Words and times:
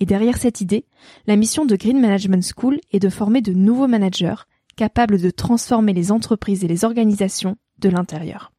et 0.00 0.06
derrière 0.06 0.38
cette 0.38 0.62
idée, 0.62 0.86
la 1.26 1.36
mission 1.36 1.66
de 1.66 1.76
Green 1.76 2.00
Management 2.00 2.42
School 2.56 2.80
est 2.90 2.98
de 2.98 3.10
former 3.10 3.42
de 3.42 3.52
nouveaux 3.52 3.86
managers 3.86 4.46
capables 4.76 5.20
de 5.20 5.30
transformer 5.30 5.92
les 5.92 6.10
entreprises 6.10 6.64
et 6.64 6.68
les 6.68 6.84
organisations 6.84 7.56
de 7.78 7.90
l'intérieur. 7.90 8.50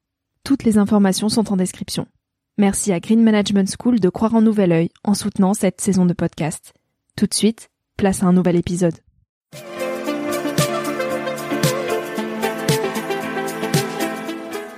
Toutes 0.44 0.64
les 0.64 0.78
informations 0.78 1.30
sont 1.30 1.52
en 1.52 1.58
description. 1.58 2.06
Merci 2.60 2.92
à 2.94 3.00
Green 3.00 3.24
Management 3.24 3.74
School 3.80 4.00
de 4.00 4.10
croire 4.10 4.36
en 4.36 4.42
nouvel 4.42 4.72
œil 4.72 4.90
en 5.04 5.16
soutenant 5.16 5.56
cette 5.56 5.82
saison 5.82 6.06
de 6.06 6.14
podcast. 6.14 6.74
Tout 7.18 7.26
de 7.26 7.34
suite, 7.34 7.70
place 7.98 8.22
à 8.22 8.28
un 8.28 8.34
nouvel 8.34 8.56
épisode. 8.56 8.96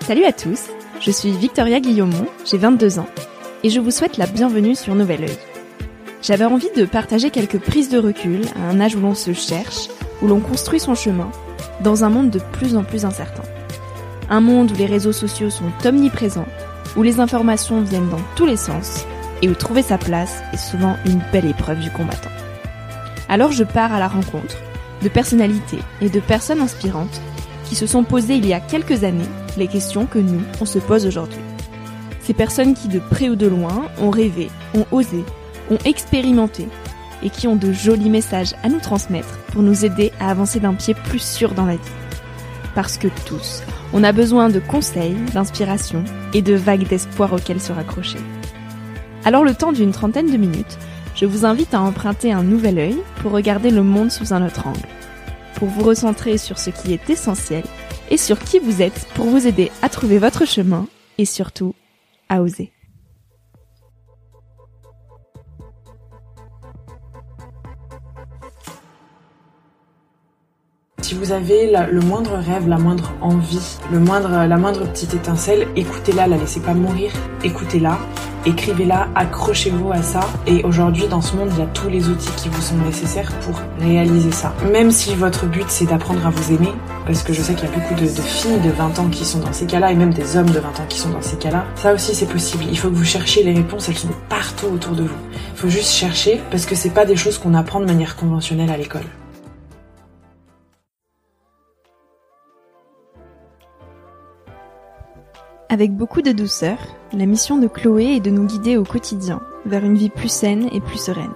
Salut 0.02 0.26
à 0.26 0.34
tous, 0.34 0.70
je 1.02 1.12
suis 1.12 1.32
Victoria 1.32 1.80
Guillaumont, 1.80 2.28
j'ai 2.46 2.58
22 2.58 3.00
ans, 3.00 3.08
et 3.64 3.70
je 3.70 3.80
vous 3.80 3.92
souhaite 3.92 4.18
la 4.18 4.28
bienvenue 4.28 4.76
sur 4.76 4.96
Nouvel 4.96 5.24
Oeil. 5.24 5.53
J'avais 6.24 6.46
envie 6.46 6.72
de 6.74 6.86
partager 6.86 7.32
quelques 7.32 7.60
prises 7.60 7.90
de 7.90 7.98
recul 7.98 8.46
à 8.56 8.70
un 8.70 8.80
âge 8.80 8.96
où 8.96 9.02
l'on 9.02 9.14
se 9.14 9.34
cherche, 9.34 9.90
où 10.22 10.28
l'on 10.28 10.40
construit 10.40 10.80
son 10.80 10.96
chemin, 10.96 11.30
dans 11.82 12.06
un 12.06 12.10
monde 12.10 12.30
de 12.30 12.40
plus 12.54 12.78
en 12.78 12.86
plus 12.86 13.04
incertain. 13.04 13.44
Un 14.30 14.40
monde 14.40 14.72
où 14.72 14.76
les 14.76 14.86
réseaux 14.86 15.12
sociaux 15.12 15.50
sont 15.50 15.70
omniprésents, 15.84 16.48
où 16.96 17.04
les 17.04 17.20
informations 17.20 17.82
viennent 17.82 18.10
dans 18.10 18.22
tous 18.38 18.46
les 18.46 18.56
sens, 18.56 19.06
et 19.42 19.50
où 19.50 19.54
trouver 19.54 19.82
sa 19.82 19.98
place 19.98 20.42
est 20.54 20.58
souvent 20.58 20.96
une 21.06 21.22
belle 21.34 21.48
épreuve 21.48 21.82
du 21.82 21.92
combattant. 21.92 22.32
Alors 23.28 23.52
je 23.52 23.66
pars 23.66 23.92
à 23.92 24.00
la 24.00 24.08
rencontre 24.08 24.56
de 25.02 25.10
personnalités 25.10 25.80
et 26.00 26.10
de 26.10 26.22
personnes 26.22 26.62
inspirantes 26.62 27.20
qui 27.66 27.76
se 27.76 27.86
sont 27.86 28.06
posées 28.06 28.36
il 28.36 28.48
y 28.48 28.54
a 28.54 28.62
quelques 28.62 29.04
années 29.04 29.28
les 29.58 29.68
questions 29.68 30.06
que 30.06 30.20
nous, 30.20 30.42
on 30.62 30.66
se 30.66 30.80
pose 30.80 31.06
aujourd'hui. 31.06 31.42
Ces 32.22 32.34
personnes 32.34 32.76
qui 32.76 32.88
de 32.88 33.00
près 33.00 33.28
ou 33.28 33.36
de 33.36 33.48
loin 33.48 33.90
ont 34.00 34.10
rêvé, 34.10 34.50
ont 34.74 34.86
osé, 34.92 35.26
ont 35.70 35.78
expérimenté 35.86 36.68
et 37.24 37.30
qui 37.30 37.48
ont 37.48 37.56
de 37.56 37.72
jolis 37.72 38.10
messages 38.10 38.54
à 38.64 38.70
nous 38.70 38.80
transmettre 38.80 39.38
pour 39.52 39.62
nous 39.62 39.86
aider 39.86 40.12
à 40.20 40.30
avancer 40.30 40.60
d'un 40.60 40.74
pied 40.74 40.94
plus 40.94 41.22
sûr 41.22 41.54
dans 41.54 41.66
la 41.66 41.76
vie. 41.76 41.92
Parce 42.76 42.98
que 42.98 43.08
tous, 43.26 43.62
on 43.94 44.04
a 44.04 44.12
besoin 44.12 44.50
de 44.50 44.60
conseils, 44.60 45.16
d'inspiration 45.34 46.04
et 46.34 46.42
de 46.42 46.54
vagues 46.54 46.88
d'espoir 46.88 47.32
auxquelles 47.34 47.62
se 47.62 47.72
raccrocher. 47.72 48.20
Alors 49.26 49.44
le 49.44 49.54
temps 49.54 49.72
d'une 49.72 49.92
trentaine 49.92 50.32
de 50.32 50.38
minutes, 50.38 50.78
je 51.16 51.26
vous 51.26 51.46
invite 51.46 51.74
à 51.74 51.82
emprunter 51.82 52.34
un 52.34 52.44
nouvel 52.44 52.80
œil 52.80 52.98
pour 53.22 53.32
regarder 53.32 53.70
le 53.70 53.84
monde 53.84 54.12
sous 54.12 54.34
un 54.34 54.46
autre 54.46 54.68
angle, 54.68 54.88
pour 55.56 55.70
vous 55.70 55.84
recentrer 55.84 56.38
sur 56.38 56.58
ce 56.58 56.72
qui 56.72 56.92
est 56.92 57.10
essentiel 57.10 57.64
et 58.10 58.18
sur 58.18 58.40
qui 58.40 58.60
vous 58.60 58.82
êtes 58.82 59.08
pour 59.14 59.26
vous 59.26 59.48
aider 59.48 59.72
à 59.82 59.90
trouver 59.90 60.18
votre 60.18 60.46
chemin 60.46 60.88
et 61.18 61.26
surtout 61.26 61.76
à 62.30 62.42
oser. 62.42 62.72
Si 71.04 71.16
vous 71.16 71.34
avez 71.34 71.70
le 71.92 72.00
moindre 72.00 72.38
rêve, 72.38 72.70
la 72.70 72.78
moindre 72.78 73.12
envie, 73.20 73.60
la 73.92 74.58
moindre 74.58 74.86
petite 74.86 75.14
étincelle, 75.14 75.68
écoutez-la, 75.76 76.28
la 76.28 76.38
laissez 76.38 76.62
pas 76.62 76.74
mourir, 76.74 77.12
écoutez-la, 77.44 78.00
écrivez-la, 78.46 79.10
accrochez-vous 79.14 79.92
à 79.92 80.02
ça. 80.02 80.22
Et 80.48 80.64
aujourd'hui, 80.64 81.08
dans 81.08 81.20
ce 81.20 81.36
monde, 81.36 81.50
il 81.52 81.60
y 81.60 81.62
a 81.62 81.66
tous 81.66 81.90
les 81.90 82.08
outils 82.08 82.32
qui 82.38 82.48
vous 82.48 82.62
sont 82.62 82.78
nécessaires 82.78 83.30
pour 83.40 83.60
réaliser 83.86 84.32
ça. 84.32 84.54
Même 84.72 84.92
si 84.92 85.14
votre 85.14 85.46
but 85.46 85.66
c'est 85.68 85.88
d'apprendre 85.88 86.26
à 86.26 86.30
vous 86.30 86.54
aimer, 86.54 86.72
parce 87.06 87.22
que 87.22 87.34
je 87.34 87.42
sais 87.42 87.54
qu'il 87.54 87.68
y 87.68 87.72
a 87.74 87.76
beaucoup 87.76 87.96
de, 87.96 88.06
de 88.06 88.22
filles 88.22 88.62
de 88.62 88.72
20 88.72 89.00
ans 89.00 89.10
qui 89.10 89.26
sont 89.26 89.40
dans 89.40 89.52
ces 89.52 89.66
cas-là, 89.66 89.92
et 89.92 89.96
même 89.96 90.14
des 90.14 90.38
hommes 90.38 90.52
de 90.52 90.60
20 90.60 90.70
ans 90.70 90.86
qui 90.88 91.00
sont 91.00 91.10
dans 91.10 91.22
ces 91.22 91.36
cas-là, 91.36 91.66
ça 91.76 91.94
aussi 91.94 92.16
c'est 92.16 92.32
possible. 92.32 92.64
Il 92.72 92.80
faut 92.80 92.88
que 92.88 92.96
vous 92.96 93.04
cherchiez 93.04 93.44
les 93.44 93.54
réponses, 93.54 93.90
elles 93.90 93.98
sont 93.98 94.08
partout 94.30 94.68
autour 94.68 94.96
de 94.96 95.04
vous. 95.04 95.18
Il 95.54 95.60
faut 95.60 95.68
juste 95.68 95.92
chercher, 95.92 96.42
parce 96.50 96.66
que 96.66 96.76
c'est 96.76 96.92
pas 96.92 97.04
des 97.04 97.18
choses 97.18 97.38
qu'on 97.40 97.56
apprend 97.56 97.82
de 97.82 97.86
manière 97.86 98.16
conventionnelle 98.16 98.72
à 98.72 98.78
l'école. 98.78 99.04
Avec 105.74 105.92
beaucoup 105.92 106.22
de 106.22 106.32
douceur, 106.32 106.78
la 107.14 107.26
mission 107.26 107.58
de 107.58 107.66
Chloé 107.66 108.18
est 108.18 108.20
de 108.20 108.30
nous 108.30 108.46
guider 108.46 108.78
au 108.78 108.84
quotidien 108.84 109.42
vers 109.66 109.84
une 109.84 109.98
vie 109.98 110.12
plus 110.12 110.32
saine 110.32 110.70
et 110.72 110.80
plus 110.80 111.00
sereine. 111.00 111.34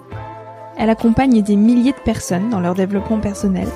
Elle 0.77 0.91
accompagne 0.91 1.41
des 1.41 1.55
milliers 1.55 1.93
de 1.93 2.03
personnes 2.05 2.51
dans 2.51 2.59
leur 2.59 2.75
développement 2.75 3.17
personnel 3.17 3.67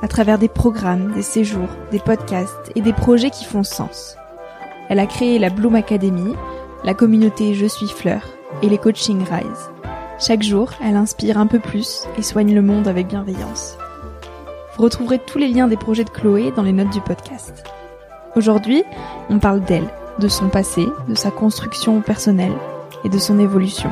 à 0.00 0.08
travers 0.08 0.38
des 0.38 0.48
programmes, 0.48 1.12
des 1.12 1.20
séjours, 1.20 1.68
des 1.90 1.98
podcasts 1.98 2.72
et 2.74 2.80
des 2.80 2.94
projets 2.94 3.28
qui 3.28 3.44
font 3.44 3.64
sens. 3.64 4.16
Elle 4.88 4.98
a 4.98 5.04
créé 5.04 5.38
la 5.38 5.50
Bloom 5.50 5.74
Academy, 5.74 6.32
la 6.84 6.94
communauté 6.94 7.52
Je 7.52 7.66
suis 7.66 7.88
fleur 7.88 8.22
et 8.62 8.70
les 8.70 8.78
coaching 8.78 9.22
Rise. 9.30 9.70
Chaque 10.18 10.42
jour, 10.42 10.70
elle 10.82 10.96
inspire 10.96 11.36
un 11.36 11.46
peu 11.46 11.58
plus 11.58 12.08
et 12.16 12.22
soigne 12.22 12.54
le 12.54 12.62
monde 12.62 12.88
avec 12.88 13.08
bienveillance. 13.08 13.76
Vous 14.74 14.84
retrouverez 14.84 15.18
tous 15.18 15.36
les 15.36 15.48
liens 15.48 15.68
des 15.68 15.76
projets 15.76 16.04
de 16.04 16.08
Chloé 16.08 16.50
dans 16.56 16.62
les 16.62 16.72
notes 16.72 16.94
du 16.94 17.02
podcast. 17.02 17.62
Aujourd'hui, 18.38 18.84
on 19.30 19.40
parle 19.40 19.62
d'elle, 19.62 19.88
de 20.20 20.28
son 20.28 20.48
passé, 20.48 20.86
de 21.08 21.16
sa 21.16 21.32
construction 21.32 22.00
personnelle 22.00 22.52
et 23.02 23.08
de 23.08 23.18
son 23.18 23.40
évolution. 23.40 23.90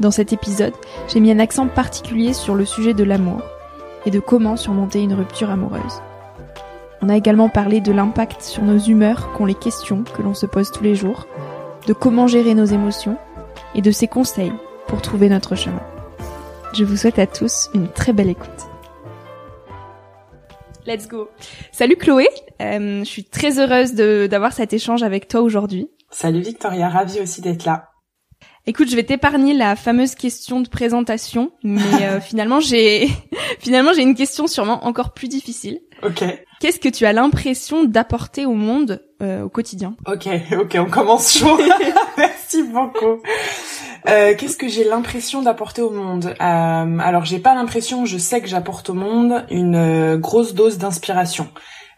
Dans 0.00 0.10
cet 0.10 0.32
épisode, 0.32 0.72
j'ai 1.06 1.20
mis 1.20 1.30
un 1.30 1.38
accent 1.38 1.66
particulier 1.66 2.32
sur 2.32 2.54
le 2.54 2.64
sujet 2.64 2.94
de 2.94 3.04
l'amour 3.04 3.42
et 4.06 4.10
de 4.10 4.20
comment 4.20 4.56
surmonter 4.56 5.02
une 5.02 5.12
rupture 5.12 5.50
amoureuse. 5.50 6.00
On 7.02 7.10
a 7.10 7.16
également 7.18 7.50
parlé 7.50 7.82
de 7.82 7.92
l'impact 7.92 8.40
sur 8.40 8.62
nos 8.62 8.78
humeurs 8.78 9.30
qu'ont 9.34 9.44
les 9.44 9.52
questions 9.52 10.02
que 10.02 10.22
l'on 10.22 10.32
se 10.32 10.46
pose 10.46 10.70
tous 10.70 10.82
les 10.82 10.94
jours, 10.94 11.26
de 11.86 11.92
comment 11.92 12.28
gérer 12.28 12.54
nos 12.54 12.64
émotions 12.64 13.18
et 13.74 13.82
de 13.82 13.90
ses 13.90 14.08
conseils 14.08 14.54
pour 14.86 15.02
trouver 15.02 15.28
notre 15.28 15.56
chemin. 15.56 15.82
Je 16.72 16.84
vous 16.84 16.96
souhaite 16.96 17.18
à 17.18 17.26
tous 17.26 17.68
une 17.74 17.88
très 17.88 18.14
belle 18.14 18.30
écoute. 18.30 18.75
Let's 20.86 21.08
go. 21.08 21.28
Salut 21.72 21.96
Chloé, 21.96 22.28
Euh, 22.62 23.00
je 23.00 23.04
suis 23.08 23.24
très 23.24 23.58
heureuse 23.58 23.92
d'avoir 23.94 24.52
cet 24.52 24.72
échange 24.72 25.02
avec 25.02 25.28
toi 25.28 25.40
aujourd'hui. 25.42 25.88
Salut 26.10 26.40
Victoria, 26.40 26.88
ravie 26.88 27.20
aussi 27.20 27.40
d'être 27.42 27.64
là. 27.64 27.90
Écoute, 28.66 28.88
je 28.90 28.96
vais 28.96 29.02
t'épargner 29.04 29.52
la 29.54 29.76
fameuse 29.76 30.14
question 30.14 30.60
de 30.60 30.68
présentation, 30.68 31.50
mais 31.62 31.80
euh, 32.02 32.20
finalement 32.20 32.60
j'ai 32.60 33.08
finalement 33.60 33.92
j'ai 33.92 34.02
une 34.02 34.14
question 34.14 34.46
sûrement 34.46 34.86
encore 34.86 35.12
plus 35.12 35.28
difficile. 35.28 35.80
Ok, 36.02 36.24
Qu'est-ce 36.60 36.80
que 36.80 36.88
tu 36.88 37.04
as 37.04 37.12
l'impression 37.12 37.84
d'apporter 37.84 38.46
au 38.46 38.54
monde 38.54 39.02
euh, 39.22 39.42
au 39.42 39.48
quotidien? 39.50 39.94
Ok, 40.06 40.26
ok, 40.58 40.76
on 40.80 40.90
commence 40.90 41.36
chaud. 41.38 41.58
Merci 42.16 42.62
beaucoup. 42.62 43.20
Euh, 44.08 44.34
Qu'est-ce 44.36 44.56
que 44.56 44.68
j'ai 44.68 44.84
l'impression 44.84 45.42
d'apporter 45.42 45.82
au 45.82 45.90
monde? 45.90 46.26
Euh, 46.26 46.34
Alors 46.40 47.24
j'ai 47.24 47.40
pas 47.40 47.54
l'impression, 47.54 48.04
je 48.04 48.18
sais 48.18 48.40
que 48.40 48.46
j'apporte 48.46 48.88
au 48.90 48.94
monde 48.94 49.44
une 49.50 49.74
euh, 49.74 50.16
grosse 50.16 50.54
dose 50.54 50.78
d'inspiration. 50.78 51.48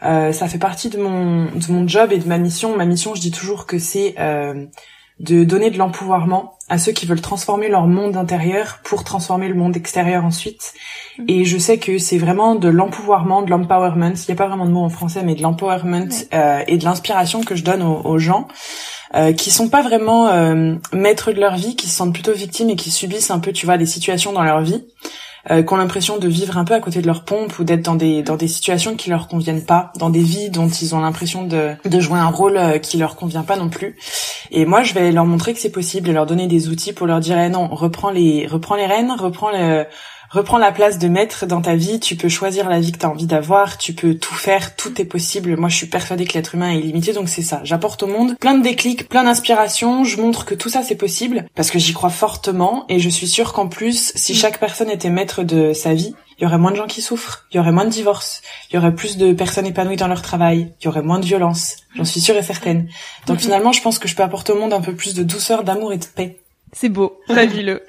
Euh, 0.03 0.33
ça 0.33 0.49
fait 0.49 0.59
partie 0.59 0.89
de 0.89 0.99
mon 0.99 1.47
de 1.47 1.73
mon 1.73 1.87
job 1.87 2.13
et 2.13 2.19
de 2.19 2.27
ma 2.27 2.39
mission. 2.39 2.77
Ma 2.77 2.87
mission, 2.87 3.15
je 3.15 3.21
dis 3.21 3.31
toujours 3.31 3.67
que 3.67 3.79
c'est 3.79 4.15
de 5.20 5.44
donner 5.44 5.70
de 5.70 5.79
l'empouvoirment 5.79 6.53
à 6.69 6.79
ceux 6.79 6.93
qui 6.93 7.06
veulent 7.06 7.20
transformer 7.20 7.69
leur 7.69 7.87
monde 7.87 8.17
intérieur 8.17 8.81
pour 8.85 9.03
transformer 9.03 9.49
le 9.49 9.55
monde 9.55 9.76
extérieur 9.76 10.25
ensuite. 10.25 10.75
Et 11.26 11.44
je 11.44 11.56
sais 11.56 11.79
que 11.79 11.99
c'est 11.99 12.19
vraiment 12.19 12.55
de 12.55 12.69
l'empouvoirment, 12.69 13.43
de 13.43 13.50
l'empowerment. 13.50 14.15
Il 14.15 14.25
n'y 14.29 14.32
a 14.32 14.37
pas 14.37 14.49
vraiment 14.49 14.67
de 14.67 14.70
mot 14.70 14.85
en 14.85 14.91
français, 14.91 15.23
mais 15.25 15.35
de 15.35 15.43
l'empowerment 15.43 16.09
euh, 16.35 16.62
et 16.67 16.76
de 16.76 16.85
l'inspiration 16.85 17.43
que 17.43 17.56
je 17.56 17.65
donne 17.65 17.82
aux, 17.82 18.03
aux 18.05 18.19
gens 18.19 18.49
euh, 19.15 19.32
qui 19.32 19.50
sont 19.50 19.70
pas 19.70 19.81
vraiment 19.81 20.29
euh, 20.29 20.75
maîtres 20.93 21.32
de 21.32 21.41
leur 21.41 21.56
vie, 21.56 21.75
qui 21.76 21.88
se 21.88 21.97
sentent 21.97 22.12
plutôt 22.12 22.35
victimes 22.35 22.69
et 22.69 22.76
qui 22.76 22.91
subissent 22.91 23.31
un 23.31 23.38
peu, 23.38 23.53
tu 23.53 23.64
vois, 23.64 23.79
des 23.79 23.87
situations 23.87 24.32
dans 24.32 24.43
leur 24.43 24.61
vie. 24.61 24.85
Euh, 25.50 25.62
qui 25.62 25.73
ont 25.73 25.77
l'impression 25.77 26.19
de 26.19 26.29
vivre 26.29 26.59
un 26.59 26.65
peu 26.65 26.75
à 26.75 26.81
côté 26.81 27.00
de 27.00 27.06
leur 27.06 27.25
pompe 27.25 27.59
ou 27.59 27.65
d'être 27.65 27.83
dans 27.83 27.95
des 27.95 28.23
dans 28.23 28.37
des 28.37 28.49
situations 28.49 28.97
qui 28.97 29.11
leur 29.11 29.29
conviennent 29.29 29.65
pas, 29.65 29.93
dans 29.97 30.11
des 30.11 30.23
vies 30.23 30.50
dont 30.50 30.69
ils 30.69 30.95
ont 30.95 31.00
l'impression 31.00 31.45
de 31.45 31.73
de 31.85 32.00
jouer 32.00 32.19
un 32.19 32.29
rôle 32.29 32.56
euh, 32.56 32.79
qui 32.79 32.99
leur 32.99 33.17
convient 33.17 33.43
pas 33.43 33.56
non 33.56 33.69
plus. 33.69 33.97
Et 34.50 34.65
moi, 34.65 34.83
je 34.83 34.95
vais 34.95 35.12
leur 35.12 35.27
montrer 35.27 35.55
que 35.55 35.61
c'est 35.61 35.73
possible 35.73 36.09
et 36.09 36.12
leur 36.12 36.27
donner 36.27 36.47
des 36.47 36.69
outils 36.69 36.93
pour 36.93 37.06
leur 37.06 37.21
dire 37.21 37.39
eh 37.39 37.49
non, 37.49 37.69
reprends 37.69 38.11
les 38.11 38.47
reprends 38.47 38.77
les 38.77 38.87
rênes, 38.87 39.12
reprends 39.19 39.50
le 39.50 39.85
reprends 40.31 40.59
la 40.59 40.73
place 40.73 40.99
de 40.99 41.09
maître 41.09 41.47
dans 41.47 41.61
ta 41.61 41.75
vie, 41.75 42.01
tu 42.01 42.17
peux 42.17 42.29
choisir 42.29 42.69
la 42.69 42.81
vie 42.81 42.93
que 42.93 42.99
tu 42.99 43.07
as 43.07 43.11
envie 43.11 43.27
d'avoir, 43.27 43.79
tu 43.79 43.93
peux 43.93 44.15
tout 44.15 44.35
faire, 44.35 44.77
tout 44.77 45.01
est 45.01 45.05
possible. 45.05 45.57
Moi, 45.57 45.69
je 45.69 45.77
suis 45.77 45.87
persuadée 45.87 46.25
que 46.25 46.35
l'être 46.35 46.55
humain 46.55 46.71
est 46.71 46.79
illimité, 46.79 47.13
donc 47.13 47.29
c'est 47.29 47.43
ça. 47.43 47.61
J'apporte 47.65 48.03
au 48.03 48.07
monde 48.07 48.37
plein 48.39 48.55
de 48.55 48.63
déclics, 48.63 49.09
plein 49.09 49.25
d'inspirations, 49.25 50.05
je 50.05 50.21
montre 50.21 50.45
que 50.45 50.55
tout 50.55 50.69
ça 50.69 50.83
c'est 50.83 50.97
possible 50.97 51.47
parce 51.55 51.71
que 51.71 51.79
j'y 51.79 51.93
crois 51.93 52.11
fortement 52.11 52.85
et 52.89 52.99
je 52.99 53.09
suis 53.09 53.27
sûre 53.27 53.53
qu'en 53.53 53.69
plus, 53.69 54.13
si 54.15 54.33
mm. 54.33 54.37
chaque 54.37 54.61
personne 54.61 54.91
était 54.91 55.11
maître 55.11 55.43
de 55.43 55.73
sa 55.73 55.95
vie, 55.95 56.15
il 56.39 56.45
y 56.45 56.47
aurait 56.47 56.59
moins 56.59 56.71
de 56.71 56.77
gens 56.77 56.87
qui 56.87 57.03
souffrent, 57.03 57.47
il 57.51 57.57
y 57.57 57.61
aurait 57.61 57.73
moins 57.73 57.85
de 57.85 57.91
divorces, 57.91 58.43
il 58.71 58.77
y 58.77 58.79
aurait 58.79 58.95
plus 58.95 59.17
de 59.17 59.33
personnes 59.33 59.67
épanouies 59.67 59.97
dans 59.97 60.07
leur 60.07 60.23
travail, 60.23 60.73
il 60.81 60.85
y 60.85 60.89
aurait 60.89 61.03
moins 61.03 61.19
de 61.19 61.27
violence. 61.27 61.77
J'en 61.97 62.05
suis 62.05 62.21
sûre 62.21 62.37
et 62.37 62.43
certaine. 62.43 62.89
Donc 63.27 63.39
mm-hmm. 63.39 63.41
finalement, 63.41 63.73
je 63.73 63.83
pense 63.83 63.99
que 63.99 64.07
je 64.07 64.15
peux 64.15 64.23
apporter 64.23 64.53
au 64.53 64.59
monde 64.59 64.73
un 64.73 64.81
peu 64.81 64.95
plus 64.95 65.15
de 65.15 65.25
douceur, 65.25 65.65
d'amour 65.65 65.93
et 65.93 65.99
de 65.99 66.05
paix. 66.05 66.39
C'est 66.73 66.88
beau, 66.88 67.19
fabuleux. 67.29 67.82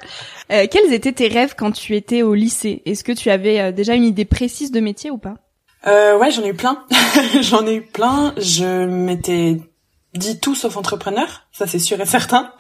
Euh, 0.52 0.66
quels 0.70 0.94
étaient 0.94 1.12
tes 1.14 1.28
rêves 1.28 1.56
quand 1.58 1.72
tu 1.72 1.96
étais 1.96 2.22
au 2.22 2.34
lycée? 2.34 2.82
Est-ce 2.86 3.04
que 3.04 3.12
tu 3.12 3.30
avais 3.30 3.60
euh, 3.60 3.72
déjà 3.72 3.94
une 3.94 4.04
idée 4.06 4.26
précise 4.26 4.72
de 4.72 4.80
métier 4.80 5.12
ou 5.12 5.18
pas? 5.18 5.36
Euh, 5.88 6.18
Ouais, 6.18 6.32
j'en 6.32 6.44
ai 6.44 6.50
eu 6.50 6.54
plein. 6.54 6.84
j'en 7.42 7.66
ai 7.66 7.76
eu 7.76 7.82
plein. 7.82 8.34
Je 8.38 8.86
m'étais 8.86 9.58
dit 10.16 10.40
tout 10.40 10.56
sauf 10.56 10.76
entrepreneur, 10.76 11.44
ça 11.52 11.68
c'est 11.68 11.80
sûr 11.80 12.00
et 12.02 12.06
certain. 12.06 12.52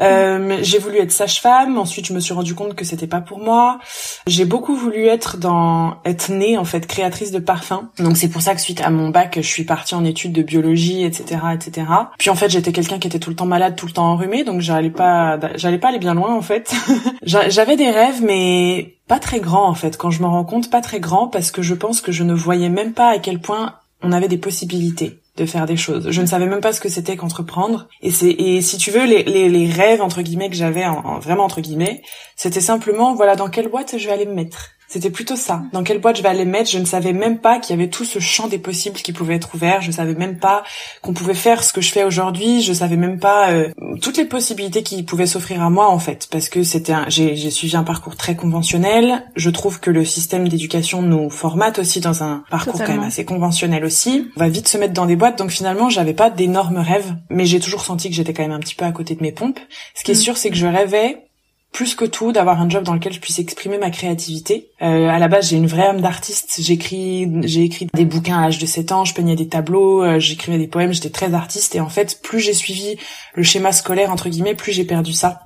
Euh, 0.00 0.58
j'ai 0.62 0.78
voulu 0.78 0.98
être 0.98 1.12
sage-femme. 1.12 1.78
Ensuite, 1.78 2.06
je 2.06 2.12
me 2.12 2.20
suis 2.20 2.34
rendu 2.34 2.54
compte 2.54 2.74
que 2.74 2.84
c'était 2.84 3.06
pas 3.06 3.20
pour 3.20 3.38
moi. 3.38 3.78
J'ai 4.26 4.44
beaucoup 4.44 4.74
voulu 4.74 5.06
être 5.06 5.36
dans 5.36 5.96
être 6.04 6.30
née 6.30 6.56
en 6.58 6.64
fait 6.64 6.86
créatrice 6.86 7.30
de 7.30 7.38
parfums. 7.38 7.88
Donc 7.98 8.16
c'est 8.16 8.28
pour 8.28 8.42
ça 8.42 8.54
que 8.54 8.60
suite 8.60 8.80
à 8.80 8.90
mon 8.90 9.08
bac, 9.08 9.34
je 9.36 9.46
suis 9.46 9.64
partie 9.64 9.94
en 9.94 10.04
études 10.04 10.32
de 10.32 10.42
biologie, 10.42 11.04
etc., 11.04 11.40
etc. 11.54 11.86
Puis 12.18 12.30
en 12.30 12.34
fait, 12.34 12.48
j'étais 12.48 12.72
quelqu'un 12.72 12.98
qui 12.98 13.06
était 13.06 13.18
tout 13.18 13.30
le 13.30 13.36
temps 13.36 13.46
malade, 13.46 13.76
tout 13.76 13.86
le 13.86 13.92
temps 13.92 14.12
enrhumé, 14.12 14.44
donc 14.44 14.60
j'allais 14.60 14.90
pas, 14.90 15.38
j'allais 15.56 15.78
pas 15.78 15.88
aller 15.88 15.98
bien 15.98 16.14
loin 16.14 16.34
en 16.34 16.42
fait. 16.42 16.74
J'avais 17.22 17.76
des 17.76 17.90
rêves, 17.90 18.22
mais 18.22 18.96
pas 19.08 19.18
très 19.18 19.40
grands 19.40 19.68
en 19.68 19.74
fait. 19.74 19.96
Quand 19.96 20.10
je 20.10 20.22
me 20.22 20.26
rends 20.26 20.44
compte, 20.44 20.70
pas 20.70 20.80
très 20.80 21.00
grands 21.00 21.28
parce 21.28 21.50
que 21.50 21.62
je 21.62 21.74
pense 21.74 22.00
que 22.00 22.12
je 22.12 22.24
ne 22.24 22.34
voyais 22.34 22.68
même 22.68 22.92
pas 22.92 23.10
à 23.10 23.18
quel 23.18 23.40
point 23.40 23.74
on 24.02 24.12
avait 24.12 24.28
des 24.28 24.38
possibilités 24.38 25.21
de 25.36 25.46
faire 25.46 25.66
des 25.66 25.76
choses. 25.76 26.10
Je 26.10 26.20
ne 26.20 26.26
savais 26.26 26.46
même 26.46 26.60
pas 26.60 26.72
ce 26.72 26.80
que 26.80 26.88
c'était 26.88 27.16
qu'entreprendre. 27.16 27.88
Et 28.02 28.10
c'est 28.10 28.30
et 28.30 28.60
si 28.60 28.76
tu 28.76 28.90
veux 28.90 29.04
les, 29.04 29.22
les, 29.22 29.48
les 29.48 29.70
rêves 29.70 30.02
entre 30.02 30.22
guillemets 30.22 30.50
que 30.50 30.56
j'avais 30.56 30.84
en, 30.84 31.18
vraiment 31.20 31.44
entre 31.44 31.60
guillemets, 31.60 32.02
c'était 32.36 32.60
simplement 32.60 33.14
voilà 33.14 33.36
dans 33.36 33.48
quelle 33.48 33.68
boîte 33.68 33.96
je 33.96 34.06
vais 34.06 34.12
aller 34.12 34.26
me 34.26 34.34
mettre. 34.34 34.70
C'était 34.92 35.08
plutôt 35.08 35.36
ça. 35.36 35.62
Dans 35.72 35.84
quelle 35.84 36.02
boîte 36.02 36.18
je 36.18 36.22
vais 36.22 36.28
aller 36.28 36.44
mettre 36.44 36.70
Je 36.70 36.78
ne 36.78 36.84
savais 36.84 37.14
même 37.14 37.38
pas 37.38 37.58
qu'il 37.58 37.74
y 37.74 37.78
avait 37.80 37.88
tout 37.88 38.04
ce 38.04 38.18
champ 38.18 38.46
des 38.46 38.58
possibles 38.58 38.96
qui 38.96 39.14
pouvait 39.14 39.36
être 39.36 39.54
ouvert. 39.54 39.80
Je 39.80 39.90
savais 39.90 40.12
même 40.12 40.38
pas 40.38 40.64
qu'on 41.00 41.14
pouvait 41.14 41.32
faire 41.32 41.64
ce 41.64 41.72
que 41.72 41.80
je 41.80 41.90
fais 41.90 42.04
aujourd'hui. 42.04 42.60
Je 42.60 42.74
savais 42.74 42.96
même 42.96 43.18
pas 43.18 43.52
euh, 43.52 43.70
toutes 44.02 44.18
les 44.18 44.26
possibilités 44.26 44.82
qui 44.82 45.02
pouvaient 45.02 45.24
s'offrir 45.24 45.62
à 45.62 45.70
moi 45.70 45.88
en 45.88 45.98
fait, 45.98 46.28
parce 46.30 46.50
que 46.50 46.62
c'était 46.62 46.92
j'ai 47.08 47.50
suivi 47.50 47.74
un 47.74 47.84
parcours 47.84 48.16
très 48.16 48.36
conventionnel. 48.36 49.24
Je 49.34 49.48
trouve 49.48 49.80
que 49.80 49.90
le 49.90 50.04
système 50.04 50.46
d'éducation 50.46 51.00
nous 51.00 51.30
formate 51.30 51.78
aussi 51.78 52.00
dans 52.00 52.22
un 52.22 52.44
parcours 52.50 52.74
quand 52.74 52.88
même 52.88 53.00
assez 53.00 53.24
conventionnel 53.24 53.86
aussi. 53.86 54.30
On 54.36 54.40
va 54.40 54.50
vite 54.50 54.68
se 54.68 54.76
mettre 54.76 54.92
dans 54.92 55.06
des 55.06 55.16
boîtes, 55.16 55.38
donc 55.38 55.52
finalement 55.52 55.88
j'avais 55.88 56.12
pas 56.12 56.28
d'énormes 56.28 56.76
rêves, 56.76 57.14
mais 57.30 57.46
j'ai 57.46 57.60
toujours 57.60 57.86
senti 57.86 58.10
que 58.10 58.14
j'étais 58.14 58.34
quand 58.34 58.42
même 58.42 58.52
un 58.52 58.60
petit 58.60 58.74
peu 58.74 58.84
à 58.84 58.92
côté 58.92 59.14
de 59.14 59.22
mes 59.22 59.32
pompes. 59.32 59.58
Ce 59.94 60.04
qui 60.04 60.10
est 60.10 60.14
mm. 60.14 60.18
sûr, 60.18 60.36
c'est 60.36 60.50
que 60.50 60.56
je 60.56 60.66
rêvais 60.66 61.31
plus 61.72 61.94
que 61.94 62.04
tout 62.04 62.32
d'avoir 62.32 62.60
un 62.60 62.68
job 62.68 62.84
dans 62.84 62.92
lequel 62.92 63.14
je 63.14 63.20
puisse 63.20 63.38
exprimer 63.38 63.78
ma 63.78 63.90
créativité. 63.90 64.68
Euh, 64.82 65.08
à 65.08 65.18
la 65.18 65.28
base, 65.28 65.48
j'ai 65.48 65.56
une 65.56 65.66
vraie 65.66 65.86
âme 65.86 66.02
d'artiste. 66.02 66.56
J'écris, 66.60 67.28
j'ai 67.44 67.64
écrit 67.64 67.88
des 67.94 68.04
bouquins 68.04 68.38
à 68.38 68.42
l'âge 68.42 68.58
de 68.58 68.66
7 68.66 68.92
ans, 68.92 69.04
je 69.04 69.14
peignais 69.14 69.36
des 69.36 69.48
tableaux, 69.48 70.02
euh, 70.02 70.18
j'écrivais 70.18 70.58
des 70.58 70.68
poèmes, 70.68 70.92
j'étais 70.92 71.10
très 71.10 71.32
artiste. 71.32 71.74
Et 71.74 71.80
en 71.80 71.88
fait, 71.88 72.20
plus 72.22 72.40
j'ai 72.40 72.52
suivi 72.52 72.96
le 73.34 73.42
schéma 73.42 73.72
scolaire 73.72 74.12
entre 74.12 74.28
guillemets, 74.28 74.54
plus 74.54 74.72
j'ai 74.72 74.84
perdu 74.84 75.14
ça. 75.14 75.40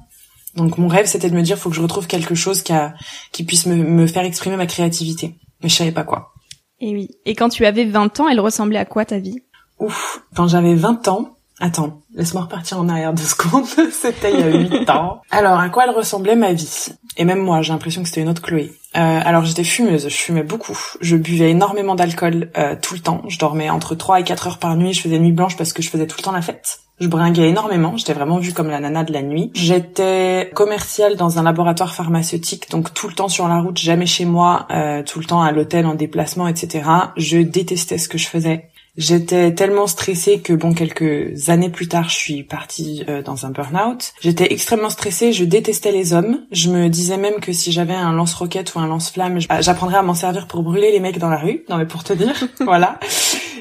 Donc 0.57 0.79
mon 0.79 0.89
rêve, 0.89 1.07
c'était 1.07 1.31
de 1.31 1.37
me 1.37 1.43
dire, 1.43 1.59
faut 1.59 1.71
que 1.71 1.77
je 1.77 1.83
retrouve 1.83 2.09
quelque 2.09 2.35
chose 2.35 2.63
qui, 2.63 2.73
a, 2.73 2.95
qui 3.31 3.45
puisse 3.45 3.67
me, 3.67 3.77
me 3.77 4.07
faire 4.07 4.25
exprimer 4.25 4.57
ma 4.57 4.67
créativité. 4.67 5.35
Mais 5.63 5.69
je 5.69 5.77
savais 5.77 5.93
pas 5.93 6.05
quoi. 6.05 6.33
Et 6.81 6.93
oui. 6.93 7.11
Et 7.25 7.35
quand 7.35 7.51
tu 7.51 7.65
avais 7.65 7.85
20 7.85 8.21
ans, 8.21 8.29
elle 8.29 8.41
ressemblait 8.41 8.79
à 8.79 8.85
quoi 8.85 9.05
ta 9.05 9.19
vie? 9.19 9.39
Ouf. 9.79 10.23
Quand 10.35 10.49
j'avais 10.49 10.75
20 10.75 11.09
ans, 11.09 11.37
Attends, 11.59 12.03
laisse-moi 12.17 12.43
repartir 12.43 12.81
en 12.81 12.89
arrière 12.89 13.13
deux 13.13 13.23
secondes. 13.23 13.67
c'était 13.93 14.33
il 14.33 14.41
y 14.41 14.43
a 14.43 14.49
huit 14.49 14.91
ans. 14.91 15.21
Alors, 15.31 15.61
à 15.61 15.69
quoi 15.69 15.85
elle 15.85 15.95
ressemblait 15.95 16.37
ma 16.37 16.53
vie? 16.53 16.89
Et 17.17 17.25
même 17.25 17.41
moi, 17.41 17.63
j'ai 17.63 17.73
l'impression 17.73 18.03
que 18.03 18.09
c'était 18.09 18.23
une 18.23 18.29
autre 18.29 18.43
Chloé. 18.43 18.73
Euh, 18.97 19.21
alors, 19.25 19.45
j'étais 19.45 19.65
fumeuse, 19.65 20.09
je 20.09 20.17
fumais 20.17 20.43
beaucoup. 20.43 20.79
Je 21.01 21.17
buvais 21.17 21.51
énormément 21.51 21.95
d'alcool 21.95 22.51
euh, 22.57 22.75
tout 22.81 22.95
le 22.95 23.01
temps. 23.01 23.23
Je 23.29 23.39
dormais 23.39 23.71
entre 23.71 23.95
3 23.95 24.21
et 24.21 24.25
4 24.25 24.47
heures 24.47 24.59
par 24.59 24.77
nuit. 24.77 24.93
Je 24.93 25.03
faisais 25.03 25.19
nuit 25.19 25.33
blanche 25.33 25.57
parce 25.57 25.73
que 25.73 25.83
je 25.83 25.91
faisais 25.91 26.07
tout 26.07 26.17
le 26.19 26.23
temps 26.23 26.33
la 26.33 26.43
fête. 26.43 26.81
Je 26.99 27.09
bringuais 27.09 27.51
énormément. 27.51 27.97
J'étais 27.99 28.15
vraiment 28.15 28.39
vue 28.39 28.55
comme 28.55 28.69
la 28.69 28.81
nana 28.81 29.05
de 29.05 29.13
la 29.13 29.21
nuit. 29.21 29.51
J'étais 29.55 30.51
commerciale 30.55 31.17
dans 31.17 31.39
un 31.39 31.43
laboratoire 31.43 31.95
pharmaceutique, 31.95 32.71
donc 32.71 32.95
tout 32.95 33.09
le 33.09 33.15
temps 33.15 33.29
sur 33.29 33.49
la 33.49 33.61
route, 33.61 33.77
jamais 33.77 34.07
chez 34.07 34.25
moi, 34.25 34.67
euh, 34.71 35.03
tout 35.03 35.19
le 35.19 35.27
temps 35.27 35.43
à 35.43 35.53
l'hôtel, 35.53 35.85
en 35.85 35.95
déplacement, 35.95 36.49
etc. 36.49 36.89
Je 37.19 37.39
détestais 37.39 37.99
ce 37.99 38.09
que 38.09 38.17
je 38.17 38.27
faisais. 38.27 38.71
J'étais 38.97 39.53
tellement 39.55 39.87
stressée 39.87 40.41
que 40.41 40.55
bon 40.55 40.73
quelques 40.73 41.51
années 41.51 41.69
plus 41.69 41.87
tard, 41.87 42.09
je 42.09 42.17
suis 42.17 42.43
partie 42.43 43.05
euh, 43.09 43.23
dans 43.23 43.45
un 43.45 43.51
burn-out. 43.51 44.13
J'étais 44.21 44.53
extrêmement 44.53 44.89
stressée, 44.89 45.33
je 45.33 45.45
détestais 45.45 45.93
les 45.93 46.15
hommes. 46.15 46.47
Je 46.51 46.71
me 46.71 46.89
disais 46.89 47.19
même 47.19 47.41
que 47.41 47.53
si 47.53 47.73
j'avais 47.73 47.95
un 47.95 48.13
lance-roquette 48.13 48.75
ou 48.75 48.79
un 48.79 48.87
lance-flamme, 48.87 49.39
j'apprendrais 49.61 49.99
à 49.99 50.03
m'en 50.03 50.15
servir 50.15 50.47
pour 50.47 50.63
brûler 50.63 50.93
les 50.93 51.01
mecs 51.01 51.19
dans 51.19 51.29
la 51.29 51.37
rue. 51.37 51.65
Non 51.69 51.77
mais 51.77 51.87
pour 51.87 52.05
te 52.05 52.15
dire, 52.15 52.35
voilà. 52.61 52.99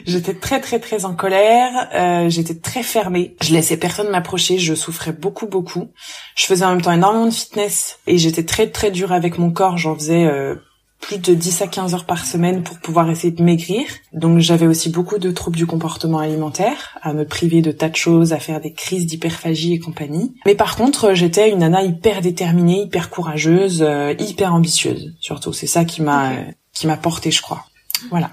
J'étais 0.05 0.35
très 0.35 0.61
très 0.61 0.79
très 0.79 1.03
en 1.03 1.15
colère, 1.15 1.89
euh, 1.95 2.29
j'étais 2.29 2.55
très 2.55 2.83
fermée. 2.83 3.35
Je 3.41 3.53
laissais 3.53 3.75
personne 3.75 4.09
m'approcher, 4.09 4.57
je 4.57 4.73
souffrais 4.73 5.13
beaucoup 5.13 5.47
beaucoup. 5.47 5.89
Je 6.35 6.45
faisais 6.45 6.63
en 6.63 6.69
même 6.69 6.81
temps 6.81 6.91
énormément 6.91 7.25
de 7.25 7.31
fitness 7.31 7.99
et 8.07 8.17
j'étais 8.17 8.43
très 8.43 8.69
très 8.69 8.91
dure 8.91 9.11
avec 9.11 9.37
mon 9.37 9.51
corps, 9.51 9.77
j'en 9.77 9.95
faisais 9.95 10.25
euh, 10.25 10.55
plus 10.99 11.19
de 11.19 11.33
10 11.33 11.61
à 11.61 11.67
15 11.67 11.93
heures 11.93 12.05
par 12.05 12.25
semaine 12.25 12.63
pour 12.63 12.79
pouvoir 12.79 13.09
essayer 13.09 13.31
de 13.31 13.43
maigrir. 13.43 13.85
Donc 14.13 14.39
j'avais 14.39 14.67
aussi 14.67 14.89
beaucoup 14.89 15.17
de 15.17 15.31
troubles 15.31 15.57
du 15.57 15.65
comportement 15.65 16.19
alimentaire, 16.19 16.97
à 17.01 17.13
me 17.13 17.25
priver 17.25 17.61
de 17.61 17.71
tas 17.71 17.89
de 17.89 17.95
choses, 17.95 18.33
à 18.33 18.39
faire 18.39 18.59
des 18.59 18.73
crises 18.73 19.05
d'hyperphagie 19.05 19.73
et 19.73 19.79
compagnie. 19.79 20.33
Mais 20.45 20.55
par 20.55 20.75
contre, 20.75 21.13
j'étais 21.13 21.51
une 21.51 21.59
nana 21.59 21.83
hyper 21.83 22.21
déterminée, 22.21 22.83
hyper 22.83 23.09
courageuse, 23.09 23.81
euh, 23.81 24.13
hyper 24.19 24.53
ambitieuse. 24.53 25.13
Surtout, 25.19 25.53
c'est 25.53 25.67
ça 25.67 25.85
qui 25.85 26.01
m'a 26.01 26.31
qui 26.73 26.87
m'a 26.87 26.97
porté, 26.97 27.31
je 27.31 27.41
crois. 27.41 27.65
Voilà. 28.09 28.31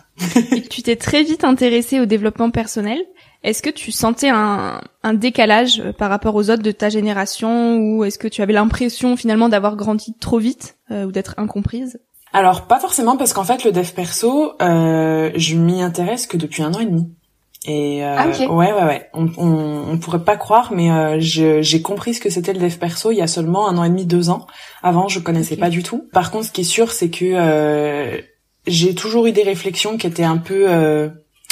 et 0.52 0.62
tu 0.68 0.82
t'es 0.82 0.96
très 0.96 1.22
vite 1.22 1.44
intéressée 1.44 2.00
au 2.00 2.06
développement 2.06 2.50
personnel. 2.50 2.98
Est-ce 3.42 3.62
que 3.62 3.70
tu 3.70 3.90
sentais 3.90 4.28
un, 4.28 4.80
un, 5.02 5.14
décalage 5.14 5.82
par 5.98 6.10
rapport 6.10 6.34
aux 6.36 6.50
autres 6.50 6.62
de 6.62 6.70
ta 6.70 6.88
génération 6.88 7.76
ou 7.76 8.04
est-ce 8.04 8.18
que 8.18 8.28
tu 8.28 8.40
avais 8.40 8.52
l'impression 8.52 9.16
finalement 9.16 9.48
d'avoir 9.48 9.76
grandi 9.76 10.14
trop 10.20 10.38
vite 10.38 10.76
euh, 10.90 11.06
ou 11.06 11.12
d'être 11.12 11.34
incomprise? 11.38 11.98
Alors 12.32 12.66
pas 12.66 12.80
forcément 12.80 13.16
parce 13.16 13.32
qu'en 13.32 13.44
fait 13.44 13.64
le 13.64 13.72
dev 13.72 13.88
perso, 13.90 14.54
euh, 14.62 15.30
je 15.34 15.56
m'y 15.56 15.82
intéresse 15.82 16.26
que 16.26 16.36
depuis 16.36 16.62
un 16.62 16.72
an 16.74 16.80
et 16.80 16.86
demi. 16.86 17.12
Et 17.64 18.04
euh, 18.04 18.16
ah, 18.18 18.26
ouais 18.26 18.72
ouais 18.72 18.82
ouais, 18.82 19.08
on, 19.14 19.28
on, 19.36 19.92
on, 19.92 19.98
pourrait 19.98 20.24
pas 20.24 20.36
croire, 20.36 20.72
mais 20.72 20.90
euh, 20.90 21.18
j'ai 21.20 21.82
compris 21.82 22.14
ce 22.14 22.20
que 22.20 22.28
c'était 22.28 22.52
le 22.52 22.58
dev 22.58 22.76
perso 22.76 23.12
il 23.12 23.18
y 23.18 23.22
a 23.22 23.28
seulement 23.28 23.68
un 23.68 23.78
an 23.78 23.84
et 23.84 23.88
demi, 23.88 24.04
deux 24.04 24.30
ans. 24.30 24.48
Avant, 24.82 25.06
je 25.06 25.20
connaissais 25.20 25.56
pas 25.56 25.70
du 25.70 25.84
tout. 25.84 26.08
Par 26.12 26.32
contre, 26.32 26.46
ce 26.46 26.50
qui 26.50 26.62
est 26.62 26.64
sûr, 26.64 26.90
c'est 26.90 27.10
que 27.10 27.24
euh, 27.24 28.20
j'ai 28.66 28.96
toujours 28.96 29.26
eu 29.26 29.32
des 29.32 29.44
réflexions 29.44 29.96
qui 29.96 30.08
étaient 30.08 30.24
un 30.24 30.38
peu 30.38 30.66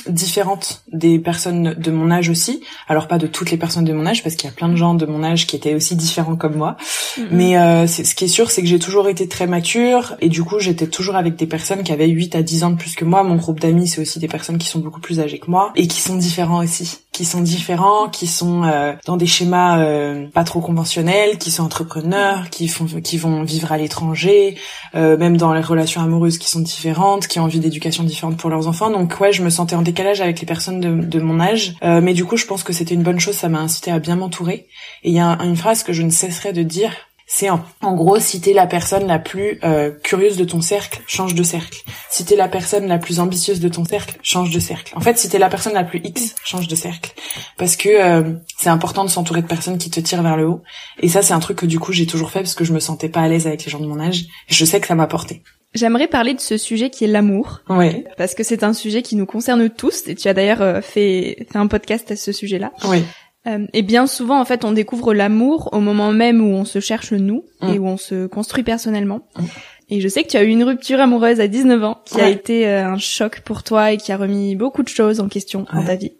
différentes 0.08 0.82
des 0.92 1.18
personnes 1.18 1.74
de 1.74 1.90
mon 1.90 2.10
âge 2.10 2.28
aussi. 2.28 2.62
Alors 2.88 3.08
pas 3.08 3.18
de 3.18 3.26
toutes 3.26 3.50
les 3.50 3.56
personnes 3.56 3.84
de 3.84 3.92
mon 3.92 4.06
âge 4.06 4.22
parce 4.22 4.34
qu'il 4.34 4.48
y 4.48 4.52
a 4.52 4.54
plein 4.54 4.68
de 4.68 4.76
gens 4.76 4.94
de 4.94 5.06
mon 5.06 5.22
âge 5.22 5.46
qui 5.46 5.56
étaient 5.56 5.74
aussi 5.74 5.96
différents 5.96 6.36
comme 6.36 6.56
moi. 6.56 6.76
Mm-hmm. 6.80 7.22
Mais 7.30 7.58
euh, 7.58 7.86
ce 7.86 8.14
qui 8.14 8.24
est 8.24 8.28
sûr 8.28 8.50
c'est 8.50 8.62
que 8.62 8.68
j'ai 8.68 8.78
toujours 8.78 9.08
été 9.08 9.28
très 9.28 9.46
mature 9.46 10.16
et 10.20 10.28
du 10.28 10.42
coup 10.42 10.58
j'étais 10.58 10.86
toujours 10.86 11.16
avec 11.16 11.36
des 11.36 11.46
personnes 11.46 11.82
qui 11.82 11.92
avaient 11.92 12.08
8 12.08 12.34
à 12.34 12.42
10 12.42 12.64
ans 12.64 12.70
de 12.70 12.76
plus 12.76 12.94
que 12.94 13.04
moi. 13.04 13.22
Mon 13.22 13.36
groupe 13.36 13.60
d'amis 13.60 13.88
c'est 13.88 14.00
aussi 14.00 14.18
des 14.18 14.28
personnes 14.28 14.58
qui 14.58 14.68
sont 14.68 14.80
beaucoup 14.80 15.00
plus 15.00 15.20
âgées 15.20 15.38
que 15.38 15.50
moi 15.50 15.72
et 15.76 15.86
qui 15.86 16.00
sont 16.00 16.16
différents 16.16 16.62
aussi. 16.62 16.98
Qui 17.12 17.24
sont 17.24 17.40
différents, 17.40 18.08
qui 18.08 18.28
sont 18.28 18.62
euh, 18.62 18.94
dans 19.04 19.16
des 19.16 19.26
schémas 19.26 19.80
euh, 19.80 20.28
pas 20.28 20.44
trop 20.44 20.60
conventionnels, 20.60 21.38
qui 21.38 21.50
sont 21.50 21.64
entrepreneurs, 21.64 22.50
qui 22.50 22.68
font 22.68 22.86
qui 22.86 23.18
vont 23.18 23.42
vivre 23.42 23.72
à 23.72 23.78
l'étranger, 23.78 24.56
euh, 24.94 25.16
même 25.18 25.36
dans 25.36 25.52
les 25.52 25.60
relations 25.60 26.00
amoureuses 26.00 26.38
qui 26.38 26.48
sont 26.48 26.60
différentes, 26.60 27.26
qui 27.26 27.40
ont 27.40 27.44
envie 27.44 27.58
d'éducation 27.58 28.04
différente 28.04 28.36
pour 28.36 28.48
leurs 28.48 28.68
enfants. 28.68 28.90
Donc 28.90 29.18
ouais, 29.20 29.32
je 29.32 29.42
me 29.42 29.50
sentais 29.50 29.74
en 29.74 29.82
décalage 29.82 30.20
avec 30.20 30.40
les 30.40 30.46
personnes 30.46 30.80
de, 30.80 31.04
de 31.04 31.20
mon 31.20 31.40
âge. 31.40 31.74
Euh, 31.82 32.00
mais 32.00 32.14
du 32.14 32.24
coup, 32.24 32.36
je 32.36 32.46
pense 32.46 32.62
que 32.62 32.72
c'était 32.72 32.94
une 32.94 33.02
bonne 33.02 33.20
chose. 33.20 33.34
Ça 33.34 33.48
m'a 33.48 33.58
incité 33.58 33.90
à 33.90 33.98
bien 33.98 34.16
m'entourer. 34.16 34.68
Et 35.02 35.10
il 35.10 35.14
y 35.14 35.20
a 35.20 35.36
une 35.42 35.56
phrase 35.56 35.82
que 35.82 35.92
je 35.92 36.02
ne 36.02 36.10
cesserai 36.10 36.52
de 36.52 36.62
dire 36.62 36.92
c'est 37.32 37.48
en, 37.48 37.64
en, 37.80 37.94
gros 37.94 38.18
si 38.18 38.40
t'es 38.40 38.52
la 38.52 38.66
personne 38.66 39.06
la 39.06 39.20
plus 39.20 39.60
euh, 39.62 39.92
curieuse 40.02 40.36
de 40.36 40.44
ton 40.44 40.60
cercle, 40.60 41.00
change 41.06 41.36
de 41.36 41.44
cercle. 41.44 41.78
Si 42.10 42.24
t'es 42.24 42.34
la 42.34 42.48
personne 42.48 42.88
la 42.88 42.98
plus 42.98 43.20
ambitieuse 43.20 43.60
de 43.60 43.68
ton 43.68 43.84
cercle, 43.84 44.18
change 44.20 44.50
de 44.50 44.58
cercle. 44.58 44.92
En 44.96 45.00
fait, 45.00 45.16
si 45.16 45.28
t'es 45.28 45.38
la 45.38 45.48
personne 45.48 45.72
la 45.72 45.84
plus 45.84 46.00
X, 46.02 46.34
change 46.42 46.66
de 46.66 46.74
cercle. 46.74 47.12
Parce 47.56 47.76
que 47.76 47.88
euh, 47.88 48.32
c'est 48.58 48.68
important 48.68 49.04
de 49.04 49.10
s'entourer 49.10 49.42
de 49.42 49.46
personnes 49.46 49.78
qui 49.78 49.90
te 49.90 50.00
tirent 50.00 50.24
vers 50.24 50.36
le 50.36 50.48
haut. 50.48 50.62
Et 50.98 51.08
ça, 51.08 51.22
c'est 51.22 51.32
un 51.32 51.38
truc 51.38 51.58
que 51.58 51.66
du 51.66 51.78
coup 51.78 51.92
j'ai 51.92 52.04
toujours 52.04 52.32
fait 52.32 52.40
parce 52.40 52.56
que 52.56 52.64
je 52.64 52.72
me 52.72 52.80
sentais 52.80 53.08
pas 53.08 53.20
à 53.20 53.28
l'aise 53.28 53.46
avec 53.46 53.64
les 53.64 53.70
gens 53.70 53.78
de 53.78 53.86
mon 53.86 54.00
âge. 54.00 54.22
Et 54.48 54.54
je 54.54 54.64
sais 54.64 54.80
que 54.80 54.88
ça 54.88 54.96
m'a 54.96 55.06
porté. 55.06 55.44
J'aimerais 55.72 56.08
parler 56.08 56.34
de 56.34 56.40
ce 56.40 56.56
sujet 56.56 56.90
qui 56.90 57.04
est 57.04 57.08
l'amour. 57.08 57.60
Oui. 57.68 58.04
Parce 58.16 58.34
que 58.34 58.42
c'est 58.42 58.64
un 58.64 58.72
sujet 58.72 59.02
qui 59.02 59.14
nous 59.14 59.26
concerne 59.26 59.70
tous. 59.70 60.08
Et 60.08 60.16
tu 60.16 60.26
as 60.26 60.34
d'ailleurs 60.34 60.62
euh, 60.62 60.80
fait, 60.80 61.46
fait 61.48 61.58
un 61.58 61.68
podcast 61.68 62.10
à 62.10 62.16
ce 62.16 62.32
sujet-là. 62.32 62.72
Oui. 62.88 63.04
Euh, 63.46 63.66
et 63.72 63.82
bien 63.82 64.06
souvent, 64.06 64.38
en 64.40 64.44
fait, 64.44 64.64
on 64.64 64.72
découvre 64.72 65.14
l'amour 65.14 65.70
au 65.72 65.80
moment 65.80 66.12
même 66.12 66.40
où 66.42 66.52
on 66.54 66.64
se 66.64 66.80
cherche 66.80 67.12
nous 67.12 67.44
Mm. 67.62 67.68
et 67.68 67.78
où 67.78 67.86
on 67.86 67.96
se 67.96 68.26
construit 68.26 68.62
personnellement. 68.62 69.22
Mm. 69.36 69.44
Et 69.90 70.00
je 70.00 70.08
sais 70.08 70.22
que 70.22 70.28
tu 70.28 70.36
as 70.36 70.44
eu 70.44 70.48
une 70.48 70.62
rupture 70.64 71.00
amoureuse 71.00 71.40
à 71.40 71.48
19 71.48 71.82
ans 71.84 72.00
qui 72.04 72.20
a 72.20 72.28
été 72.28 72.68
euh, 72.68 72.86
un 72.86 72.98
choc 72.98 73.40
pour 73.40 73.62
toi 73.62 73.92
et 73.92 73.96
qui 73.96 74.12
a 74.12 74.16
remis 74.16 74.54
beaucoup 74.56 74.82
de 74.82 74.88
choses 74.88 75.20
en 75.20 75.28
question 75.28 75.66
dans 75.72 75.84
ta 75.84 75.96
vie. 75.96 76.12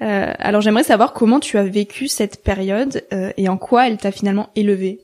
Euh, 0.00 0.32
alors 0.38 0.60
j'aimerais 0.60 0.84
savoir 0.84 1.12
comment 1.12 1.40
tu 1.40 1.58
as 1.58 1.64
vécu 1.64 2.08
cette 2.08 2.42
période 2.42 3.04
et 3.36 3.48
en 3.48 3.58
quoi 3.58 3.88
elle 3.88 3.98
t'a 3.98 4.12
finalement 4.12 4.48
élevé. 4.54 5.00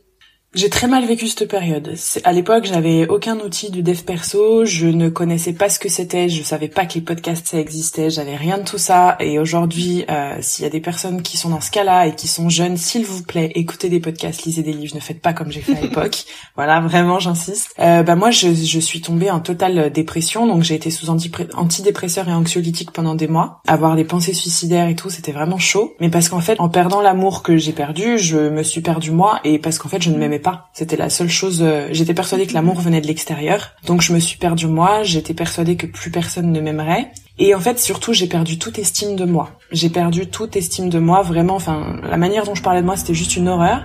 J'ai 0.56 0.70
très 0.70 0.86
mal 0.86 1.04
vécu 1.04 1.26
cette 1.26 1.50
période. 1.50 1.92
À 2.24 2.32
l'époque, 2.32 2.64
j'avais 2.64 3.06
aucun 3.08 3.38
outil 3.40 3.70
de 3.70 3.82
dev 3.82 4.00
perso, 4.00 4.64
je 4.64 4.86
ne 4.86 5.10
connaissais 5.10 5.52
pas 5.52 5.68
ce 5.68 5.78
que 5.78 5.90
c'était, 5.90 6.30
je 6.30 6.42
savais 6.42 6.68
pas 6.68 6.86
que 6.86 6.94
les 6.94 7.02
podcasts 7.02 7.48
ça 7.48 7.58
existait, 7.58 8.08
j'avais 8.08 8.36
rien 8.36 8.56
de 8.56 8.64
tout 8.64 8.78
ça. 8.78 9.18
Et 9.20 9.38
aujourd'hui, 9.38 10.06
euh, 10.08 10.38
s'il 10.40 10.62
y 10.62 10.66
a 10.66 10.70
des 10.70 10.80
personnes 10.80 11.20
qui 11.20 11.36
sont 11.36 11.50
dans 11.50 11.60
ce 11.60 11.70
cas-là 11.70 12.06
et 12.06 12.14
qui 12.14 12.26
sont 12.26 12.48
jeunes, 12.48 12.78
s'il 12.78 13.04
vous 13.04 13.22
plaît, 13.22 13.52
écoutez 13.54 13.90
des 13.90 14.00
podcasts, 14.00 14.44
lisez 14.44 14.62
des 14.62 14.72
livres, 14.72 14.94
ne 14.94 15.00
faites 15.00 15.20
pas 15.20 15.34
comme 15.34 15.52
j'ai 15.52 15.60
fait 15.60 15.76
à 15.76 15.80
l'époque. 15.82 16.24
voilà, 16.54 16.80
vraiment, 16.80 17.18
j'insiste. 17.18 17.74
Euh, 17.78 18.02
bah 18.02 18.16
moi, 18.16 18.30
je, 18.30 18.54
je 18.54 18.80
suis 18.80 19.02
tombée 19.02 19.30
en 19.30 19.40
totale 19.40 19.92
dépression, 19.92 20.46
donc 20.46 20.62
j'ai 20.62 20.76
été 20.76 20.90
sous 20.90 21.10
antidépresseurs 21.10 22.30
et 22.30 22.32
anxiolytiques 22.32 22.92
pendant 22.92 23.14
des 23.14 23.28
mois. 23.28 23.60
Avoir 23.66 23.94
des 23.94 24.04
pensées 24.04 24.32
suicidaires 24.32 24.88
et 24.88 24.96
tout, 24.96 25.10
c'était 25.10 25.32
vraiment 25.32 25.58
chaud. 25.58 25.94
Mais 26.00 26.08
parce 26.08 26.30
qu'en 26.30 26.40
fait, 26.40 26.58
en 26.60 26.70
perdant 26.70 27.02
l'amour 27.02 27.42
que 27.42 27.58
j'ai 27.58 27.72
perdu, 27.72 28.16
je 28.16 28.38
me 28.48 28.62
suis 28.62 28.80
perdu 28.80 29.10
moi, 29.10 29.40
et 29.44 29.58
parce 29.58 29.76
qu'en 29.76 29.90
fait, 29.90 30.00
je 30.00 30.08
ne 30.08 30.16
m'aimais 30.16 30.45
C'était 30.72 30.96
la 30.96 31.10
seule 31.10 31.28
chose. 31.28 31.60
euh, 31.62 31.88
J'étais 31.92 32.14
persuadée 32.14 32.46
que 32.46 32.54
l'amour 32.54 32.80
venait 32.80 33.00
de 33.00 33.06
l'extérieur, 33.06 33.72
donc 33.86 34.02
je 34.02 34.12
me 34.12 34.18
suis 34.18 34.38
perdu 34.38 34.66
moi. 34.66 35.02
J'étais 35.02 35.34
persuadée 35.34 35.76
que 35.76 35.86
plus 35.86 36.10
personne 36.10 36.52
ne 36.52 36.60
m'aimerait. 36.60 37.10
Et 37.38 37.54
en 37.54 37.60
fait, 37.60 37.78
surtout, 37.78 38.14
j'ai 38.14 38.28
perdu 38.28 38.58
toute 38.58 38.78
estime 38.78 39.14
de 39.14 39.26
moi. 39.26 39.50
J'ai 39.70 39.90
perdu 39.90 40.26
toute 40.26 40.56
estime 40.56 40.88
de 40.88 40.98
moi, 40.98 41.20
vraiment. 41.20 41.54
Enfin, 41.56 42.00
la 42.02 42.16
manière 42.16 42.44
dont 42.44 42.54
je 42.54 42.62
parlais 42.62 42.80
de 42.80 42.86
moi, 42.86 42.96
c'était 42.96 43.12
juste 43.12 43.36
une 43.36 43.48
horreur. 43.48 43.82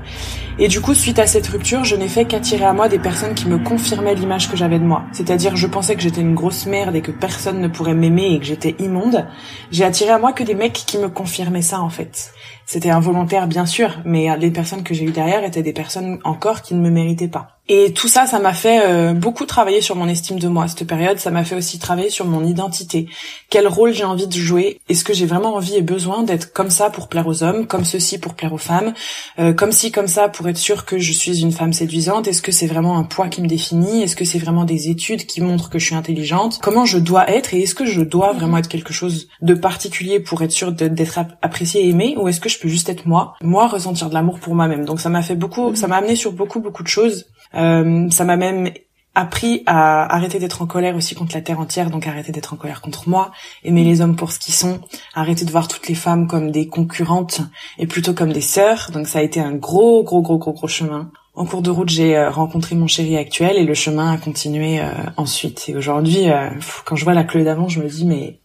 Et 0.58 0.70
du 0.70 0.80
coup, 0.80 0.94
suite 0.94 1.20
à 1.20 1.28
cette 1.28 1.48
rupture, 1.48 1.84
je 1.84 1.98
n'ai 1.98 2.08
fait 2.08 2.24
qu'attirer 2.24 2.64
à 2.64 2.72
moi 2.72 2.88
des 2.88 3.00
personnes 3.00 3.34
qui 3.34 3.48
me 3.48 3.58
confirmaient 3.58 4.16
l'image 4.16 4.50
que 4.50 4.56
j'avais 4.56 4.80
de 4.80 4.86
moi. 4.86 5.04
C'est-à-dire, 5.12 5.58
je 5.58 5.68
pensais 5.68 5.96
que 5.96 6.02
j'étais 6.02 6.22
une 6.22 6.36
grosse 6.36 6.66
merde 6.66 6.96
et 6.96 7.02
que 7.02 7.12
personne 7.12 7.60
ne 7.60 7.68
pourrait 7.68 7.94
m'aimer 7.94 8.36
et 8.36 8.40
que 8.40 8.46
j'étais 8.46 8.76
immonde. 8.80 9.28
J'ai 9.70 9.84
attiré 9.84 10.12
à 10.12 10.20
moi 10.20 10.32
que 10.32 10.44
des 10.44 10.56
mecs 10.56 10.74
qui 10.74 10.98
me 10.98 11.10
confirmaient 11.10 11.62
ça, 11.62 11.82
en 11.82 11.90
fait. 11.90 12.32
C'était 12.66 12.90
involontaire, 12.90 13.48
bien 13.48 13.66
sûr, 13.66 14.00
mais 14.06 14.38
les 14.38 14.52
personnes 14.52 14.84
que 14.84 14.94
j'ai 14.94 15.04
eues 15.04 15.12
derrière 15.12 15.44
étaient 15.44 15.62
des 15.62 15.74
personnes 15.74 16.20
encore 16.24 16.62
qui 16.62 16.74
ne 16.74 16.80
me 16.80 16.90
méritaient 16.90 17.28
pas. 17.28 17.61
Et 17.74 17.94
tout 17.94 18.10
ça, 18.10 18.26
ça 18.26 18.40
m'a 18.40 18.52
fait 18.52 18.82
euh, 18.86 19.14
beaucoup 19.14 19.46
travailler 19.46 19.80
sur 19.80 19.96
mon 19.96 20.10
estime 20.10 20.38
de 20.40 20.50
moi. 20.50 20.68
Cette 20.68 20.86
période, 20.86 21.20
ça 21.20 21.32
m'a 21.32 21.46
fait 21.46 21.56
aussi 21.56 21.80
travailler 21.80 22.10
sur 22.10 22.26
mon 22.26 22.46
identité. 22.46 23.08
Quel 23.50 23.66
rôle 23.66 23.94
j'ai 23.94 24.04
envie 24.04 24.28
de 24.28 24.34
jouer? 24.34 24.82
Est-ce 24.90 25.06
que 25.06 25.14
j'ai 25.14 25.26
vraiment 25.26 25.56
envie 25.56 25.76
et 25.78 25.82
besoin 25.82 26.24
d'être 26.24 26.52
comme 26.52 26.70
ça 26.70 26.90
pour 26.90 27.08
plaire 27.08 27.28
aux 27.28 27.44
hommes, 27.44 27.68
comme 27.68 27.86
ceci 27.86 28.18
pour 28.18 28.34
plaire 28.34 28.52
aux 28.52 28.58
femmes, 28.58 28.94
euh, 29.40 29.54
comme 29.54 29.72
ci, 29.72 29.90
comme 29.90 30.08
ça 30.08 30.28
pour 30.28 30.50
être 30.50 30.58
sûr 30.58 30.84
que 30.84 31.00
je 31.00 31.14
suis 31.14 31.40
une 31.40 31.54
femme 31.54 31.72
séduisante? 31.72 32.28
Est-ce 32.28 32.42
que 32.42 32.52
c'est 32.52 32.68
vraiment 32.68 32.98
un 32.98 33.04
poids 33.04 33.30
qui 33.30 33.42
me 33.42 33.48
définit? 33.48 34.04
Est-ce 34.04 34.18
que 34.18 34.26
c'est 34.26 34.38
vraiment 34.38 34.66
des 34.66 34.90
études 34.90 35.26
qui 35.26 35.40
montrent 35.40 35.70
que 35.70 35.80
je 35.80 35.86
suis 35.86 35.96
intelligente? 35.96 36.60
Comment 36.62 36.84
je 36.84 36.98
dois 36.98 37.30
être? 37.30 37.54
Et 37.54 37.62
est-ce 37.62 37.74
que 37.74 37.86
je 37.86 38.02
dois 38.02 38.34
vraiment 38.34 38.58
être 38.58 38.68
quelque 38.68 38.92
chose 38.92 39.30
de 39.42 39.54
particulier 39.54 40.20
pour 40.20 40.42
être 40.42 40.52
sûr 40.52 40.74
d'être 40.74 41.18
ap- 41.18 41.38
appréciée 41.42 41.86
et 41.86 41.90
aimée? 41.92 42.16
Ou 42.18 42.28
est-ce 42.28 42.42
que 42.42 42.50
je 42.50 42.60
peux 42.60 42.68
juste 42.68 42.90
être 42.90 43.06
moi? 43.06 43.36
Moi, 43.42 43.66
ressentir 43.70 44.10
de 44.10 44.14
l'amour 44.14 44.40
pour 44.40 44.56
moi-même. 44.56 44.84
Donc 44.84 45.00
ça 45.00 45.08
m'a 45.08 45.22
fait 45.22 45.36
beaucoup, 45.36 45.74
ça 45.74 45.88
m'a 45.88 45.96
amené 45.96 46.18
sur 46.18 46.34
beaucoup, 46.34 46.60
beaucoup 46.60 46.84
de 46.84 46.90
choses. 46.90 47.28
Euh, 47.56 48.10
ça 48.10 48.24
m'a 48.24 48.38
même 48.38 48.72
appris 49.14 49.64
à 49.66 50.14
arrêter 50.14 50.40
d'être 50.40 50.62
en 50.62 50.68
colère 50.68 50.96
aussi 50.96 51.16
contre 51.16 51.36
la 51.36 51.42
terre 51.42 51.60
entière, 51.60 51.90
donc 51.90 52.08
arrêter 52.08 52.32
d'être 52.32 52.54
en 52.54 52.58
colère 52.58 52.82
contre 52.82 53.10
moi, 53.10 53.32
aimer 53.64 53.84
les 53.84 54.02
hommes 54.02 54.16
pour 54.16 54.32
ce 54.32 54.40
qu'ils 54.40 54.54
sont, 54.54 54.80
arrêter 55.14 55.44
de 55.44 55.52
voir 55.52 55.68
toutes 55.68 55.88
les 55.90 55.96
femmes 55.96 56.28
comme 56.28 56.52
des 56.52 56.68
concurrentes 56.68 57.42
et 57.78 57.88
plutôt 57.88 58.14
comme 58.14 58.32
des 58.32 58.42
sœurs. 58.42 58.90
Donc 58.94 59.08
ça 59.08 59.20
a 59.20 59.22
été 59.22 59.42
un 59.42 59.54
gros, 59.54 60.04
gros, 60.04 60.22
gros, 60.22 60.38
gros, 60.38 60.54
gros 60.54 60.68
chemin. 60.68 61.12
En 61.34 61.46
cours 61.46 61.62
de 61.62 61.70
route, 61.70 61.90
j'ai 61.90 62.18
euh, 62.18 62.30
rencontré 62.30 62.76
mon 62.76 62.88
chéri 62.88 63.18
actuel 63.18 63.58
et 63.58 63.64
le 63.64 63.74
chemin 63.74 64.14
a 64.14 64.18
continué 64.18 64.80
euh, 64.80 64.90
ensuite. 65.18 65.68
Et 65.68 65.76
aujourd'hui, 65.76 66.30
euh, 66.30 66.50
quand 66.86 66.96
je 66.96 67.04
vois 67.04 67.14
la 67.14 67.24
Chloé 67.24 67.44
d'avant, 67.44 67.68
je 67.68 67.82
me 67.82 67.88
dis 67.88 68.06
mais 68.06 68.40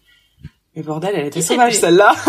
mais 0.74 0.82
bordel, 0.82 1.14
elle 1.14 1.26
était 1.26 1.42
sauvage 1.42 1.74
celle-là. 1.74 2.14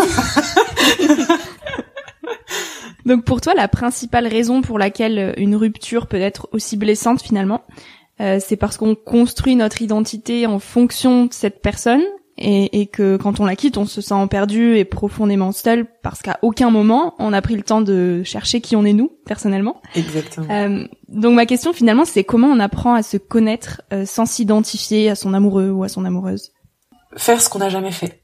Donc 3.08 3.24
pour 3.24 3.40
toi, 3.40 3.54
la 3.54 3.68
principale 3.68 4.26
raison 4.26 4.60
pour 4.60 4.78
laquelle 4.78 5.18
euh, 5.18 5.32
une 5.38 5.56
rupture 5.56 6.06
peut 6.06 6.20
être 6.20 6.48
aussi 6.52 6.76
blessante 6.76 7.22
finalement, 7.22 7.62
euh, 8.20 8.38
c'est 8.38 8.56
parce 8.56 8.76
qu'on 8.76 8.94
construit 8.94 9.56
notre 9.56 9.80
identité 9.80 10.46
en 10.46 10.58
fonction 10.58 11.24
de 11.24 11.32
cette 11.32 11.62
personne 11.62 12.02
et, 12.36 12.82
et 12.82 12.86
que 12.86 13.16
quand 13.16 13.40
on 13.40 13.46
la 13.46 13.56
quitte, 13.56 13.78
on 13.78 13.86
se 13.86 14.02
sent 14.02 14.26
perdu 14.28 14.76
et 14.76 14.84
profondément 14.84 15.52
seul 15.52 15.86
parce 16.02 16.20
qu'à 16.20 16.38
aucun 16.42 16.70
moment 16.70 17.14
on 17.18 17.32
a 17.32 17.40
pris 17.40 17.56
le 17.56 17.62
temps 17.62 17.80
de 17.80 18.22
chercher 18.24 18.60
qui 18.60 18.76
on 18.76 18.84
est 18.84 18.92
nous 18.92 19.10
personnellement. 19.24 19.80
Exactement. 19.94 20.46
Euh, 20.50 20.86
donc 21.08 21.34
ma 21.34 21.46
question 21.46 21.72
finalement, 21.72 22.04
c'est 22.04 22.24
comment 22.24 22.48
on 22.48 22.60
apprend 22.60 22.92
à 22.92 23.02
se 23.02 23.16
connaître 23.16 23.80
euh, 23.92 24.04
sans 24.04 24.26
s'identifier 24.26 25.08
à 25.08 25.14
son 25.14 25.32
amoureux 25.32 25.70
ou 25.70 25.82
à 25.82 25.88
son 25.88 26.04
amoureuse? 26.04 26.52
Faire 27.16 27.40
ce 27.40 27.48
qu'on 27.48 27.60
n'a 27.60 27.70
jamais 27.70 27.90
fait. 27.90 28.22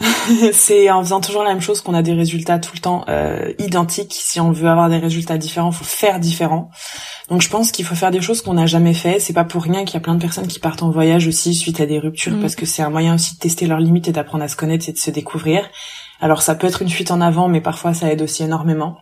c'est 0.52 0.90
en 0.90 1.02
faisant 1.02 1.20
toujours 1.20 1.42
la 1.42 1.50
même 1.50 1.60
chose 1.60 1.80
qu'on 1.80 1.94
a 1.94 2.02
des 2.02 2.12
résultats 2.12 2.58
tout 2.58 2.72
le 2.74 2.80
temps 2.80 3.04
euh, 3.08 3.52
identiques. 3.58 4.14
Si 4.16 4.40
on 4.40 4.52
veut 4.52 4.68
avoir 4.68 4.88
des 4.88 4.98
résultats 4.98 5.38
différents, 5.38 5.72
faut 5.72 5.84
faire 5.84 6.20
différent. 6.20 6.70
Donc 7.28 7.42
je 7.42 7.48
pense 7.48 7.72
qu'il 7.72 7.84
faut 7.84 7.94
faire 7.94 8.10
des 8.10 8.20
choses 8.20 8.40
qu'on 8.42 8.54
n'a 8.54 8.66
jamais 8.66 8.94
fait. 8.94 9.18
C'est 9.18 9.32
pas 9.32 9.44
pour 9.44 9.62
rien 9.62 9.84
qu'il 9.84 9.94
y 9.94 9.96
a 9.96 10.00
plein 10.00 10.14
de 10.14 10.20
personnes 10.20 10.46
qui 10.46 10.60
partent 10.60 10.82
en 10.82 10.90
voyage 10.90 11.26
aussi 11.26 11.54
suite 11.54 11.80
à 11.80 11.86
des 11.86 11.98
ruptures 11.98 12.34
Mhm. 12.34 12.40
parce 12.40 12.54
que 12.54 12.66
c'est 12.66 12.82
un 12.82 12.90
moyen 12.90 13.16
aussi 13.16 13.34
de 13.34 13.40
tester 13.40 13.66
leurs 13.66 13.80
limites 13.80 14.08
et 14.08 14.12
d'apprendre 14.12 14.44
à 14.44 14.48
se 14.48 14.56
connaître 14.56 14.88
et 14.88 14.92
de 14.92 14.98
se 14.98 15.10
découvrir. 15.10 15.68
Alors 16.20 16.42
ça 16.42 16.54
peut 16.54 16.66
être 16.66 16.82
une 16.82 16.90
fuite 16.90 17.10
en 17.10 17.20
avant, 17.20 17.48
mais 17.48 17.60
parfois 17.60 17.92
ça 17.92 18.10
aide 18.12 18.22
aussi 18.22 18.44
énormément. 18.44 18.98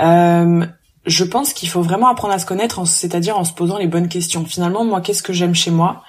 Euh, 0.00 0.64
je 1.06 1.24
pense 1.24 1.52
qu'il 1.52 1.68
faut 1.68 1.82
vraiment 1.82 2.08
apprendre 2.08 2.32
à 2.34 2.38
se 2.38 2.46
connaître, 2.46 2.86
c'est-à-dire 2.86 3.36
en 3.38 3.44
se 3.44 3.52
posant 3.52 3.78
les 3.78 3.86
bonnes 3.86 4.08
questions. 4.08 4.44
Finalement, 4.46 4.84
moi, 4.84 5.00
qu'est-ce 5.02 5.22
que 5.22 5.34
j'aime 5.34 5.54
chez 5.54 5.70
moi? 5.70 6.02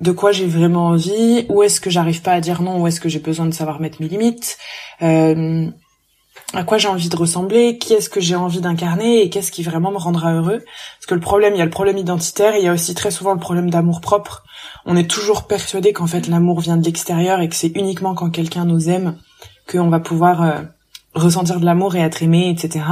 De 0.00 0.12
quoi 0.12 0.32
j'ai 0.32 0.46
vraiment 0.46 0.88
envie 0.88 1.46
Où 1.48 1.62
est-ce 1.62 1.80
que 1.80 1.90
j'arrive 1.90 2.22
pas 2.22 2.32
à 2.32 2.40
dire 2.40 2.62
non 2.62 2.80
Où 2.80 2.86
est-ce 2.86 3.00
que 3.00 3.08
j'ai 3.08 3.18
besoin 3.18 3.46
de 3.46 3.54
savoir 3.54 3.80
mettre 3.80 4.00
mes 4.00 4.08
limites 4.08 4.58
Euh, 5.02 5.68
À 6.54 6.62
quoi 6.64 6.78
j'ai 6.78 6.88
envie 6.88 7.08
de 7.08 7.16
ressembler 7.16 7.78
Qui 7.78 7.94
est-ce 7.94 8.08
que 8.08 8.20
j'ai 8.20 8.36
envie 8.36 8.60
d'incarner 8.60 9.22
Et 9.22 9.28
qu'est-ce 9.28 9.52
qui 9.52 9.62
vraiment 9.62 9.90
me 9.90 9.98
rendra 9.98 10.32
heureux 10.32 10.60
Parce 10.98 11.06
que 11.06 11.14
le 11.14 11.20
problème, 11.20 11.54
il 11.54 11.58
y 11.58 11.62
a 11.62 11.64
le 11.64 11.70
problème 11.70 11.98
identitaire, 11.98 12.56
il 12.56 12.64
y 12.64 12.68
a 12.68 12.72
aussi 12.72 12.94
très 12.94 13.10
souvent 13.10 13.34
le 13.34 13.40
problème 13.40 13.70
d'amour 13.70 14.00
propre. 14.00 14.44
On 14.86 14.96
est 14.96 15.10
toujours 15.10 15.46
persuadé 15.46 15.92
qu'en 15.92 16.06
fait 16.06 16.26
l'amour 16.28 16.60
vient 16.60 16.76
de 16.76 16.84
l'extérieur 16.84 17.40
et 17.40 17.48
que 17.48 17.56
c'est 17.56 17.72
uniquement 17.76 18.14
quand 18.14 18.30
quelqu'un 18.30 18.64
nous 18.64 18.88
aime 18.88 19.18
qu'on 19.70 19.90
va 19.90 20.00
pouvoir 20.00 20.42
euh, 20.42 20.62
ressentir 21.14 21.60
de 21.60 21.66
l'amour 21.66 21.96
et 21.96 22.00
être 22.00 22.22
aimé, 22.22 22.48
etc. 22.48 22.84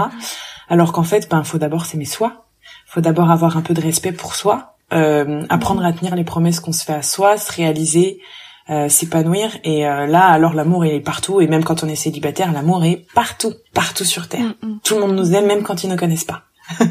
Alors 0.69 0.93
qu'en 0.93 1.05
fait, 1.05 1.29
ben, 1.31 1.43
faut 1.45 1.59
d'abord 1.59 1.87
s'aimer 1.87 2.05
soi. 2.05 2.45
Faut 2.87 3.01
d'abord 3.01 3.31
avoir 3.31 3.57
un 3.57 3.63
peu 3.63 3.75
de 3.75 3.81
respect 3.81 4.13
pour 4.13 4.35
soi, 4.35 4.76
apprendre 4.91 5.85
à 5.85 5.93
tenir 5.93 6.15
les 6.15 6.25
promesses 6.25 6.61
qu'on 6.61 6.73
se 6.73 6.85
fait 6.85 6.95
à 6.95 7.03
soi, 7.03 7.37
se 7.37 7.53
réaliser, 7.53 8.21
euh, 8.69 8.89
s'épanouir. 8.89 9.57
Et 9.63 9.87
euh, 9.87 10.07
là, 10.07 10.27
alors 10.27 10.53
l'amour 10.53 10.85
il 10.85 10.93
est 10.93 11.01
partout. 11.01 11.41
Et 11.41 11.47
même 11.47 11.63
quand 11.63 11.85
on 11.85 11.89
est 11.89 11.95
célibataire, 11.95 12.53
l'amour 12.53 12.85
est 12.85 13.07
partout, 13.15 13.55
partout 13.73 14.05
sur 14.05 14.29
terre. 14.29 14.55
Tout 14.83 14.95
le 14.95 15.01
monde 15.01 15.15
nous 15.15 15.35
aime, 15.35 15.47
même 15.47 15.63
quand 15.63 15.85
ils 15.85 15.91
ne 15.91 15.97
connaissent 15.97 16.25
pas. 16.25 16.43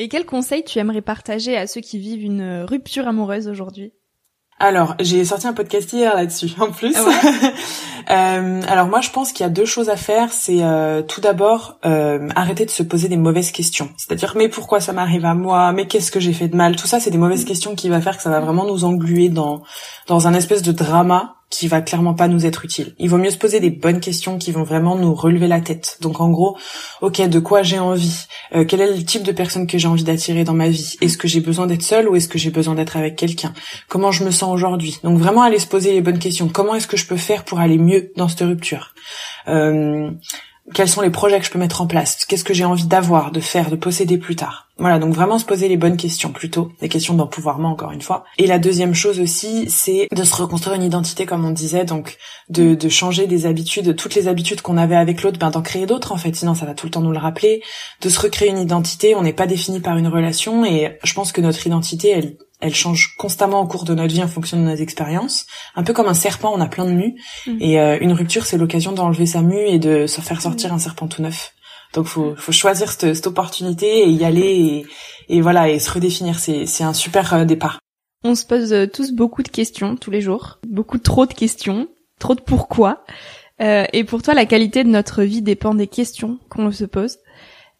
Et 0.00 0.08
quel 0.08 0.26
conseil 0.26 0.62
tu 0.64 0.78
aimerais 0.78 1.02
partager 1.02 1.56
à 1.56 1.66
ceux 1.66 1.80
qui 1.80 1.98
vivent 1.98 2.22
une 2.22 2.40
euh, 2.40 2.66
rupture 2.66 3.08
amoureuse 3.08 3.48
aujourd'hui? 3.48 3.92
Alors, 4.60 4.94
j'ai 4.98 5.24
sorti 5.24 5.46
un 5.46 5.52
podcast 5.52 5.92
hier 5.92 6.14
là-dessus, 6.14 6.50
en 6.60 6.70
plus. 6.70 6.94
Ah 6.96 7.04
ouais 7.04 7.14
Euh, 8.10 8.62
alors 8.66 8.86
moi, 8.86 9.02
je 9.02 9.10
pense 9.10 9.32
qu'il 9.32 9.44
y 9.44 9.46
a 9.46 9.50
deux 9.50 9.66
choses 9.66 9.90
à 9.90 9.96
faire. 9.96 10.32
C'est 10.32 10.62
euh, 10.62 11.02
tout 11.02 11.20
d'abord 11.20 11.76
euh, 11.84 12.26
arrêter 12.34 12.64
de 12.64 12.70
se 12.70 12.82
poser 12.82 13.08
des 13.08 13.18
mauvaises 13.18 13.52
questions. 13.52 13.90
C'est-à-dire, 13.98 14.32
mais 14.34 14.48
pourquoi 14.48 14.80
ça 14.80 14.94
m'arrive 14.94 15.26
à 15.26 15.34
moi? 15.34 15.72
Mais 15.72 15.86
qu'est-ce 15.86 16.10
que 16.10 16.18
j'ai 16.18 16.32
fait 16.32 16.48
de 16.48 16.56
mal? 16.56 16.74
Tout 16.76 16.86
ça, 16.86 17.00
c'est 17.00 17.10
des 17.10 17.18
mauvaises 17.18 17.44
questions 17.44 17.74
qui 17.74 17.90
va 17.90 18.00
faire 18.00 18.16
que 18.16 18.22
ça 18.22 18.30
va 18.30 18.40
vraiment 18.40 18.64
nous 18.64 18.84
engluer 18.84 19.28
dans 19.28 19.62
dans 20.06 20.26
un 20.26 20.32
espèce 20.32 20.62
de 20.62 20.72
drama 20.72 21.37
qui 21.50 21.66
va 21.66 21.80
clairement 21.80 22.14
pas 22.14 22.28
nous 22.28 22.44
être 22.44 22.64
utile. 22.64 22.94
Il 22.98 23.08
vaut 23.08 23.16
mieux 23.16 23.30
se 23.30 23.38
poser 23.38 23.60
des 23.60 23.70
bonnes 23.70 24.00
questions 24.00 24.38
qui 24.38 24.52
vont 24.52 24.64
vraiment 24.64 24.96
nous 24.96 25.14
relever 25.14 25.48
la 25.48 25.60
tête. 25.60 25.96
Donc 26.00 26.20
en 26.20 26.30
gros, 26.30 26.58
ok, 27.00 27.26
de 27.26 27.38
quoi 27.38 27.62
j'ai 27.62 27.78
envie? 27.78 28.26
Euh, 28.54 28.64
Quel 28.66 28.80
est 28.80 28.96
le 28.96 29.02
type 29.02 29.22
de 29.22 29.32
personne 29.32 29.66
que 29.66 29.78
j'ai 29.78 29.88
envie 29.88 30.04
d'attirer 30.04 30.44
dans 30.44 30.52
ma 30.52 30.68
vie? 30.68 30.96
Est-ce 31.00 31.16
que 31.16 31.26
j'ai 31.26 31.40
besoin 31.40 31.66
d'être 31.66 31.82
seule 31.82 32.08
ou 32.08 32.16
est-ce 32.16 32.28
que 32.28 32.38
j'ai 32.38 32.50
besoin 32.50 32.74
d'être 32.74 32.96
avec 32.96 33.16
quelqu'un? 33.16 33.54
Comment 33.88 34.12
je 34.12 34.24
me 34.24 34.30
sens 34.30 34.52
aujourd'hui? 34.52 34.98
Donc 35.02 35.18
vraiment 35.18 35.42
aller 35.42 35.58
se 35.58 35.66
poser 35.66 35.92
les 35.92 36.02
bonnes 36.02 36.18
questions. 36.18 36.48
Comment 36.48 36.74
est-ce 36.74 36.86
que 36.86 36.96
je 36.96 37.06
peux 37.06 37.16
faire 37.16 37.44
pour 37.44 37.60
aller 37.60 37.78
mieux 37.78 38.12
dans 38.16 38.28
cette 38.28 38.40
rupture? 38.40 38.94
Euh, 39.48 40.10
quels 40.74 40.88
sont 40.88 41.00
les 41.00 41.10
projets 41.10 41.38
que 41.40 41.46
je 41.46 41.50
peux 41.50 41.58
mettre 41.58 41.80
en 41.80 41.86
place, 41.86 42.24
qu'est-ce 42.26 42.44
que 42.44 42.54
j'ai 42.54 42.64
envie 42.64 42.86
d'avoir, 42.86 43.30
de 43.30 43.40
faire, 43.40 43.70
de 43.70 43.76
posséder 43.76 44.18
plus 44.18 44.36
tard. 44.36 44.68
Voilà, 44.78 45.00
donc 45.00 45.12
vraiment 45.12 45.38
se 45.40 45.44
poser 45.44 45.68
les 45.68 45.76
bonnes 45.76 45.96
questions 45.96 46.30
plutôt, 46.30 46.70
des 46.80 46.88
questions 46.88 47.14
d'empouvoirment 47.14 47.66
encore 47.66 47.90
une 47.90 48.00
fois. 48.00 48.24
Et 48.38 48.46
la 48.46 48.60
deuxième 48.60 48.94
chose 48.94 49.18
aussi, 49.18 49.68
c'est 49.68 50.06
de 50.12 50.22
se 50.22 50.34
reconstruire 50.36 50.76
une 50.76 50.84
identité 50.84 51.26
comme 51.26 51.44
on 51.44 51.50
disait, 51.50 51.84
donc 51.84 52.16
de, 52.48 52.74
de 52.74 52.88
changer 52.88 53.26
des 53.26 53.46
habitudes, 53.46 53.96
toutes 53.96 54.14
les 54.14 54.28
habitudes 54.28 54.60
qu'on 54.60 54.76
avait 54.76 54.96
avec 54.96 55.22
l'autre, 55.22 55.38
ben 55.38 55.50
d'en 55.50 55.62
créer 55.62 55.86
d'autres 55.86 56.12
en 56.12 56.16
fait, 56.16 56.34
sinon 56.36 56.54
ça 56.54 56.64
va 56.64 56.74
tout 56.74 56.86
le 56.86 56.92
temps 56.92 57.00
nous 57.00 57.12
le 57.12 57.18
rappeler, 57.18 57.60
de 58.00 58.08
se 58.08 58.20
recréer 58.20 58.50
une 58.50 58.58
identité, 58.58 59.16
on 59.16 59.22
n'est 59.22 59.32
pas 59.32 59.48
défini 59.48 59.80
par 59.80 59.96
une 59.96 60.08
relation 60.08 60.64
et 60.64 60.96
je 61.02 61.14
pense 61.14 61.32
que 61.32 61.40
notre 61.40 61.66
identité, 61.66 62.10
elle 62.10 62.36
elle 62.60 62.74
change 62.74 63.14
constamment 63.16 63.60
au 63.60 63.66
cours 63.66 63.84
de 63.84 63.94
notre 63.94 64.12
vie 64.12 64.22
en 64.22 64.28
fonction 64.28 64.56
de 64.56 64.62
nos 64.62 64.74
expériences. 64.74 65.46
Un 65.76 65.84
peu 65.84 65.92
comme 65.92 66.08
un 66.08 66.14
serpent, 66.14 66.52
on 66.54 66.60
a 66.60 66.66
plein 66.66 66.84
de 66.84 66.92
mues. 66.92 67.14
Mm. 67.46 67.56
Et 67.60 67.80
euh, 67.80 67.98
une 68.00 68.12
rupture, 68.12 68.46
c'est 68.46 68.58
l'occasion 68.58 68.92
d'enlever 68.92 69.26
sa 69.26 69.42
mue 69.42 69.66
et 69.66 69.78
de 69.78 70.06
se 70.06 70.20
faire 70.20 70.40
sortir 70.40 70.72
un 70.72 70.78
serpent 70.78 71.08
tout 71.08 71.22
neuf. 71.22 71.52
Donc 71.94 72.06
faut, 72.06 72.34
faut 72.36 72.52
choisir 72.52 72.90
cette, 72.90 73.14
cette 73.14 73.26
opportunité 73.26 74.04
et 74.04 74.10
y 74.10 74.24
aller 74.24 74.86
et, 75.28 75.36
et 75.36 75.40
voilà 75.40 75.68
et 75.68 75.78
se 75.78 75.90
redéfinir. 75.90 76.38
C'est, 76.38 76.66
c'est 76.66 76.84
un 76.84 76.94
super 76.94 77.32
euh, 77.34 77.44
départ. 77.44 77.78
On 78.24 78.34
se 78.34 78.44
pose 78.44 78.72
euh, 78.72 78.86
tous 78.86 79.12
beaucoup 79.12 79.42
de 79.42 79.48
questions 79.48 79.96
tous 79.96 80.10
les 80.10 80.20
jours, 80.20 80.58
beaucoup 80.66 80.98
trop 80.98 81.26
de 81.26 81.32
questions, 81.32 81.88
trop 82.18 82.34
de 82.34 82.40
pourquoi. 82.40 83.04
Euh, 83.60 83.84
et 83.92 84.04
pour 84.04 84.22
toi, 84.22 84.34
la 84.34 84.46
qualité 84.46 84.84
de 84.84 84.88
notre 84.88 85.22
vie 85.22 85.42
dépend 85.42 85.74
des 85.74 85.86
questions 85.86 86.38
qu'on 86.48 86.70
se 86.70 86.84
pose. 86.84 87.18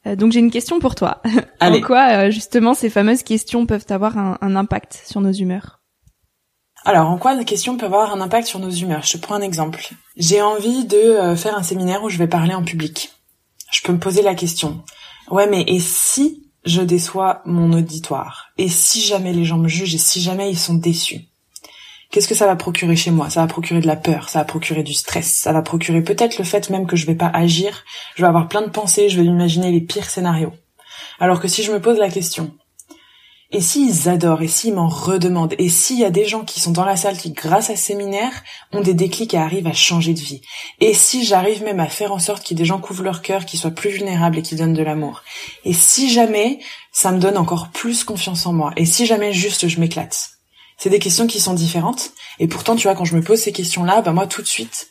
Euh, 0.08 0.16
donc 0.16 0.32
j'ai 0.32 0.40
une 0.40 0.50
question 0.50 0.80
pour 0.80 0.94
toi. 0.94 1.22
en 1.60 1.80
quoi 1.80 2.08
euh, 2.08 2.30
justement 2.30 2.74
ces 2.74 2.90
fameuses 2.90 3.22
questions 3.22 3.66
peuvent 3.66 3.86
avoir 3.90 4.18
un, 4.18 4.38
un 4.40 4.56
impact 4.56 5.02
sur 5.06 5.20
nos 5.20 5.32
humeurs? 5.32 5.80
Alors, 6.84 7.08
en 7.10 7.18
quoi 7.18 7.34
les 7.34 7.44
questions 7.44 7.76
peuvent 7.76 7.92
avoir 7.92 8.14
un 8.14 8.20
impact 8.20 8.46
sur 8.46 8.60
nos 8.60 8.70
humeurs? 8.70 9.02
Je 9.02 9.12
te 9.12 9.18
prends 9.18 9.34
un 9.34 9.42
exemple. 9.42 9.90
J'ai 10.16 10.40
envie 10.40 10.84
de 10.84 10.96
euh, 10.96 11.36
faire 11.36 11.56
un 11.56 11.62
séminaire 11.62 12.02
où 12.02 12.08
je 12.08 12.18
vais 12.18 12.28
parler 12.28 12.54
en 12.54 12.64
public. 12.64 13.12
Je 13.70 13.82
peux 13.82 13.92
me 13.92 13.98
poser 13.98 14.22
la 14.22 14.34
question. 14.34 14.82
Ouais, 15.30 15.48
mais 15.48 15.64
et 15.66 15.80
si 15.80 16.48
je 16.64 16.80
déçois 16.80 17.42
mon 17.44 17.72
auditoire? 17.72 18.50
Et 18.56 18.68
si 18.68 19.00
jamais 19.00 19.32
les 19.32 19.44
gens 19.44 19.58
me 19.58 19.68
jugent 19.68 19.94
et 19.94 19.98
si 19.98 20.20
jamais 20.20 20.50
ils 20.50 20.58
sont 20.58 20.74
déçus? 20.74 21.22
Qu'est-ce 22.10 22.28
que 22.28 22.34
ça 22.34 22.46
va 22.46 22.56
procurer 22.56 22.96
chez 22.96 23.10
moi? 23.10 23.28
Ça 23.28 23.42
va 23.42 23.46
procurer 23.46 23.80
de 23.80 23.86
la 23.86 23.96
peur, 23.96 24.30
ça 24.30 24.38
va 24.38 24.44
procurer 24.46 24.82
du 24.82 24.94
stress, 24.94 25.30
ça 25.30 25.52
va 25.52 25.60
procurer 25.60 26.02
peut-être 26.02 26.38
le 26.38 26.44
fait 26.44 26.70
même 26.70 26.86
que 26.86 26.96
je 26.96 27.04
vais 27.04 27.14
pas 27.14 27.30
agir, 27.34 27.84
je 28.16 28.22
vais 28.22 28.28
avoir 28.28 28.48
plein 28.48 28.62
de 28.62 28.70
pensées, 28.70 29.10
je 29.10 29.20
vais 29.20 29.26
imaginer 29.26 29.70
les 29.70 29.82
pires 29.82 30.08
scénarios. 30.08 30.54
Alors 31.20 31.38
que 31.38 31.48
si 31.48 31.62
je 31.62 31.70
me 31.70 31.82
pose 31.82 31.98
la 31.98 32.08
question, 32.08 32.54
et 33.50 33.60
s'ils 33.60 34.08
adorent, 34.08 34.40
et 34.40 34.48
s'ils 34.48 34.72
m'en 34.72 34.88
redemandent, 34.88 35.54
et 35.58 35.68
s'il 35.68 35.98
y 35.98 36.04
a 36.04 36.10
des 36.10 36.24
gens 36.24 36.44
qui 36.44 36.60
sont 36.60 36.70
dans 36.70 36.86
la 36.86 36.96
salle 36.96 37.18
qui, 37.18 37.32
grâce 37.32 37.68
à 37.68 37.76
ce 37.76 37.82
séminaire, 37.82 38.32
ont 38.72 38.80
des 38.80 38.94
déclics 38.94 39.34
et 39.34 39.38
arrivent 39.38 39.66
à 39.66 39.74
changer 39.74 40.14
de 40.14 40.20
vie, 40.20 40.40
et 40.80 40.94
si 40.94 41.26
j'arrive 41.26 41.62
même 41.62 41.80
à 41.80 41.88
faire 41.88 42.12
en 42.12 42.18
sorte 42.18 42.50
ait 42.50 42.54
des 42.54 42.64
gens 42.64 42.80
qui 42.80 42.90
ouvrent 42.90 43.04
leur 43.04 43.20
cœur, 43.20 43.44
qui 43.44 43.58
soient 43.58 43.70
plus 43.70 43.90
vulnérables 43.90 44.38
et 44.38 44.42
qui 44.42 44.56
donnent 44.56 44.72
de 44.72 44.82
l'amour, 44.82 45.24
et 45.66 45.74
si 45.74 46.10
jamais 46.10 46.58
ça 46.90 47.12
me 47.12 47.20
donne 47.20 47.36
encore 47.36 47.68
plus 47.68 48.02
confiance 48.02 48.46
en 48.46 48.54
moi, 48.54 48.72
et 48.78 48.86
si 48.86 49.04
jamais 49.04 49.34
juste 49.34 49.68
je 49.68 49.78
m'éclate, 49.78 50.37
c'est 50.78 50.90
des 50.90 50.98
questions 50.98 51.26
qui 51.26 51.40
sont 51.40 51.54
différentes. 51.54 52.12
Et 52.38 52.48
pourtant, 52.48 52.76
tu 52.76 52.84
vois, 52.84 52.94
quand 52.94 53.04
je 53.04 53.16
me 53.16 53.22
pose 53.22 53.40
ces 53.40 53.52
questions-là, 53.52 54.00
bah 54.00 54.12
moi 54.12 54.26
tout 54.26 54.42
de 54.42 54.46
suite, 54.46 54.88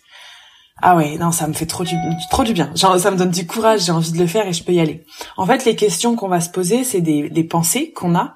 ah 0.81 0.95
ouais, 0.95 1.17
non, 1.17 1.31
ça 1.31 1.47
me 1.47 1.53
fait 1.53 1.65
trop 1.65 1.83
du, 1.83 1.95
trop 2.29 2.43
du 2.43 2.53
bien. 2.53 2.71
Genre, 2.75 2.99
ça 2.99 3.09
me 3.09 3.17
donne 3.17 3.31
du 3.31 3.47
courage, 3.47 3.85
j'ai 3.85 3.91
envie 3.91 4.11
de 4.11 4.19
le 4.19 4.27
faire 4.27 4.47
et 4.47 4.53
je 4.53 4.63
peux 4.63 4.73
y 4.73 4.79
aller. 4.79 5.03
En 5.35 5.45
fait, 5.45 5.65
les 5.65 5.75
questions 5.75 6.15
qu'on 6.15 6.27
va 6.27 6.39
se 6.39 6.49
poser, 6.49 6.83
c'est 6.83 7.01
des, 7.01 7.29
des 7.29 7.43
pensées 7.43 7.91
qu'on 7.91 8.15
a. 8.15 8.35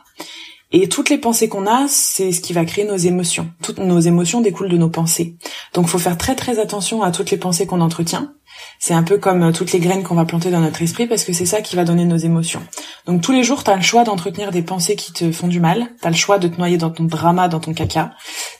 Et 0.72 0.88
toutes 0.88 1.10
les 1.10 1.18
pensées 1.18 1.50
qu'on 1.50 1.68
a, 1.68 1.88
c'est 1.88 2.32
ce 2.32 2.40
qui 2.40 2.54
va 2.54 2.66
créer 2.66 2.86
nos 2.86 2.96
émotions. 2.96 3.52
Toutes 3.62 3.78
nos 3.78 4.00
émotions 4.00 4.42
découlent 4.42 4.70
de 4.70 4.78
nos 4.78 4.90
pensées. 4.90 5.36
Donc, 5.74 5.88
faut 5.88 6.00
faire 6.00 6.18
très 6.18 6.36
très 6.36 6.60
attention 6.60 7.04
à 7.04 7.12
toutes 7.12 7.30
les 7.30 7.38
pensées 7.38 7.68
qu'on 7.68 7.82
entretient 7.82 8.34
c'est 8.80 8.94
un 8.94 9.04
peu 9.04 9.18
comme 9.18 9.44
euh, 9.44 9.52
toutes 9.52 9.72
les 9.72 9.80
graines 9.80 10.04
qu'on 10.04 10.16
va 10.16 10.26
planter 10.26 10.52
dans 10.52 10.60
notre 10.60 10.82
esprit 10.82 11.08
parce 11.08 11.24
que 11.24 11.34
c'est 11.34 11.46
ça 11.46 11.62
qui 11.62 11.76
va 11.76 11.84
donner 11.84 12.06
nos 12.06 12.18
émotions. 12.18 12.62
Donc 13.06 13.22
tous 13.22 13.32
les 13.32 13.44
jours, 13.44 13.64
tu 13.64 13.72
as 13.72 13.76
le 13.76 13.82
choix 13.82 14.04
d'entretenir 14.04 14.52
des 14.52 14.62
pensées 14.62 14.96
qui 14.96 15.14
te 15.14 15.32
font 15.32 15.48
du 15.48 15.60
mal, 15.60 15.88
tu 16.02 16.08
as 16.08 16.10
le 16.10 16.16
choix 16.16 16.40
de 16.40 16.48
te 16.48 16.58
noyer 16.58 16.78
dans 16.78 16.90
ton 16.90 17.04
drama, 17.04 17.48
dans 17.48 17.60
ton 17.60 17.74
caca, 17.74 18.14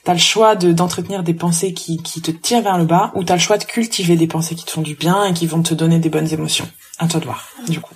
tu 0.04 0.10
as 0.10 0.14
le 0.14 0.20
choix 0.20 0.56
de 0.56 0.72
d'entretenir 0.72 1.22
des 1.22 1.34
pensées 1.34 1.72
qui, 1.74 2.02
qui 2.02 2.22
te 2.22 2.30
tirent 2.30 2.62
vers 2.62 2.78
le 2.78 2.84
bas 2.84 3.12
ou 3.14 3.24
tu 3.24 3.32
as 3.32 3.36
le 3.36 3.40
choix 3.40 3.58
de 3.58 3.64
cultiver 3.64 4.16
des 4.16 4.26
pensées 4.26 4.54
qui 4.54 4.64
te 4.64 4.70
font 4.70 4.82
du 4.82 4.94
bien 4.94 5.24
et 5.24 5.32
qui 5.32 5.46
vont 5.46 5.62
te 5.62 5.74
donner 5.74 5.98
des 5.98 6.08
bonnes 6.08 6.32
émotions. 6.32 6.68
À 6.98 7.08
toi 7.08 7.20
de 7.20 7.24
voir, 7.24 7.48
du 7.68 7.80
coup. 7.80 7.94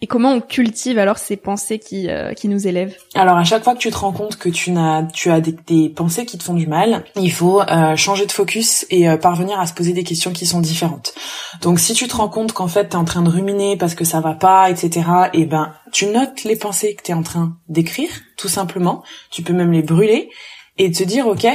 Et 0.00 0.06
comment 0.06 0.32
on 0.32 0.40
cultive 0.40 0.96
alors 0.98 1.18
ces 1.18 1.36
pensées 1.36 1.80
qui, 1.80 2.08
euh, 2.08 2.32
qui 2.32 2.46
nous 2.46 2.68
élèvent? 2.68 2.96
Alors 3.14 3.36
à 3.36 3.42
chaque 3.42 3.64
fois 3.64 3.74
que 3.74 3.80
tu 3.80 3.90
te 3.90 3.96
rends 3.96 4.12
compte 4.12 4.36
que 4.36 4.48
tu 4.48 4.70
n'as 4.70 5.02
tu 5.02 5.28
as 5.30 5.40
des, 5.40 5.88
pensées 5.88 6.24
qui 6.24 6.38
te 6.38 6.44
font 6.44 6.54
du 6.54 6.68
mal, 6.68 7.04
il 7.16 7.32
faut 7.32 7.60
euh, 7.60 7.96
changer 7.96 8.24
de 8.24 8.30
focus 8.30 8.86
et 8.90 9.08
euh, 9.08 9.16
parvenir 9.16 9.58
à 9.58 9.66
se 9.66 9.74
poser 9.74 9.92
des 9.92 10.04
questions 10.04 10.32
qui 10.32 10.46
sont 10.46 10.60
différentes. 10.60 11.14
Donc 11.62 11.80
si 11.80 11.94
tu 11.94 12.06
te 12.06 12.14
rends 12.14 12.28
compte 12.28 12.52
qu'en 12.52 12.68
fait 12.68 12.90
tu 12.90 12.92
es 12.92 12.96
en 12.96 13.04
train 13.04 13.22
de 13.22 13.28
ruminer 13.28 13.76
parce 13.76 13.96
que 13.96 14.04
ça 14.04 14.20
va 14.20 14.34
pas, 14.34 14.70
etc. 14.70 15.00
Et 15.32 15.40
eh 15.40 15.46
ben 15.46 15.72
tu 15.90 16.06
notes 16.06 16.44
les 16.44 16.54
pensées 16.54 16.94
que 16.94 17.02
tu 17.02 17.10
es 17.10 17.14
en 17.14 17.24
train 17.24 17.56
d'écrire, 17.68 18.10
tout 18.36 18.48
simplement. 18.48 19.02
Tu 19.32 19.42
peux 19.42 19.52
même 19.52 19.72
les 19.72 19.82
brûler 19.82 20.30
et 20.78 20.92
te 20.92 21.02
dire 21.02 21.26
ok 21.26 21.46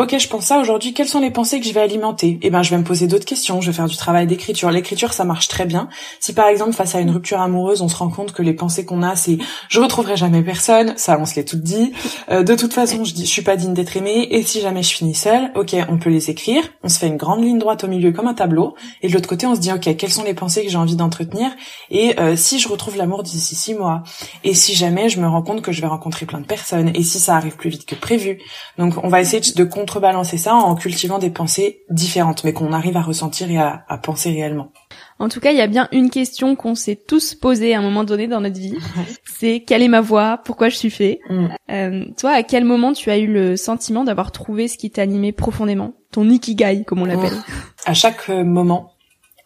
Ok, 0.00 0.16
je 0.16 0.28
pense 0.28 0.46
ça 0.46 0.58
aujourd'hui. 0.60 0.94
Quelles 0.94 1.10
sont 1.10 1.20
les 1.20 1.30
pensées 1.30 1.60
que 1.60 1.66
je 1.66 1.74
vais 1.74 1.80
alimenter? 1.82 2.38
Eh 2.40 2.48
ben, 2.48 2.62
je 2.62 2.70
vais 2.70 2.78
me 2.78 2.84
poser 2.84 3.06
d'autres 3.06 3.26
questions. 3.26 3.60
Je 3.60 3.66
vais 3.66 3.76
faire 3.76 3.86
du 3.86 3.98
travail 3.98 4.26
d'écriture. 4.26 4.70
L'écriture, 4.70 5.12
ça 5.12 5.24
marche 5.24 5.48
très 5.48 5.66
bien. 5.66 5.90
Si 6.20 6.32
par 6.32 6.46
exemple, 6.46 6.72
face 6.72 6.94
à 6.94 7.00
une 7.00 7.10
rupture 7.10 7.38
amoureuse, 7.38 7.82
on 7.82 7.88
se 7.88 7.96
rend 7.96 8.08
compte 8.08 8.32
que 8.32 8.40
les 8.40 8.54
pensées 8.54 8.86
qu'on 8.86 9.02
a, 9.02 9.14
c'est 9.14 9.36
je 9.68 9.78
retrouverai 9.78 10.16
jamais 10.16 10.42
personne. 10.42 10.94
Ça, 10.96 11.18
on 11.20 11.26
se 11.26 11.34
l'est 11.34 11.44
tout 11.44 11.58
dit. 11.58 11.92
Euh, 12.30 12.42
de 12.42 12.54
toute 12.54 12.72
façon, 12.72 13.04
je 13.04 13.12
dis 13.12 13.26
je 13.26 13.30
suis 13.30 13.42
pas 13.42 13.56
digne 13.56 13.74
d'être 13.74 13.94
aimée. 13.94 14.26
Et 14.30 14.42
si 14.42 14.62
jamais 14.62 14.82
je 14.82 14.88
finis 14.94 15.14
seule, 15.14 15.52
ok, 15.54 15.76
on 15.90 15.98
peut 15.98 16.08
les 16.08 16.30
écrire. 16.30 16.62
On 16.82 16.88
se 16.88 16.98
fait 16.98 17.08
une 17.08 17.18
grande 17.18 17.44
ligne 17.44 17.58
droite 17.58 17.84
au 17.84 17.88
milieu 17.88 18.10
comme 18.10 18.26
un 18.26 18.32
tableau. 18.32 18.76
Et 19.02 19.08
de 19.08 19.12
l'autre 19.12 19.28
côté, 19.28 19.46
on 19.46 19.54
se 19.54 19.60
dit 19.60 19.70
ok, 19.70 19.96
quelles 19.98 20.12
sont 20.12 20.24
les 20.24 20.32
pensées 20.32 20.64
que 20.64 20.70
j'ai 20.70 20.78
envie 20.78 20.96
d'entretenir? 20.96 21.50
Et 21.90 22.18
euh, 22.18 22.36
si 22.36 22.58
je 22.58 22.68
retrouve 22.68 22.96
l'amour 22.96 23.22
d'ici 23.22 23.54
six 23.54 23.74
mois? 23.74 24.02
Et 24.44 24.54
si 24.54 24.74
jamais 24.74 25.10
je 25.10 25.20
me 25.20 25.28
rends 25.28 25.42
compte 25.42 25.60
que 25.60 25.72
je 25.72 25.82
vais 25.82 25.88
rencontrer 25.88 26.24
plein 26.24 26.40
de 26.40 26.46
personnes? 26.46 26.90
Et 26.94 27.02
si 27.02 27.18
ça 27.18 27.36
arrive 27.36 27.56
plus 27.56 27.68
vite 27.68 27.84
que 27.84 27.94
prévu? 27.94 28.38
Donc, 28.78 28.94
on 29.04 29.08
va 29.08 29.20
essayer 29.20 29.42
de 29.54 29.64
contrebalancer 29.90 30.38
ça 30.38 30.54
en 30.54 30.76
cultivant 30.76 31.18
des 31.18 31.30
pensées 31.30 31.82
différentes, 31.90 32.44
mais 32.44 32.52
qu'on 32.52 32.72
arrive 32.72 32.96
à 32.96 33.02
ressentir 33.02 33.50
et 33.50 33.58
à, 33.58 33.84
penser 34.00 34.30
réellement. 34.30 34.70
En 35.18 35.28
tout 35.28 35.40
cas, 35.40 35.50
il 35.50 35.58
y 35.58 35.60
a 35.60 35.66
bien 35.66 35.88
une 35.90 36.10
question 36.10 36.54
qu'on 36.54 36.76
s'est 36.76 36.94
tous 36.94 37.34
posée 37.34 37.74
à 37.74 37.80
un 37.80 37.82
moment 37.82 38.04
donné 38.04 38.28
dans 38.28 38.40
notre 38.40 38.58
vie. 38.58 38.76
C'est 39.24 39.64
quelle 39.66 39.82
est 39.82 39.88
ma 39.88 40.00
voix? 40.00 40.38
Pourquoi 40.44 40.68
je 40.68 40.76
suis 40.76 40.90
fait? 40.90 41.18
Mm. 41.28 41.46
euh, 41.72 42.04
Toi, 42.16 42.30
à 42.30 42.42
quel 42.44 42.64
moment 42.64 42.92
tu 42.92 43.10
as 43.10 43.18
eu 43.18 43.26
le 43.26 43.56
sentiment 43.56 44.04
d'avoir 44.04 44.30
trouvé 44.30 44.68
ce 44.68 44.78
qui 44.78 44.92
t'animait 44.92 45.32
profondément? 45.32 45.94
Ton 46.12 46.28
ikigai, 46.30 46.84
comme 46.86 47.02
on 47.02 47.06
l'appelle. 47.06 47.36
À 47.84 47.94
chaque 47.94 48.30
euh, 48.30 48.44
moment, 48.44 48.92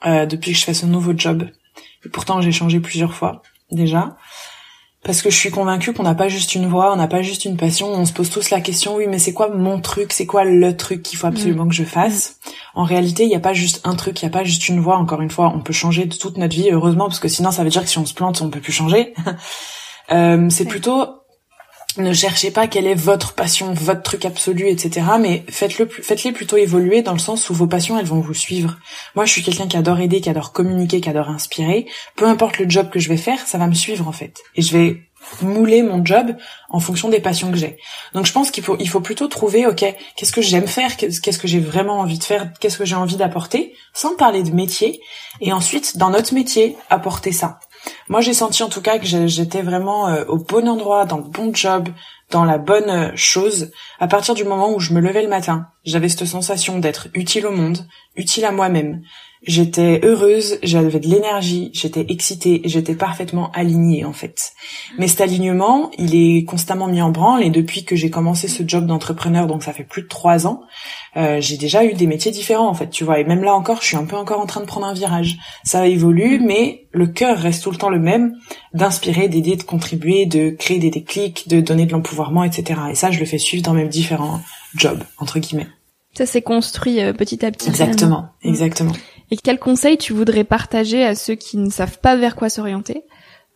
euh, 0.05 0.27
depuis 0.27 0.53
que 0.53 0.59
je 0.59 0.65
fais 0.65 0.75
ce 0.75 0.85
nouveau 0.85 1.15
job, 1.17 1.49
et 2.05 2.09
pourtant 2.11 2.43
j'ai 2.43 2.53
changé 2.53 2.81
plusieurs 2.81 3.15
fois 3.15 3.41
déjà, 3.71 4.17
parce 5.05 5.21
que 5.21 5.29
je 5.29 5.37
suis 5.37 5.51
convaincue 5.51 5.93
qu'on 5.93 6.03
n'a 6.03 6.15
pas 6.15 6.29
juste 6.29 6.55
une 6.55 6.67
voix, 6.67 6.93
on 6.93 6.97
n'a 6.97 7.07
pas 7.07 7.21
juste 7.21 7.45
une 7.45 7.59
passion, 7.59 7.89
on 7.89 8.07
se 8.07 8.13
pose 8.13 8.31
tous 8.31 8.49
la 8.51 8.63
question, 8.63 8.97
oui, 8.97 9.07
mais 9.07 9.19
c'est 9.19 9.35
quoi 9.35 9.51
mon 9.51 9.81
truc, 9.81 10.13
c'est 10.15 10.25
quoi 10.25 10.45
le 10.45 10.77
truc 10.77 11.03
qu'il 11.03 11.19
faut 11.19 11.27
absolument 11.27 11.67
mm. 11.67 11.69
que 11.69 11.75
je 11.75 11.85
fasse? 11.85 12.39
En 12.75 12.85
réalité, 12.85 13.25
il 13.25 13.29
n'y 13.29 13.37
a 13.37 13.41
pas 13.41 13.53
juste 13.53 13.83
un 13.85 13.95
truc, 13.97 14.21
il 14.23 14.25
n'y 14.25 14.31
a 14.31 14.33
pas 14.33 14.45
juste 14.45 14.69
une 14.69 14.81
voix, 14.81 14.97
encore 14.97 15.21
une 15.21 15.31
fois, 15.31 15.53
on 15.55 15.61
peut 15.61 15.75
changer 15.75 16.07
de 16.07 16.17
toute 16.17 16.39
notre 16.39 16.57
vie, 16.57 16.71
heureusement, 16.71 17.07
parce 17.07 17.21
que 17.21 17.29
sinon 17.29 17.51
ça 17.51 17.63
veut 17.63 17.71
dire 17.71 17.83
que 17.83 17.89
si 17.89 17.99
on 17.99 18.07
se 18.07 18.15
plante, 18.15 18.41
on 18.41 18.49
peut 18.49 18.61
plus 18.61 18.73
changer. 18.73 19.13
euh, 20.11 20.49
c'est 20.49 20.65
plutôt 20.65 21.24
ne 21.99 22.13
cherchez 22.13 22.51
pas 22.51 22.67
quelle 22.67 22.87
est 22.87 22.95
votre 22.95 23.35
passion, 23.35 23.73
votre 23.73 24.03
truc 24.03 24.25
absolu, 24.25 24.69
etc. 24.69 25.07
Mais 25.21 25.45
faites-le, 25.49 25.87
faites-les 25.87 26.33
plutôt 26.33 26.57
évoluer 26.57 27.03
dans 27.03 27.13
le 27.13 27.19
sens 27.19 27.51
où 27.51 27.55
vos 27.55 27.67
passions, 27.67 27.99
elles 27.99 28.07
vont 28.07 28.21
vous 28.21 28.35
suivre. 28.35 28.77
Moi, 29.15 29.25
je 29.25 29.33
suis 29.33 29.43
quelqu'un 29.43 29.67
qui 29.67 29.77
adore 29.77 30.01
aider, 30.01 30.21
qui 30.21 30.31
adore 30.31 30.53
communiquer, 30.53 31.01
qui 31.01 31.09
adore 31.09 31.29
inspirer. 31.29 31.87
Peu 32.17 32.27
importe 32.27 32.59
le 32.59 32.69
job 32.69 32.91
que 32.91 32.99
je 32.99 33.09
vais 33.09 33.17
faire, 33.17 33.47
ça 33.47 33.59
va 33.59 33.67
me 33.67 33.75
suivre 33.75 34.09
en 34.09 34.13
fait. 34.13 34.41
Et 34.57 34.63
je 34.63 34.77
vais 34.77 35.03
mouler 35.43 35.83
mon 35.83 36.05
job 36.05 36.37
en 36.69 36.81
fonction 36.81 37.09
des 37.09 37.21
passions 37.21 37.51
que 37.51 37.57
j'ai. 37.57 37.79
Donc 38.13 38.27
je 38.27 38.33
pense 38.33 38.51
qu'il 38.51 38.63
faut 38.63 38.77
il 38.79 38.89
faut 38.89 39.01
plutôt 39.01 39.29
trouver 39.29 39.67
OK, 39.67 39.85
qu'est-ce 40.17 40.33
que 40.33 40.43
j'aime 40.43 40.67
faire, 40.67 40.97
qu'est-ce 40.97 41.39
que 41.39 41.49
j'ai 41.49 41.61
vraiment 41.61 42.01
envie 42.01 42.19
de 42.19 42.25
faire, 42.25 42.53
qu'est-ce 42.61 42.79
que 42.79 42.85
j'ai 42.85 42.97
envie 42.97 43.17
d'apporter 43.17 43.75
sans 43.93 44.17
parler 44.17 44.43
de 44.43 44.51
métier 44.51 45.01
et 45.41 45.53
ensuite 45.53 45.97
dans 45.97 46.11
notre 46.11 46.35
métier 46.35 46.77
apporter 46.91 47.33
ça. 47.33 47.59
Moi, 48.09 48.21
j'ai 48.21 48.35
senti 48.35 48.63
en 48.63 48.69
tout 48.69 48.81
cas 48.83 48.99
que 48.99 49.07
j'étais 49.07 49.63
vraiment 49.63 50.09
euh, 50.09 50.25
au 50.27 50.39
bon 50.39 50.69
endroit, 50.69 51.05
dans 51.05 51.19
le 51.19 51.25
bon 51.25 51.55
job, 51.55 51.89
dans 52.31 52.45
la 52.45 52.59
bonne 52.59 52.91
euh, 52.91 53.11
chose. 53.15 53.71
À 53.99 54.09
partir 54.09 54.35
du 54.35 54.45
moment 54.45 54.73
où 54.73 54.81
je 54.81 54.93
me 54.93 55.01
levais 55.01 55.23
le 55.23 55.29
matin, 55.29 55.69
j'avais 55.85 56.09
cette 56.09 56.27
sensation 56.27 56.79
d'être 56.79 57.09
utile 57.15 57.47
au 57.47 57.51
monde, 57.51 57.87
utile 58.17 58.45
à 58.45 58.53
moi-même. 58.53 59.03
J'étais 59.47 60.01
heureuse, 60.03 60.59
j'avais 60.63 60.99
de 61.01 61.07
l'énergie, 61.07 61.71
j'étais 61.75 62.07
excitée, 62.09 62.63
j'étais 62.65 62.95
parfaitement 62.95 63.51
alignée 63.53 64.05
en 64.05 64.15
fait. 64.15 64.53
Mais 64.99 65.07
cet 65.07 65.21
alignement, 65.21 65.91
il 65.99 66.15
est 66.15 66.45
constamment 66.45 66.89
mis 66.89 67.03
en 67.03 67.11
branle 67.11 67.43
et 67.43 67.51
depuis 67.51 67.85
que 67.85 67.95
j'ai 67.95 68.09
commencé 68.09 68.49
ce 68.49 68.63
job 68.67 68.87
d'entrepreneur, 68.87 69.47
donc 69.47 69.63
ça 69.63 69.75
fait 69.75 69.85
plus 69.85 70.03
de 70.03 70.09
trois 70.09 70.47
ans, 70.47 70.63
euh, 71.19 71.41
j'ai 71.41 71.59
déjà 71.59 71.85
eu 71.85 71.93
des 71.93 72.07
métiers 72.07 72.31
différents 72.31 72.69
en 72.69 72.75
fait, 72.75 72.89
tu 72.89 73.05
vois. 73.05 73.19
Et 73.21 73.25
même 73.25 73.45
là 73.45 73.55
encore, 73.55 73.83
je 73.83 73.87
suis 73.89 73.97
un 73.97 74.07
peu 74.07 74.17
encore 74.17 74.41
en 74.41 74.47
train 74.47 74.61
de 74.61 74.67
prendre 74.67 74.87
un 74.87 74.95
virage. 74.95 75.37
Ça 75.63 75.87
évolue, 75.87 76.41
mais 76.41 76.87
le 76.93 77.07
cœur 77.07 77.37
reste 77.37 77.65
tout 77.65 77.71
le 77.71 77.77
temps 77.77 77.91
le 77.91 77.99
même, 78.01 78.37
d'inspirer, 78.73 79.29
d'aider, 79.29 79.57
de 79.57 79.63
contribuer, 79.63 80.25
de 80.25 80.51
créer 80.51 80.79
des 80.79 80.91
déclics, 80.91 81.49
de 81.49 81.61
donner 81.61 81.85
de 81.85 81.93
l'empouvoirment, 81.93 82.45
etc. 82.45 82.81
Et 82.91 82.95
ça, 82.95 83.11
je 83.11 83.21
le 83.21 83.27
fais 83.27 83.39
suivre 83.39 83.63
dans 83.63 83.75
mes 83.75 83.89
différents 83.89 84.41
jobs 84.75 85.03
entre 85.19 85.39
guillemets. 85.39 85.69
Ça 86.17 86.27
s'est 86.27 86.43
construit 86.43 87.01
euh, 87.01 87.13
petit 87.13 87.45
à 87.45 87.51
petit. 87.51 87.69
Exactement, 87.69 88.29
exactement. 88.43 88.93
Et 89.31 89.37
quel 89.37 89.59
conseil 89.59 89.97
tu 89.99 90.13
voudrais 90.13 90.45
partager 90.45 91.05
à 91.05 91.15
ceux 91.15 91.35
qui 91.35 91.57
ne 91.57 91.71
savent 91.71 91.99
pas 91.99 92.17
vers 92.17 92.37
quoi 92.37 92.49
s'orienter? 92.49 93.05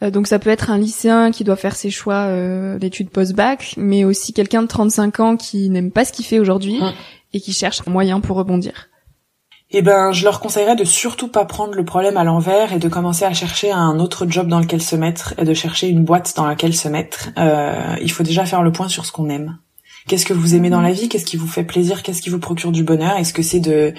Euh, 0.02 0.11
donc 0.11 0.26
ça 0.26 0.38
peut 0.38 0.50
être 0.50 0.70
un 0.70 0.78
lycéen 0.78 1.31
qui 1.31 1.44
doit 1.44 1.57
faire 1.57 1.76
ses 1.76 1.90
choix 1.90 2.26
euh, 2.26 2.78
d'études 2.78 3.11
post-bac, 3.11 3.74
mais 3.76 4.04
aussi 4.04 4.33
quelqu'un 4.33 4.62
de 4.62 4.68
35 4.68 5.20
ans 5.20 5.37
qui 5.37 5.70
n'aime 5.70 5.90
pas 5.90 6.04
ce 6.04 6.12
qu'il 6.12 6.24
fait 6.24 6.38
aujourd'hui 6.38 6.81
mmh. 6.81 6.92
et 7.35 7.40
qui 7.40 7.52
cherche 7.52 7.83
un 7.87 7.90
moyen 7.90 8.20
pour 8.20 8.37
rebondir. 8.37 8.88
Eh 9.70 9.83
ben, 9.83 10.12
je 10.12 10.24
leur 10.24 10.40
conseillerais 10.40 10.76
de 10.76 10.85
surtout 10.85 11.28
pas 11.28 11.44
prendre 11.44 11.74
le 11.74 11.85
problème 11.85 12.16
à 12.16 12.24
l'envers 12.24 12.72
et 12.72 12.78
de 12.78 12.88
commencer 12.88 13.26
à 13.26 13.35
chercher 13.35 13.70
un 13.70 13.98
autre 13.98 14.26
job 14.26 14.48
dans 14.48 14.61
lequel 14.61 14.81
se 14.81 14.96
mettre 14.96 15.35
et 15.37 15.44
de 15.44 15.52
chercher 15.52 15.88
une 15.88 16.04
boîte 16.04 16.33
dans 16.37 16.46
laquelle 16.46 16.74
se 16.74 16.88
mettre. 16.88 17.28
Euh, 17.37 17.94
il 18.00 18.11
faut 18.11 18.22
déjà 18.22 18.46
faire 18.46 18.62
le 18.62 18.72
point 18.72 18.88
sur 18.88 19.04
ce 19.04 19.12
qu'on 19.12 19.28
aime. 19.28 19.59
Qu'est-ce 20.09 20.25
que 20.25 20.33
vous 20.33 20.55
aimez 20.55 20.71
dans 20.71 20.81
la 20.81 20.90
vie? 20.90 21.09
Qu'est-ce 21.09 21.27
qui 21.27 21.37
vous 21.37 21.47
fait 21.47 21.64
plaisir? 21.64 22.03
Qu'est-ce 22.03 22.23
qui 22.23 22.31
vous 22.31 22.38
procure 22.38 22.73
du 22.73 22.83
bonheur? 22.83 23.16
Est-ce 23.18 23.35
que 23.35 23.42
c'est 23.42 23.61
de 23.61 23.92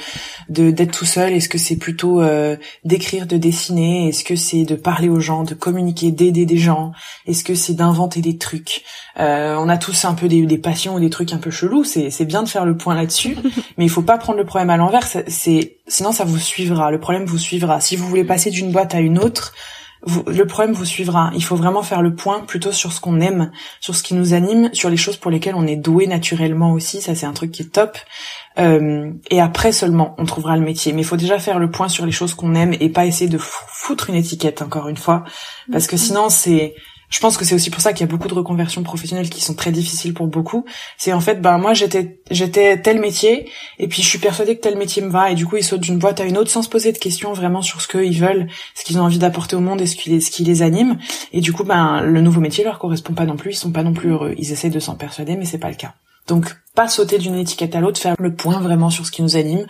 d'être 0.50 0.92
tout 0.92 1.06
seul? 1.06 1.34
Est-ce 1.34 1.48
que 1.48 1.60
c'est 1.60 1.78
plutôt 1.78 2.22
euh, 2.22 2.58
d'écrire, 2.84 3.28
de 3.28 3.38
dessiner? 3.38 4.08
Est-ce 4.10 4.24
que 4.24 4.36
c'est 4.36 4.64
de 4.64 4.76
parler 4.76 5.08
aux 5.08 5.20
gens, 5.20 5.44
de 5.44 5.54
communiquer, 5.54 6.12
d'aider 6.12 6.48
des 6.48 6.58
gens? 6.58 6.92
Est-ce 7.28 7.44
que 7.44 7.54
c'est 7.54 7.76
d'inventer 7.76 8.22
des 8.22 8.38
trucs? 8.38 8.84
Euh, 9.20 9.56
On 9.60 9.70
a 9.70 9.78
tous 9.78 10.04
un 10.06 10.16
peu 10.16 10.28
des, 10.28 10.46
des 10.48 10.58
passions 10.58 10.96
ou 10.96 11.00
des 11.00 11.12
trucs 11.12 11.32
un 11.32 11.38
peu 11.38 11.52
chelous. 11.52 11.84
C'est 11.84 12.10
c'est 12.10 12.26
bien 12.26 12.42
de 12.42 12.50
faire 12.50 12.66
le 12.66 12.76
point 12.76 12.96
là-dessus, 12.96 13.38
mais 13.78 13.86
il 13.86 13.90
faut 13.90 14.02
pas 14.02 14.18
prendre 14.18 14.40
le 14.40 14.46
problème 14.46 14.72
à 14.72 14.78
l'envers. 14.78 15.08
C'est 15.28 15.78
sinon 15.88 16.12
ça 16.12 16.26
vous 16.26 16.40
suivra. 16.40 16.90
Le 16.90 17.00
problème 17.00 17.26
vous 17.26 17.38
suivra. 17.38 17.80
Si 17.82 17.96
vous 17.96 18.08
voulez 18.08 18.24
passer 18.24 18.50
d'une 18.50 18.72
boîte 18.72 18.96
à 18.96 19.00
une 19.00 19.20
autre 19.20 19.54
le 20.06 20.46
problème 20.46 20.74
vous 20.74 20.86
suivra. 20.86 21.32
Il 21.36 21.44
faut 21.44 21.56
vraiment 21.56 21.84
faire 21.84 22.02
le 22.02 22.16
point 22.16 22.40
plutôt 22.40 22.72
sur 22.72 22.94
ce 22.94 23.02
qu'on 23.02 23.20
aime, 23.20 23.52
sur 23.82 23.96
ce 23.96 24.04
qui 24.04 24.14
nous 24.14 24.34
anime, 24.34 24.70
sur 24.74 24.90
les 24.90 24.98
choses 24.98 25.18
pour 25.18 25.30
lesquelles 25.30 25.56
on 25.56 25.68
est 25.68 25.76
doué 25.76 26.08
naturellement 26.08 26.72
aussi. 26.72 27.02
Ça, 27.02 27.16
c'est 27.16 27.26
un 27.26 27.34
truc 27.34 27.52
qui 27.52 27.64
est 27.64 27.72
top. 27.72 27.98
Euh, 28.58 29.12
et 29.30 29.42
après 29.42 29.72
seulement, 29.72 30.16
on 30.18 30.26
trouvera 30.26 30.56
le 30.56 30.64
métier. 30.64 30.94
Mais 30.94 31.02
il 31.02 31.06
faut 31.06 31.18
déjà 31.18 31.38
faire 31.38 31.60
le 31.60 31.70
point 31.70 31.90
sur 31.90 32.06
les 32.06 32.12
choses 32.12 32.34
qu'on 32.34 32.56
aime 32.56 32.74
et 32.80 32.90
pas 32.90 33.06
essayer 33.06 33.30
de 33.30 33.38
foutre 33.38 34.10
une 34.10 34.16
étiquette, 34.16 34.62
encore 34.62 34.88
une 34.88 34.98
fois. 34.98 35.26
Parce 35.72 35.88
que 35.88 35.96
mm-hmm. 35.96 36.00
sinon, 36.00 36.30
c'est 36.30 36.76
je 37.10 37.20
pense 37.20 37.38
que 37.38 37.46
c'est 37.46 37.56
aussi 37.56 37.70
pour 37.70 37.82
ça 37.82 37.92
qu'il 37.92 38.06
y 38.06 38.10
a 38.10 38.12
beaucoup 38.12 38.28
de 38.28 38.34
reconversions 38.34 38.84
professionnelles 38.84 39.30
qui 39.30 39.42
sont 39.42 39.56
très 39.56 39.72
difficiles 39.72 40.14
pour 40.14 40.28
beaucoup. 40.28 40.66
C'est 40.98 41.12
en 41.12 41.20
fait, 41.20 41.42
ben 41.42 41.58
moi 41.58 41.74
j'étais 41.74 42.22
j'étais 42.30 42.80
tel 42.82 43.00
métier 43.00 43.50
et 43.80 43.88
puis 43.88 44.04
je 44.04 44.08
suis 44.08 44.20
persuadée 44.20 44.56
que 44.56 44.62
tel 44.62 44.78
métier 44.78 45.02
me 45.02 45.10
va 45.10 45.32
et 45.32 45.36
du 45.36 45.46
coup 45.46 45.58
ils 45.58 45.64
sautent 45.64 45.82
d'une 45.82 45.98
boîte 45.98 46.22
à 46.22 46.26
une 46.26 46.38
autre 46.38 46.52
sans 46.52 46.62
se 46.62 46.70
poser 46.70 46.92
de 46.92 46.98
questions 46.98 47.34
vraiment 47.34 47.62
sur 47.62 47.82
ce 47.82 47.88
qu'ils 47.88 48.20
veulent, 48.20 48.48
ce 48.76 48.84
qu'ils 48.84 49.00
ont 49.00 49.04
envie 49.04 49.20
d'apporter 49.20 49.56
au 49.56 49.62
monde 49.62 49.82
et 49.82 49.88
ce 49.88 49.96
qui 49.96 50.10
les 50.12 50.22
ce 50.22 50.32
qui 50.32 50.44
les 50.44 50.62
anime. 50.62 50.98
Et 51.34 51.42
du 51.42 51.52
coup, 51.52 51.64
ben 51.64 52.02
le 52.02 52.22
nouveau 52.22 52.42
métier 52.42 52.64
leur 52.64 52.80
correspond 52.80 53.14
pas 53.14 53.26
non 53.26 53.38
plus, 53.38 53.52
ils 53.52 53.56
sont 53.56 53.72
pas 53.72 53.84
non 53.84 53.94
plus 53.94 54.12
heureux. 54.12 54.36
Ils 54.38 54.52
essaient 54.52 54.70
de 54.70 54.80
s'en 54.80 54.96
persuader, 54.96 55.36
mais 55.36 55.46
c'est 55.46 55.58
pas 55.58 55.70
le 55.70 55.76
cas. 55.76 55.96
Donc 56.30 56.56
pas 56.76 56.88
sauter 56.88 57.18
d'une 57.18 57.36
étiquette 57.36 57.76
à 57.76 57.82
l'autre, 57.82 58.00
faire 58.00 58.16
le 58.20 58.34
point 58.34 58.62
vraiment 58.62 58.90
sur 58.90 59.06
ce 59.06 59.12
qui 59.12 59.22
nous 59.22 59.36
anime. 59.36 59.66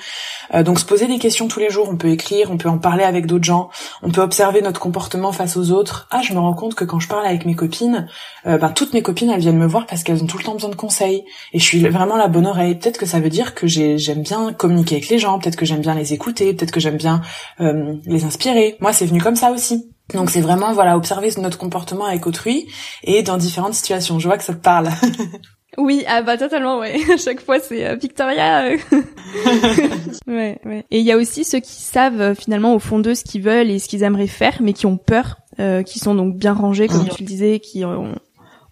Euh, 0.54 0.62
donc 0.62 0.80
se 0.80 0.86
poser 0.86 1.08
des 1.08 1.18
questions 1.18 1.48
tous 1.48 1.60
les 1.60 1.72
jours, 1.72 1.88
on 1.90 1.96
peut 1.96 2.10
écrire, 2.10 2.52
on 2.52 2.58
peut 2.58 2.70
en 2.70 2.78
parler 2.78 3.04
avec 3.04 3.26
d'autres 3.26 3.46
gens, 3.46 3.70
on 4.04 4.12
peut 4.12 4.22
observer 4.22 4.62
notre 4.62 4.80
comportement 4.80 5.32
face 5.32 5.58
aux 5.58 5.72
autres. 5.72 6.08
Ah, 6.12 6.22
je 6.22 6.34
me 6.34 6.40
rends 6.40 6.54
compte 6.54 6.76
que 6.76 6.84
quand 6.84 7.00
je 7.00 7.08
parle 7.08 7.26
avec 7.26 7.46
mes 7.46 7.56
copines, 7.56 8.08
euh, 8.46 8.60
ben, 8.60 8.70
toutes 8.70 8.94
mes 8.94 9.02
copines 9.02 9.30
elles 9.32 9.40
viennent 9.40 9.58
me 9.58 9.66
voir 9.66 9.88
parce 9.88 10.04
qu'elles 10.04 10.22
ont 10.22 10.28
tout 10.28 10.38
le 10.38 10.44
temps 10.44 10.54
besoin 10.54 10.70
de 10.70 10.76
conseils 10.76 11.24
et 11.54 11.58
je 11.58 11.64
suis 11.64 11.80
vraiment 11.88 12.18
la 12.18 12.28
bonne 12.28 12.46
oreille. 12.46 12.76
Peut-être 12.76 13.00
que 13.00 13.08
ça 13.08 13.20
veut 13.20 13.30
dire 13.30 13.56
que 13.56 13.66
j'aime 13.66 14.22
bien 14.22 14.54
communiquer 14.54 14.98
avec 14.98 15.10
les 15.10 15.18
gens, 15.18 15.40
peut-être 15.40 15.56
que 15.56 15.66
j'aime 15.66 15.82
bien 15.82 15.96
les 15.96 16.14
écouter, 16.14 16.54
peut-être 16.54 16.72
que 16.72 16.80
j'aime 16.80 16.98
bien 16.98 17.22
euh, 17.60 17.96
les 18.06 18.26
inspirer. 18.26 18.78
Moi, 18.82 18.94
c'est 18.94 19.06
venu 19.06 19.22
comme 19.22 19.36
ça 19.36 19.52
aussi. 19.52 19.90
Donc 20.14 20.30
c'est 20.30 20.42
vraiment 20.42 20.74
voilà 20.74 20.98
observer 20.98 21.30
notre 21.38 21.58
comportement 21.58 22.06
avec 22.06 22.28
autrui 22.28 22.68
et 23.04 23.24
dans 23.24 23.38
différentes 23.38 23.74
situations. 23.74 24.20
Je 24.20 24.28
vois 24.28 24.38
que 24.38 24.44
ça 24.44 24.54
te 24.54 24.62
parle. 24.62 24.90
Oui, 25.78 26.04
ah 26.08 26.22
bah 26.22 26.38
totalement, 26.38 26.80
ouais. 26.80 26.98
À 27.14 27.18
chaque 27.18 27.42
fois, 27.42 27.60
c'est 27.60 27.86
euh, 27.86 27.96
Victoria. 27.96 28.66
Euh. 28.66 28.78
ouais, 30.28 30.60
ouais. 30.66 30.86
Et 30.90 31.00
il 31.00 31.06
y 31.06 31.12
a 31.12 31.18
aussi 31.18 31.44
ceux 31.44 31.60
qui 31.60 31.82
savent 31.82 32.22
euh, 32.22 32.36
finalement 32.36 32.74
au 32.74 32.80
fond 32.80 33.00
d'eux 33.00 33.16
ce 33.16 33.24
qu'ils 33.24 33.44
veulent 33.44 33.70
et 33.70 33.80
ce 33.80 33.88
qu'ils 33.88 34.04
aimeraient 34.04 34.28
faire, 34.28 34.58
mais 34.62 34.74
qui 34.74 34.86
ont 34.86 34.98
peur, 34.98 35.38
qui 35.86 36.00
sont 36.00 36.16
donc 36.16 36.38
bien 36.38 36.54
rangés, 36.54 36.88
comme 36.88 37.10
tu 37.10 37.24
le 37.24 37.28
disais, 37.28 37.60
qui 37.60 37.84
ont, 37.84 38.16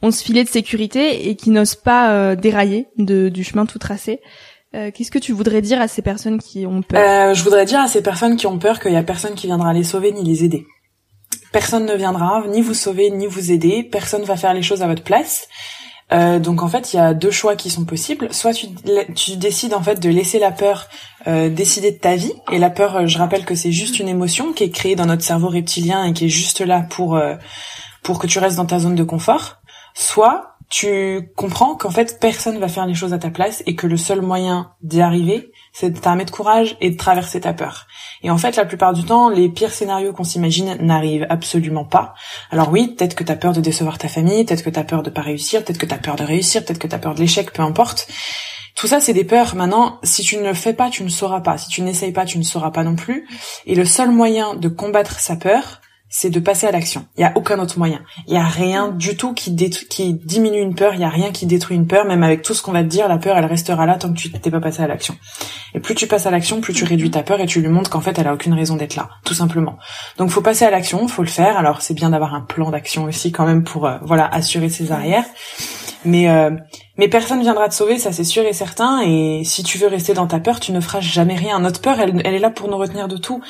ont 0.02 0.12
ce 0.12 0.24
filet 0.24 0.46
de 0.46 0.50
sécurité 0.50 1.28
et 1.28 1.36
qui 1.36 1.50
n'osent 1.50 1.76
pas 1.76 2.34
dérailler 2.38 2.88
de, 2.98 3.28
du 3.28 3.44
chemin 3.44 3.66
tout 3.66 3.78
tracé. 3.78 4.22
Qu'est-ce 4.72 5.12
que 5.12 5.20
tu 5.20 5.34
voudrais 5.34 5.62
dire 5.62 5.82
à 5.82 5.90
ces 5.90 6.02
personnes 6.02 6.40
qui 6.40 6.66
ont 6.66 6.82
peur? 6.82 7.34
Je 7.34 7.44
voudrais 7.44 7.66
dire 7.66 7.82
à 7.82 7.90
ces 7.90 8.02
personnes 8.02 8.38
qui 8.38 8.48
ont 8.48 8.58
peur 8.58 8.80
qu'il 8.80 8.94
y 8.94 8.96
a 8.96 9.04
personne 9.04 9.36
qui 9.36 9.48
viendra 9.48 9.74
les 9.74 9.84
sauver 9.84 10.14
ni 10.14 10.24
les 10.24 10.46
aider. 10.46 10.66
Personne 11.52 11.86
ne 11.86 11.96
viendra 11.96 12.46
ni 12.48 12.62
vous 12.62 12.74
sauver 12.74 13.10
ni 13.10 13.28
vous 13.28 13.52
aider. 13.52 13.84
Personne 13.84 14.24
va 14.24 14.38
faire 14.38 14.54
les 14.54 14.62
choses 14.62 14.82
à 14.82 14.88
votre 14.88 15.04
place. 15.04 15.50
Euh, 16.14 16.40
donc 16.40 16.64
en 16.64 16.68
fait, 16.68 16.94
il 16.94 16.98
y 16.98 17.00
a 17.00 17.14
deux 17.14 17.32
choix 17.32 17.56
qui 17.56 17.70
sont 17.70 17.86
possibles. 17.86 18.34
Soit 18.34 18.54
tu, 18.54 18.68
tu 19.16 19.36
décides 19.36 19.74
en 19.74 19.82
fait 19.82 20.00
de 20.00 20.10
laisser 20.10 20.40
la 20.40 20.52
peur 20.52 20.88
euh, 21.28 21.50
décider 21.50 21.92
de 21.92 21.98
ta 21.98 22.16
vie. 22.16 22.34
Et 22.52 22.60
la 22.60 22.70
peur, 22.70 22.96
euh, 22.96 23.08
je 23.08 23.18
rappelle 23.18 23.46
que 23.46 23.56
c'est 23.56 23.72
juste 23.72 24.00
une 24.00 24.08
émotion 24.08 24.54
qui 24.54 24.64
est 24.64 24.70
créée 24.70 24.96
dans 24.96 25.06
notre 25.06 25.24
cerveau 25.24 25.50
reptilien 25.50 26.06
et 26.06 26.14
qui 26.14 26.26
est 26.26 26.30
juste 26.30 26.62
là 26.62 26.86
pour 26.90 27.20
pour 28.04 28.20
que 28.20 28.28
tu 28.28 28.40
restes 28.40 28.58
dans 28.58 28.66
ta 28.66 28.80
zone 28.80 28.96
de 28.96 29.04
confort. 29.04 29.58
Soit 29.94 30.57
tu 30.70 31.30
comprends 31.36 31.76
qu'en 31.76 31.90
fait 31.90 32.20
personne 32.20 32.58
va 32.60 32.68
faire 32.68 32.86
les 32.86 32.94
choses 32.94 33.14
à 33.14 33.18
ta 33.18 33.30
place 33.30 33.64
et 33.66 33.76
que 33.76 33.88
le 33.88 33.96
seul 33.96 34.22
moyen 34.22 34.72
d'y 34.82 35.02
arriver, 35.02 35.52
c'est 35.72 35.92
de 35.92 36.00
t'armer 36.00 36.26
de 36.26 36.32
courage 36.32 36.76
et 36.82 36.90
de 36.90 36.98
traverser 36.98 37.42
ta 37.42 37.54
peur. 37.54 37.88
Et 38.24 38.30
en 38.30 38.38
fait, 38.38 38.56
la 38.56 38.66
plupart 38.66 38.94
du 38.94 39.04
temps, 39.06 39.30
les 39.30 39.48
pires 39.48 39.72
scénarios 39.72 40.12
qu'on 40.12 40.24
s'imagine 40.24 40.76
n'arrivent 40.82 41.26
absolument 41.30 41.86
pas. 41.86 42.16
Alors 42.52 42.70
oui, 42.70 42.96
peut-être 42.96 43.16
que 43.16 43.24
t'as 43.24 43.36
peur 43.36 43.54
de 43.54 43.62
décevoir 43.62 43.98
ta 43.98 44.08
famille, 44.08 44.44
peut-être 44.44 44.64
que 44.64 44.70
t'as 44.70 44.84
peur 44.84 45.04
de 45.04 45.10
pas 45.10 45.22
réussir, 45.22 45.64
peut-être 45.64 45.78
que 45.78 45.86
t'as 45.86 45.98
peur 45.98 46.16
de 46.16 46.24
réussir, 46.24 46.66
peut-être 46.66 46.80
que 46.80 46.88
t'as 46.88 47.00
peur 47.00 47.16
de 47.16 47.20
l'échec, 47.20 47.54
peu 47.54 47.62
importe. 47.62 48.08
Tout 48.76 48.88
ça, 48.88 49.00
c'est 49.00 49.14
des 49.14 49.24
peurs. 49.24 49.56
Maintenant, 49.56 50.00
si 50.04 50.22
tu 50.22 50.38
ne 50.38 50.44
le 50.44 50.54
fais 50.54 50.74
pas, 50.74 50.90
tu 50.90 51.04
ne 51.04 51.10
sauras 51.10 51.42
pas. 51.42 51.58
Si 51.58 51.68
tu 51.68 51.82
n'essayes 51.82 52.12
pas, 52.12 52.26
tu 52.26 52.38
ne 52.38 52.44
sauras 52.44 52.72
pas 52.72 52.84
non 52.84 52.96
plus. 52.96 53.28
Et 53.66 53.74
le 53.74 53.86
seul 53.86 54.12
moyen 54.12 54.54
de 54.54 54.68
combattre 54.68 55.20
sa 55.20 55.36
peur, 55.36 55.82
c'est 56.10 56.30
de 56.30 56.40
passer 56.40 56.68
à 56.68 56.72
l'action. 56.72 57.06
Il 57.18 57.22
y 57.22 57.24
a 57.24 57.34
aucun 57.36 57.60
autre 57.60 57.78
moyen. 57.78 58.02
Il 58.28 58.34
y 58.34 58.38
a 58.38 58.46
rien 58.46 58.90
du 58.90 59.18
tout 59.18 59.34
qui, 59.34 59.56
qui 59.56 60.14
diminue 60.14 60.62
une 60.62 60.76
peur. 60.76 60.94
Il 60.94 61.02
y 61.02 61.04
a 61.04 61.10
rien 61.10 61.32
qui 61.32 61.46
détruit 61.46 61.76
une 61.76 61.88
peur. 61.88 62.06
Même 62.06 62.24
avec 62.24 62.42
tout 62.42 62.54
ce 62.54 62.62
qu'on 62.62 62.72
va 62.72 62.84
te 62.84 62.88
dire, 62.88 63.08
la 63.08 63.18
peur, 63.18 63.38
elle 63.38 63.46
restera 63.46 63.86
là 63.86 63.96
tant 63.96 64.12
que 64.14 64.18
tu 64.18 64.32
t'es 64.32 64.52
pas 64.52 64.62
passé 64.62 64.82
à 64.82 64.88
l'action. 64.88 65.16
Et 65.74 65.80
plus 65.80 65.96
tu 65.96 66.08
passes 66.08 66.26
à 66.26 66.32
l'action, 66.32 66.62
plus 66.62 66.74
tu 66.74 66.86
réduis 66.86 67.12
ta 67.12 67.24
peur 67.24 67.42
et 67.42 67.46
tu 67.46 67.62
lui 67.62 67.68
montres 67.68 67.90
qu'en 67.90 68.02
fait, 68.02 68.18
elle 68.20 68.28
a 68.28 68.34
aucune 68.34 68.54
raison 68.54 68.76
d'être 68.76 68.96
là, 68.96 69.10
tout 69.26 69.34
simplement. 69.34 69.78
Donc, 70.18 70.30
faut 70.30 70.42
passer 70.42 70.66
à 70.66 70.72
l'action, 70.72 71.08
faut 71.08 71.24
le 71.24 71.28
faire. 71.28 71.58
Alors, 71.58 71.82
c'est 71.82 71.94
bien 71.94 72.12
d'avoir 72.12 72.34
un 72.34 72.42
plan 72.42 72.72
d'action 72.72 73.04
aussi 73.04 73.32
quand 73.32 73.46
même 73.46 73.64
pour, 73.64 73.86
euh, 73.86 73.98
voilà, 74.02 74.28
assurer 74.28 74.70
ses 74.70 74.92
arrières. 74.92 75.26
Mais 76.08 76.30
euh, 76.30 76.52
mais 76.98 77.10
personne 77.10 77.42
viendra 77.42 77.68
te 77.68 77.76
sauver, 77.76 78.00
ça 78.00 78.14
c'est 78.14 78.24
sûr 78.24 78.46
et 78.46 78.54
certain. 78.54 79.02
Et 79.02 79.44
si 79.44 79.62
tu 79.62 79.78
veux 79.78 79.88
rester 79.88 80.14
dans 80.14 80.26
ta 80.26 80.40
peur, 80.40 80.60
tu 80.62 80.72
ne 80.72 80.80
feras 80.80 81.02
jamais 81.02 81.36
rien. 81.36 81.60
Notre 81.60 81.82
peur, 81.82 82.00
elle, 82.00 82.26
est 82.26 82.40
là 82.40 82.50
pour 82.50 82.70
nous 82.70 82.78
retenir 82.78 83.10
de 83.10 83.18
tout. 83.18 83.42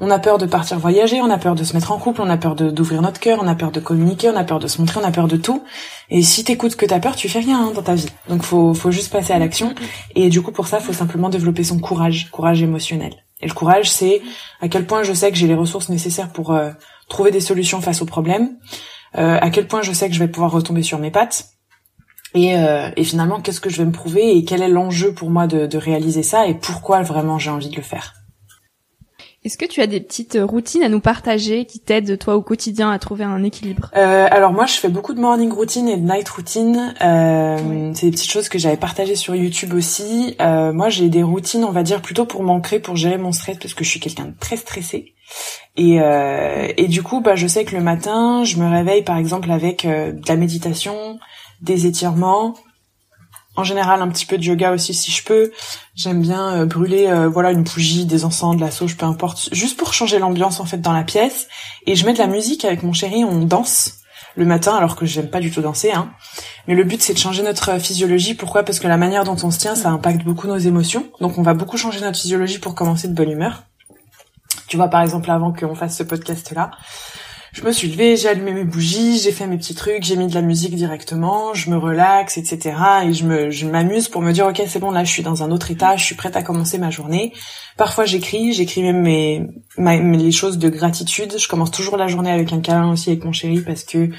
On 0.00 0.10
a 0.10 0.20
peur 0.20 0.38
de 0.38 0.46
partir 0.46 0.78
voyager, 0.78 1.20
on 1.20 1.28
a 1.30 1.38
peur 1.38 1.56
de 1.56 1.64
se 1.64 1.74
mettre 1.74 1.90
en 1.90 1.98
couple, 1.98 2.22
on 2.22 2.30
a 2.30 2.36
peur 2.36 2.54
d'ouvrir 2.54 3.02
notre 3.02 3.18
cœur, 3.18 3.40
on 3.42 3.48
a 3.48 3.56
peur 3.56 3.72
de 3.72 3.80
communiquer, 3.80 4.30
on 4.30 4.36
a 4.36 4.44
peur 4.44 4.60
de 4.60 4.68
se 4.68 4.80
montrer, 4.80 5.00
on 5.00 5.04
a 5.04 5.10
peur 5.10 5.26
de 5.26 5.36
tout. 5.36 5.64
Et 6.08 6.22
si 6.22 6.44
t'écoutes 6.44 6.76
que 6.76 6.86
ta 6.86 7.00
peur, 7.00 7.16
tu 7.16 7.28
fais 7.28 7.40
rien 7.40 7.58
hein, 7.58 7.72
dans 7.74 7.82
ta 7.82 7.94
vie. 7.94 8.08
Donc 8.28 8.42
faut 8.42 8.74
faut 8.74 8.92
juste 8.92 9.12
passer 9.12 9.32
à 9.32 9.38
l'action. 9.40 9.74
Et 10.14 10.28
du 10.28 10.40
coup 10.40 10.52
pour 10.52 10.68
ça, 10.68 10.78
faut 10.78 10.92
simplement 10.92 11.30
développer 11.30 11.64
son 11.64 11.80
courage, 11.80 12.30
courage 12.30 12.62
émotionnel. 12.62 13.24
Et 13.40 13.48
le 13.48 13.54
courage, 13.54 13.90
c'est 13.90 14.22
à 14.60 14.68
quel 14.68 14.86
point 14.86 15.02
je 15.02 15.12
sais 15.12 15.32
que 15.32 15.36
j'ai 15.36 15.48
les 15.48 15.54
ressources 15.54 15.88
nécessaires 15.88 16.30
pour 16.30 16.52
euh, 16.52 16.70
trouver 17.08 17.32
des 17.32 17.40
solutions 17.40 17.80
face 17.80 18.00
aux 18.02 18.06
problèmes. 18.06 18.56
Euh, 19.16 19.38
à 19.40 19.50
quel 19.50 19.66
point 19.66 19.82
je 19.82 19.92
sais 19.92 20.08
que 20.08 20.14
je 20.14 20.20
vais 20.20 20.28
pouvoir 20.28 20.52
retomber 20.52 20.82
sur 20.82 20.98
mes 20.98 21.10
pattes 21.10 21.53
et, 22.34 22.56
euh, 22.56 22.90
et 22.96 23.04
finalement, 23.04 23.40
qu'est-ce 23.40 23.60
que 23.60 23.70
je 23.70 23.78
vais 23.78 23.84
me 23.86 23.92
prouver 23.92 24.36
et 24.36 24.44
quel 24.44 24.62
est 24.62 24.68
l'enjeu 24.68 25.14
pour 25.14 25.30
moi 25.30 25.46
de, 25.46 25.66
de 25.66 25.78
réaliser 25.78 26.22
ça 26.22 26.46
et 26.46 26.54
pourquoi 26.54 27.02
vraiment 27.02 27.38
j'ai 27.38 27.50
envie 27.50 27.70
de 27.70 27.76
le 27.76 27.82
faire? 27.82 28.14
Est-ce 29.44 29.58
que 29.58 29.66
tu 29.66 29.82
as 29.82 29.86
des 29.86 30.00
petites 30.00 30.38
routines 30.42 30.82
à 30.82 30.88
nous 30.88 31.00
partager 31.00 31.66
qui 31.66 31.78
t'aident 31.78 32.18
toi 32.18 32.34
au 32.34 32.40
quotidien 32.40 32.90
à 32.90 32.98
trouver 32.98 33.24
un 33.24 33.42
équilibre? 33.44 33.90
Euh, 33.94 34.26
Alors 34.30 34.54
moi 34.54 34.64
je 34.64 34.72
fais 34.72 34.88
beaucoup 34.88 35.12
de 35.12 35.20
morning 35.20 35.52
routine 35.52 35.86
et 35.86 35.98
de 35.98 36.02
night 36.02 36.26
routine. 36.30 36.94
Euh, 37.02 37.90
C'est 37.92 38.06
des 38.06 38.12
petites 38.12 38.30
choses 38.30 38.48
que 38.48 38.58
j'avais 38.58 38.78
partagées 38.78 39.16
sur 39.16 39.34
YouTube 39.34 39.74
aussi. 39.74 40.34
Euh, 40.40 40.72
moi 40.72 40.88
j'ai 40.88 41.10
des 41.10 41.22
routines 41.22 41.62
on 41.62 41.72
va 41.72 41.82
dire 41.82 42.00
plutôt 42.00 42.24
pour 42.24 42.42
m'ancrer, 42.42 42.78
pour 42.80 42.96
gérer 42.96 43.18
mon 43.18 43.32
stress 43.32 43.58
parce 43.58 43.74
que 43.74 43.84
je 43.84 43.90
suis 43.90 44.00
quelqu'un 44.00 44.24
de 44.24 44.34
très 44.40 44.56
stressé. 44.56 45.12
Et, 45.76 46.00
euh, 46.00 46.68
et 46.78 46.88
du 46.88 47.02
coup 47.02 47.20
bah 47.20 47.36
je 47.36 47.46
sais 47.46 47.66
que 47.66 47.76
le 47.76 47.82
matin 47.82 48.44
je 48.44 48.56
me 48.56 48.66
réveille 48.70 49.02
par 49.02 49.18
exemple 49.18 49.50
avec 49.50 49.84
euh, 49.84 50.12
de 50.12 50.26
la 50.26 50.36
méditation, 50.36 51.18
des 51.64 51.86
étirements, 51.86 52.54
en 53.56 53.64
général 53.64 54.02
un 54.02 54.08
petit 54.08 54.26
peu 54.26 54.38
de 54.38 54.44
yoga 54.44 54.72
aussi 54.72 54.94
si 54.94 55.10
je 55.10 55.24
peux. 55.24 55.52
J'aime 55.94 56.22
bien 56.22 56.54
euh, 56.54 56.66
brûler 56.66 57.06
euh, 57.06 57.28
voilà 57.28 57.52
une 57.52 57.62
bougie, 57.62 58.06
des 58.06 58.24
encens, 58.24 58.56
de 58.56 58.60
la 58.60 58.70
sauge, 58.70 58.96
peu 58.96 59.06
importe, 59.06 59.48
juste 59.52 59.78
pour 59.78 59.94
changer 59.94 60.18
l'ambiance 60.18 60.60
en 60.60 60.64
fait 60.64 60.78
dans 60.78 60.92
la 60.92 61.04
pièce. 61.04 61.48
Et 61.86 61.94
je 61.94 62.06
mets 62.06 62.12
de 62.12 62.18
la 62.18 62.26
musique 62.26 62.64
avec 62.64 62.82
mon 62.82 62.92
chéri, 62.92 63.24
on 63.24 63.44
danse 63.44 63.98
le 64.36 64.44
matin 64.44 64.74
alors 64.74 64.96
que 64.96 65.06
j'aime 65.06 65.30
pas 65.30 65.40
du 65.40 65.50
tout 65.50 65.60
danser. 65.60 65.92
Hein. 65.92 66.10
Mais 66.66 66.74
le 66.74 66.84
but 66.84 67.00
c'est 67.00 67.14
de 67.14 67.18
changer 67.18 67.42
notre 67.42 67.78
physiologie. 67.80 68.34
Pourquoi? 68.34 68.64
Parce 68.64 68.80
que 68.80 68.88
la 68.88 68.96
manière 68.96 69.24
dont 69.24 69.36
on 69.42 69.50
se 69.50 69.58
tient, 69.58 69.76
ça 69.76 69.90
impacte 69.90 70.24
beaucoup 70.24 70.48
nos 70.48 70.58
émotions. 70.58 71.06
Donc 71.20 71.38
on 71.38 71.42
va 71.42 71.54
beaucoup 71.54 71.76
changer 71.76 72.00
notre 72.00 72.18
physiologie 72.18 72.58
pour 72.58 72.74
commencer 72.74 73.08
de 73.08 73.14
bonne 73.14 73.30
humeur. 73.30 73.64
Tu 74.66 74.76
vois 74.76 74.88
par 74.88 75.02
exemple 75.02 75.30
avant 75.30 75.52
qu'on 75.52 75.74
fasse 75.74 75.96
ce 75.98 76.02
podcast 76.02 76.52
là 76.52 76.70
je 77.54 77.62
me 77.62 77.70
suis 77.70 77.88
levée, 77.88 78.16
j'ai 78.16 78.28
allumé 78.28 78.52
mes 78.52 78.64
bougies, 78.64 79.20
j'ai 79.20 79.30
fait 79.30 79.46
mes 79.46 79.56
petits 79.56 79.76
trucs, 79.76 80.02
j'ai 80.02 80.16
mis 80.16 80.26
de 80.26 80.34
la 80.34 80.42
musique 80.42 80.74
directement, 80.74 81.54
je 81.54 81.70
me 81.70 81.76
relaxe, 81.76 82.36
etc. 82.36 82.76
Et 83.04 83.12
je 83.12 83.24
me, 83.24 83.50
je 83.50 83.66
m'amuse 83.66 84.08
pour 84.08 84.22
me 84.22 84.32
dire 84.32 84.46
ok 84.48 84.60
c'est 84.66 84.80
bon 84.80 84.90
là 84.90 85.04
je 85.04 85.10
suis 85.10 85.22
dans 85.22 85.44
un 85.44 85.52
autre 85.52 85.70
état, 85.70 85.96
je 85.96 86.04
suis 86.04 86.16
prête 86.16 86.34
à 86.34 86.42
commencer 86.42 86.78
ma 86.78 86.90
journée. 86.90 87.32
Parfois 87.76 88.06
j'écris, 88.06 88.52
j'écris 88.54 88.82
même 88.82 89.00
mes, 89.02 89.46
les 89.78 90.32
choses 90.32 90.58
de 90.58 90.68
gratitude. 90.68 91.38
Je 91.38 91.46
commence 91.46 91.70
toujours 91.70 91.96
la 91.96 92.08
journée 92.08 92.32
avec 92.32 92.52
un 92.52 92.60
câlin 92.60 92.90
aussi 92.90 93.10
avec 93.10 93.24
mon 93.24 93.32
chéri 93.32 93.60
parce 93.60 93.84
que 93.84 94.10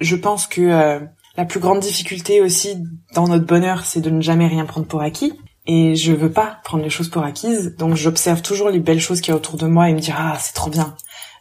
je 0.00 0.14
pense 0.14 0.46
que 0.46 0.60
euh, 0.60 1.00
la 1.36 1.44
plus 1.44 1.58
grande 1.58 1.80
difficulté 1.80 2.40
aussi 2.40 2.76
dans 3.12 3.26
notre 3.26 3.44
bonheur 3.44 3.84
c'est 3.84 4.00
de 4.00 4.10
ne 4.10 4.22
jamais 4.22 4.46
rien 4.46 4.66
prendre 4.66 4.86
pour 4.86 5.02
acquis. 5.02 5.32
Et 5.66 5.96
je 5.96 6.12
veux 6.12 6.30
pas 6.30 6.60
prendre 6.62 6.84
les 6.84 6.90
choses 6.90 7.08
pour 7.08 7.22
acquises, 7.22 7.74
donc 7.76 7.96
j'observe 7.96 8.42
toujours 8.42 8.68
les 8.68 8.80
belles 8.80 9.00
choses 9.00 9.22
qu'il 9.22 9.30
y 9.30 9.32
a 9.32 9.36
autour 9.36 9.56
de 9.56 9.66
moi 9.66 9.88
et 9.88 9.94
me 9.94 9.98
dire 9.98 10.16
ah 10.18 10.36
c'est 10.38 10.52
trop 10.52 10.70
bien, 10.70 10.94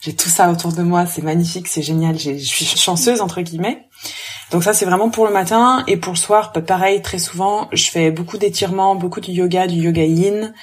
j'ai 0.04 0.14
tout 0.14 0.28
ça 0.28 0.52
autour 0.52 0.74
de 0.74 0.84
moi, 0.84 1.06
c'est 1.06 1.22
magnifique, 1.22 1.68
c'est 1.68 1.82
génial, 1.82 2.20
je 2.20 2.36
suis 2.36 2.66
chanceuse 2.66 3.22
entre 3.22 3.42
guillemets. 3.42 3.88
Donc 4.52 4.64
ça 4.64 4.74
c'est 4.74 4.86
vraiment 4.86 5.10
pour 5.10 5.26
le 5.26 5.32
matin 5.32 5.84
et 5.88 5.96
pour 5.96 6.12
le 6.12 6.18
soir, 6.18 6.52
pareil 6.52 7.02
très 7.02 7.20
souvent, 7.20 7.70
je 7.72 7.90
fais 7.90 8.12
beaucoup 8.12 8.38
d'étirements, 8.38 8.96
beaucoup 8.96 9.22
de 9.22 9.32
yoga, 9.32 9.66
du 9.66 9.76
yoga 9.76 10.04
yin. 10.04 10.54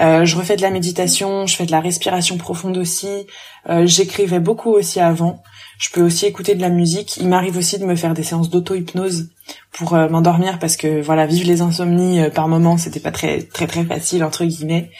Euh, 0.00 0.24
je 0.24 0.36
refais 0.36 0.56
de 0.56 0.62
la 0.62 0.70
méditation, 0.70 1.46
je 1.46 1.54
fais 1.54 1.66
de 1.66 1.70
la 1.70 1.80
respiration 1.80 2.36
profonde 2.36 2.76
aussi. 2.78 3.26
Euh, 3.68 3.86
j'écrivais 3.86 4.40
beaucoup 4.40 4.70
aussi 4.70 4.98
avant. 4.98 5.40
Je 5.78 5.90
peux 5.90 6.02
aussi 6.02 6.26
écouter 6.26 6.56
de 6.56 6.60
la 6.60 6.68
musique. 6.68 7.16
Il 7.16 7.28
m'arrive 7.28 7.56
aussi 7.56 7.78
de 7.78 7.84
me 7.84 7.94
faire 7.94 8.14
des 8.14 8.24
séances 8.24 8.50
d'auto-hypnose 8.50 9.28
pour 9.72 9.94
euh, 9.94 10.08
m'endormir 10.08 10.58
parce 10.58 10.76
que 10.76 11.00
voilà, 11.00 11.26
vivre 11.26 11.46
les 11.46 11.60
insomnies 11.60 12.20
euh, 12.20 12.30
par 12.30 12.48
moment, 12.48 12.76
c'était 12.76 13.00
pas 13.00 13.10
très 13.10 13.42
très 13.42 13.66
très 13.66 13.84
facile 13.84 14.24
entre 14.24 14.44
guillemets. 14.44 14.90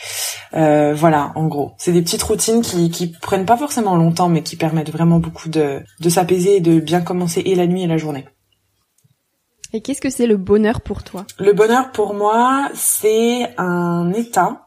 Euh, 0.55 0.95
voilà, 0.95 1.33
en 1.35 1.47
gros, 1.47 1.73
c'est 1.79 1.93
des 1.93 2.03
petites 2.03 2.23
routines 2.23 2.63
qui 2.63 2.91
qui 2.91 3.09
prennent 3.09 3.47
pas 3.47 3.57
forcément 3.57 3.97
longtemps, 3.97 4.29
mais 4.29 4.43
qui 4.43 4.57
permettent 4.57 4.91
vraiment 4.93 5.19
beaucoup 5.19 5.49
de 5.49 5.81
de 6.01 6.09
s'apaiser 6.09 6.57
et 6.57 6.61
de 6.61 6.81
bien 6.81 7.01
commencer 7.01 7.43
et 7.45 7.55
la 7.55 7.67
nuit 7.67 7.83
et 7.83 7.87
la 7.87 7.99
journée. 7.99 8.27
Et 9.73 9.83
qu'est-ce 9.83 10.01
que 10.01 10.11
c'est 10.11 10.27
le 10.27 10.37
bonheur 10.37 10.81
pour 10.81 11.05
toi? 11.05 11.25
Le 11.39 11.53
bonheur 11.53 11.93
pour 11.93 12.15
moi, 12.15 12.69
c'est 12.75 13.55
un 13.57 14.13
état 14.13 14.67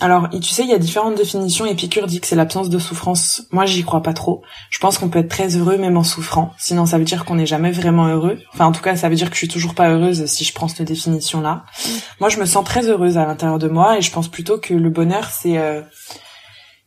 alors, 0.00 0.30
tu 0.30 0.42
sais, 0.42 0.62
il 0.62 0.70
y 0.70 0.74
a 0.74 0.78
différentes 0.78 1.14
définitions. 1.14 1.66
Épicure 1.66 2.06
dit 2.06 2.20
que 2.20 2.26
c'est 2.26 2.36
l'absence 2.36 2.70
de 2.70 2.78
souffrance. 2.78 3.42
Moi, 3.50 3.66
j'y 3.66 3.82
crois 3.82 4.02
pas 4.02 4.14
trop. 4.14 4.42
Je 4.70 4.78
pense 4.78 4.96
qu'on 4.96 5.10
peut 5.10 5.18
être 5.18 5.28
très 5.28 5.56
heureux 5.56 5.76
même 5.76 5.98
en 5.98 6.04
souffrant. 6.04 6.52
Sinon, 6.58 6.86
ça 6.86 6.96
veut 6.96 7.04
dire 7.04 7.26
qu'on 7.26 7.34
n'est 7.34 7.46
jamais 7.46 7.70
vraiment 7.70 8.06
heureux. 8.06 8.38
Enfin, 8.54 8.66
en 8.66 8.72
tout 8.72 8.80
cas, 8.80 8.96
ça 8.96 9.10
veut 9.10 9.14
dire 9.14 9.28
que 9.28 9.34
je 9.34 9.40
suis 9.40 9.48
toujours 9.48 9.74
pas 9.74 9.90
heureuse 9.90 10.24
si 10.24 10.44
je 10.44 10.54
prends 10.54 10.68
cette 10.68 10.86
définition-là. 10.86 11.64
Moi, 12.18 12.30
je 12.30 12.38
me 12.38 12.46
sens 12.46 12.64
très 12.64 12.88
heureuse 12.88 13.18
à 13.18 13.26
l'intérieur 13.26 13.58
de 13.58 13.68
moi 13.68 13.98
et 13.98 14.02
je 14.02 14.10
pense 14.10 14.28
plutôt 14.28 14.58
que 14.58 14.72
le 14.72 14.88
bonheur, 14.88 15.28
c'est 15.30 15.58
euh, 15.58 15.82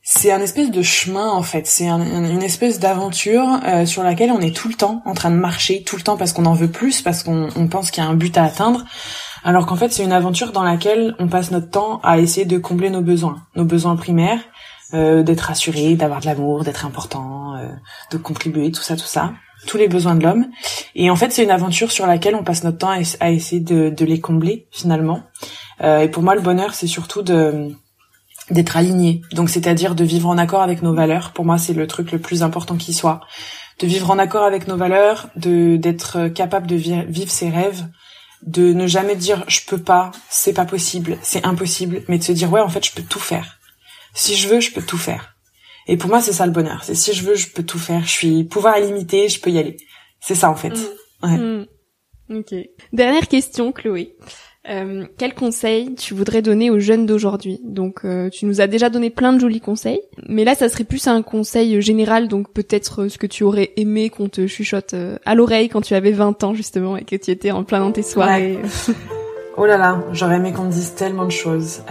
c'est 0.05 0.31
un 0.31 0.41
espèce 0.41 0.69
de 0.69 0.81
chemin 0.81 1.29
en 1.29 1.43
fait. 1.43 1.65
C'est 1.65 1.87
une 1.87 2.43
espèce 2.43 2.79
d'aventure 2.79 3.61
euh, 3.65 3.85
sur 3.85 4.03
laquelle 4.03 4.31
on 4.31 4.41
est 4.41 4.55
tout 4.55 4.67
le 4.67 4.73
temps 4.73 5.01
en 5.05 5.13
train 5.13 5.31
de 5.31 5.37
marcher, 5.37 5.83
tout 5.83 5.95
le 5.95 6.01
temps 6.01 6.17
parce 6.17 6.33
qu'on 6.33 6.45
en 6.45 6.53
veut 6.53 6.69
plus, 6.69 7.01
parce 7.01 7.23
qu'on 7.23 7.67
pense 7.69 7.89
qu'il 7.89 8.03
y 8.03 8.05
a 8.05 8.09
un 8.09 8.15
but 8.15 8.37
à 8.37 8.43
atteindre. 8.43 8.83
Alors 9.43 9.65
qu'en 9.65 9.75
fait, 9.75 9.91
c'est 9.91 10.03
une 10.03 10.13
aventure 10.13 10.51
dans 10.51 10.63
laquelle 10.63 11.15
on 11.19 11.27
passe 11.27 11.51
notre 11.51 11.69
temps 11.69 11.99
à 12.03 12.19
essayer 12.19 12.45
de 12.45 12.57
combler 12.57 12.89
nos 12.89 13.01
besoins, 13.01 13.43
nos 13.55 13.65
besoins 13.65 13.95
primaires, 13.95 14.39
euh, 14.93 15.23
d'être 15.23 15.49
assuré, 15.51 15.95
d'avoir 15.95 16.21
de 16.21 16.27
l'amour, 16.27 16.63
d'être 16.63 16.85
important, 16.85 17.55
euh, 17.55 17.67
de 18.11 18.17
contribuer, 18.17 18.71
tout 18.71 18.81
ça, 18.83 18.95
tout 18.95 19.05
ça, 19.05 19.33
tous 19.67 19.77
les 19.77 19.87
besoins 19.87 20.15
de 20.15 20.23
l'homme. 20.23 20.45
Et 20.95 21.09
en 21.09 21.15
fait, 21.15 21.31
c'est 21.31 21.43
une 21.43 21.51
aventure 21.51 21.91
sur 21.91 22.07
laquelle 22.07 22.35
on 22.35 22.43
passe 22.43 22.63
notre 22.63 22.77
temps 22.77 22.91
à, 23.19 23.31
essayer 23.31 23.59
de, 23.59 24.05
les 24.05 24.21
combler 24.21 24.67
finalement. 24.71 25.23
Euh, 25.81 26.01
et 26.01 26.09
pour 26.09 26.23
moi, 26.23 26.35
le 26.35 26.41
bonheur, 26.41 26.73
c'est 26.73 26.87
surtout 26.87 27.21
de 27.21 27.69
d'être 28.51 28.75
aligné. 28.75 29.21
Donc, 29.31 29.49
c'est-à-dire 29.49 29.95
de 29.95 30.03
vivre 30.03 30.27
en 30.27 30.37
accord 30.37 30.61
avec 30.61 30.81
nos 30.81 30.93
valeurs. 30.93 31.31
Pour 31.31 31.45
moi, 31.45 31.57
c'est 31.57 31.73
le 31.73 31.87
truc 31.87 32.11
le 32.11 32.19
plus 32.19 32.43
important 32.43 32.75
qui 32.75 32.93
soit. 32.93 33.21
De 33.79 33.87
vivre 33.87 34.11
en 34.11 34.19
accord 34.19 34.43
avec 34.43 34.67
nos 34.67 34.75
valeurs, 34.75 35.29
de 35.37 35.77
d'être 35.77 36.27
capable 36.27 36.67
de 36.67 36.75
vivre 36.75 37.31
ses 37.31 37.49
rêves, 37.49 37.85
de 38.45 38.73
ne 38.73 38.87
jamais 38.87 39.15
dire 39.15 39.43
je 39.47 39.61
peux 39.67 39.81
pas, 39.81 40.11
c'est 40.29 40.53
pas 40.53 40.65
possible, 40.65 41.17
c'est 41.21 41.45
impossible, 41.45 42.03
mais 42.07 42.17
de 42.17 42.23
se 42.23 42.31
dire 42.31 42.51
ouais 42.51 42.61
en 42.61 42.69
fait 42.69 42.85
je 42.85 42.91
peux 42.93 43.03
tout 43.03 43.19
faire. 43.19 43.59
Si 44.13 44.35
je 44.35 44.47
veux, 44.47 44.59
je 44.59 44.71
peux 44.71 44.81
tout 44.81 44.97
faire. 44.97 45.35
Et 45.87 45.97
pour 45.97 46.09
moi 46.09 46.21
c'est 46.21 46.33
ça 46.33 46.45
le 46.45 46.51
bonheur, 46.51 46.83
c'est 46.83 46.95
si 46.95 47.13
je 47.13 47.23
veux, 47.23 47.35
je 47.35 47.49
peux 47.49 47.63
tout 47.63 47.79
faire. 47.79 48.03
Je 48.03 48.11
suis 48.11 48.43
pouvoir 48.43 48.77
illimité, 48.77 49.29
je 49.29 49.39
peux 49.39 49.49
y 49.49 49.59
aller. 49.59 49.77
C'est 50.19 50.35
ça 50.35 50.49
en 50.49 50.55
fait. 50.55 50.69
Mmh. 50.69 51.27
Ouais. 51.27 51.37
Mmh. 51.37 51.65
Ok. 52.29 52.55
Dernière 52.93 53.27
question, 53.27 53.71
Chloé. 53.71 54.15
Euh, 54.69 55.03
quel 55.17 55.33
conseil 55.33 55.93
tu 55.95 56.13
voudrais 56.13 56.41
donner 56.41 56.69
aux 56.69 56.79
jeunes 56.79 57.05
d'aujourd'hui? 57.05 57.59
Donc, 57.63 58.01
euh, 58.05 58.29
tu 58.29 58.45
nous 58.45 58.61
as 58.61 58.67
déjà 58.67 58.89
donné 58.89 59.09
plein 59.09 59.33
de 59.33 59.39
jolis 59.39 59.59
conseils, 59.59 60.01
mais 60.29 60.45
là, 60.45 60.55
ça 60.55 60.69
serait 60.69 60.85
plus 60.85 61.07
un 61.07 61.21
conseil 61.21 61.81
général, 61.81 62.29
donc 62.29 62.49
peut-être 62.53 63.03
euh, 63.03 63.09
ce 63.09 63.17
que 63.17 63.27
tu 63.27 63.43
aurais 63.43 63.71
aimé 63.75 64.09
qu'on 64.09 64.29
te 64.29 64.47
chuchote 64.47 64.95
à 65.25 65.35
l'oreille 65.35 65.67
quand 65.67 65.81
tu 65.81 65.95
avais 65.95 66.11
20 66.11 66.43
ans 66.45 66.53
justement 66.53 66.95
et 66.95 67.03
que 67.03 67.15
tu 67.17 67.31
étais 67.31 67.51
en 67.51 67.63
plein 67.63 67.81
dans 67.81 67.91
tes 67.91 68.03
soirées. 68.03 68.59
oh 69.57 69.65
là 69.65 69.77
là, 69.77 70.01
j'aurais 70.13 70.37
aimé 70.37 70.53
qu'on 70.53 70.63
me 70.63 70.71
dise 70.71 70.95
tellement 70.95 71.25
de 71.25 71.31
choses. 71.31 71.81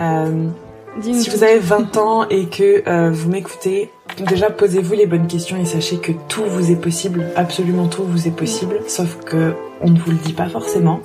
si 1.03 1.31
vous 1.31 1.45
avez 1.45 1.59
20 1.59 1.97
ans 1.99 2.29
et 2.31 2.47
que 2.47 3.11
vous 3.11 3.29
m'écoutez, 3.29 3.91
déjà 4.27 4.49
posez-vous 4.49 4.95
les 4.95 5.07
bonnes 5.07 5.27
questions 5.27 5.59
et 5.59 5.67
sachez 5.67 5.99
que 5.99 6.13
tout 6.29 6.45
vous 6.47 6.71
est 6.71 6.81
possible, 6.81 7.27
absolument 7.37 7.87
tout 7.87 8.05
vous 8.05 8.27
est 8.27 8.37
possible, 8.37 8.81
sauf 8.87 9.19
que 9.27 9.53
on 9.83 9.91
ne 9.91 9.99
vous 9.99 10.13
le 10.13 10.17
dit 10.19 10.33
pas 10.33 10.49
forcément 10.49 11.01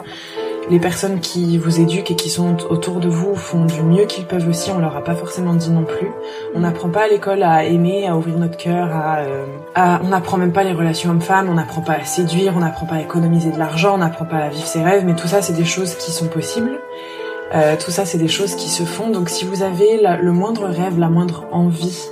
les 0.69 0.79
personnes 0.79 1.19
qui 1.19 1.57
vous 1.57 1.79
éduquent 1.79 2.11
et 2.11 2.15
qui 2.15 2.29
sont 2.29 2.57
autour 2.69 2.99
de 2.99 3.07
vous 3.07 3.35
font 3.35 3.65
du 3.65 3.81
mieux 3.81 4.05
qu'ils 4.05 4.25
peuvent 4.25 4.47
aussi. 4.47 4.71
On 4.71 4.79
leur 4.79 4.95
a 4.97 5.03
pas 5.03 5.15
forcément 5.15 5.53
dit 5.53 5.69
non 5.69 5.83
plus. 5.83 6.09
On 6.55 6.59
n'apprend 6.59 6.89
pas 6.89 7.03
à 7.03 7.07
l'école 7.07 7.43
à 7.43 7.63
aimer, 7.63 8.07
à 8.07 8.17
ouvrir 8.17 8.37
notre 8.37 8.57
cœur, 8.57 8.89
euh, 8.91 9.45
à, 9.75 10.01
on 10.03 10.09
n'apprend 10.09 10.37
même 10.37 10.51
pas 10.51 10.63
les 10.63 10.73
relations 10.73 11.11
hommes-femmes, 11.11 11.49
on 11.49 11.53
n'apprend 11.53 11.81
pas 11.81 11.93
à 11.93 12.03
séduire, 12.03 12.53
on 12.55 12.59
n'apprend 12.59 12.85
pas 12.85 12.95
à 12.95 13.01
économiser 13.01 13.51
de 13.51 13.57
l'argent, 13.57 13.95
on 13.95 13.99
n'apprend 13.99 14.25
pas 14.25 14.37
à 14.37 14.49
vivre 14.49 14.67
ses 14.67 14.83
rêves. 14.83 15.03
Mais 15.05 15.15
tout 15.15 15.27
ça, 15.27 15.41
c'est 15.41 15.53
des 15.53 15.65
choses 15.65 15.95
qui 15.95 16.11
sont 16.11 16.27
possibles. 16.27 16.79
Euh, 17.55 17.77
tout 17.77 17.91
ça, 17.91 18.05
c'est 18.05 18.17
des 18.17 18.27
choses 18.27 18.55
qui 18.55 18.69
se 18.69 18.83
font. 18.83 19.09
Donc, 19.09 19.29
si 19.29 19.45
vous 19.45 19.63
avez 19.63 20.01
le 20.01 20.31
moindre 20.33 20.65
rêve, 20.65 20.99
la 20.99 21.09
moindre 21.09 21.45
envie 21.51 22.09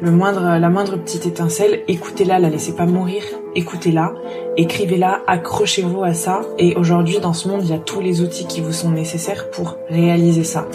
le 0.00 0.10
moindre, 0.10 0.58
la 0.58 0.68
moindre 0.68 0.96
petite 0.96 1.26
étincelle, 1.26 1.82
écoutez-la, 1.88 2.38
la 2.38 2.50
laissez 2.50 2.74
pas 2.74 2.86
mourir, 2.86 3.22
écoutez-la, 3.54 4.12
écrivez-la, 4.56 5.22
accrochez-vous 5.26 6.02
à 6.02 6.14
ça. 6.14 6.42
Et 6.58 6.76
aujourd'hui, 6.76 7.18
dans 7.18 7.32
ce 7.32 7.48
monde, 7.48 7.60
il 7.62 7.70
y 7.70 7.74
a 7.74 7.78
tous 7.78 8.00
les 8.00 8.20
outils 8.20 8.46
qui 8.46 8.60
vous 8.60 8.72
sont 8.72 8.90
nécessaires 8.90 9.50
pour 9.50 9.76
réaliser 9.88 10.44
ça. 10.44 10.66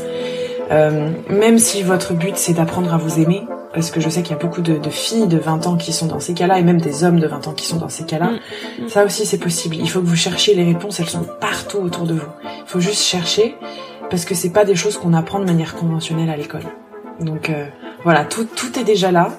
Euh, 0.72 1.12
même 1.30 1.60
si 1.60 1.84
votre 1.84 2.14
but 2.14 2.38
c'est 2.38 2.54
d'apprendre 2.54 2.94
à 2.94 2.98
vous 2.98 3.20
aimer, 3.20 3.44
parce 3.74 3.92
que 3.92 4.00
je 4.00 4.10
sais 4.10 4.22
qu'il 4.22 4.36
y 4.36 4.40
a 4.40 4.42
beaucoup 4.42 4.62
de, 4.62 4.78
filles 4.90 5.28
de 5.28 5.38
20 5.38 5.68
ans 5.68 5.76
qui 5.78 5.92
sont 5.92 6.08
dans 6.08 6.20
ces 6.20 6.34
cas-là, 6.34 6.60
et 6.60 6.64
même 6.64 6.80
des 6.80 7.04
hommes 7.04 7.20
de 7.20 7.28
20 7.28 7.48
ans 7.48 7.54
qui 7.54 7.66
sont 7.66 7.78
dans 7.78 7.90
ces 7.90 8.06
cas-là, 8.06 8.32
mm. 8.32 8.88
ça 8.88 9.04
aussi 9.04 9.26
c'est 9.26 9.38
possible. 9.38 9.76
Il 9.76 9.90
faut 9.90 10.00
que 10.00 10.06
vous 10.06 10.16
cherchiez 10.16 10.54
les 10.54 10.64
réponses, 10.64 11.00
elles 11.00 11.10
sont 11.10 11.26
partout 11.42 11.78
autour 11.78 12.06
de 12.06 12.14
vous. 12.14 12.30
Il 12.44 12.68
faut 12.68 12.80
juste 12.80 13.02
chercher, 13.02 13.56
parce 14.10 14.26
que 14.26 14.36
c'est 14.36 14.52
pas 14.52 14.66
des 14.66 14.76
choses 14.76 14.98
qu'on 14.98 15.14
apprend 15.14 15.40
de 15.40 15.46
manière 15.46 15.76
conventionnelle 15.76 16.30
à 16.30 16.38
l'école. 16.38 16.64
Donc 17.20 17.50
euh, 17.50 17.66
voilà, 18.04 18.26
tout, 18.26 18.46
tout 18.46 18.78
est 18.78 18.84
déjà 18.84 19.12
là, 19.12 19.30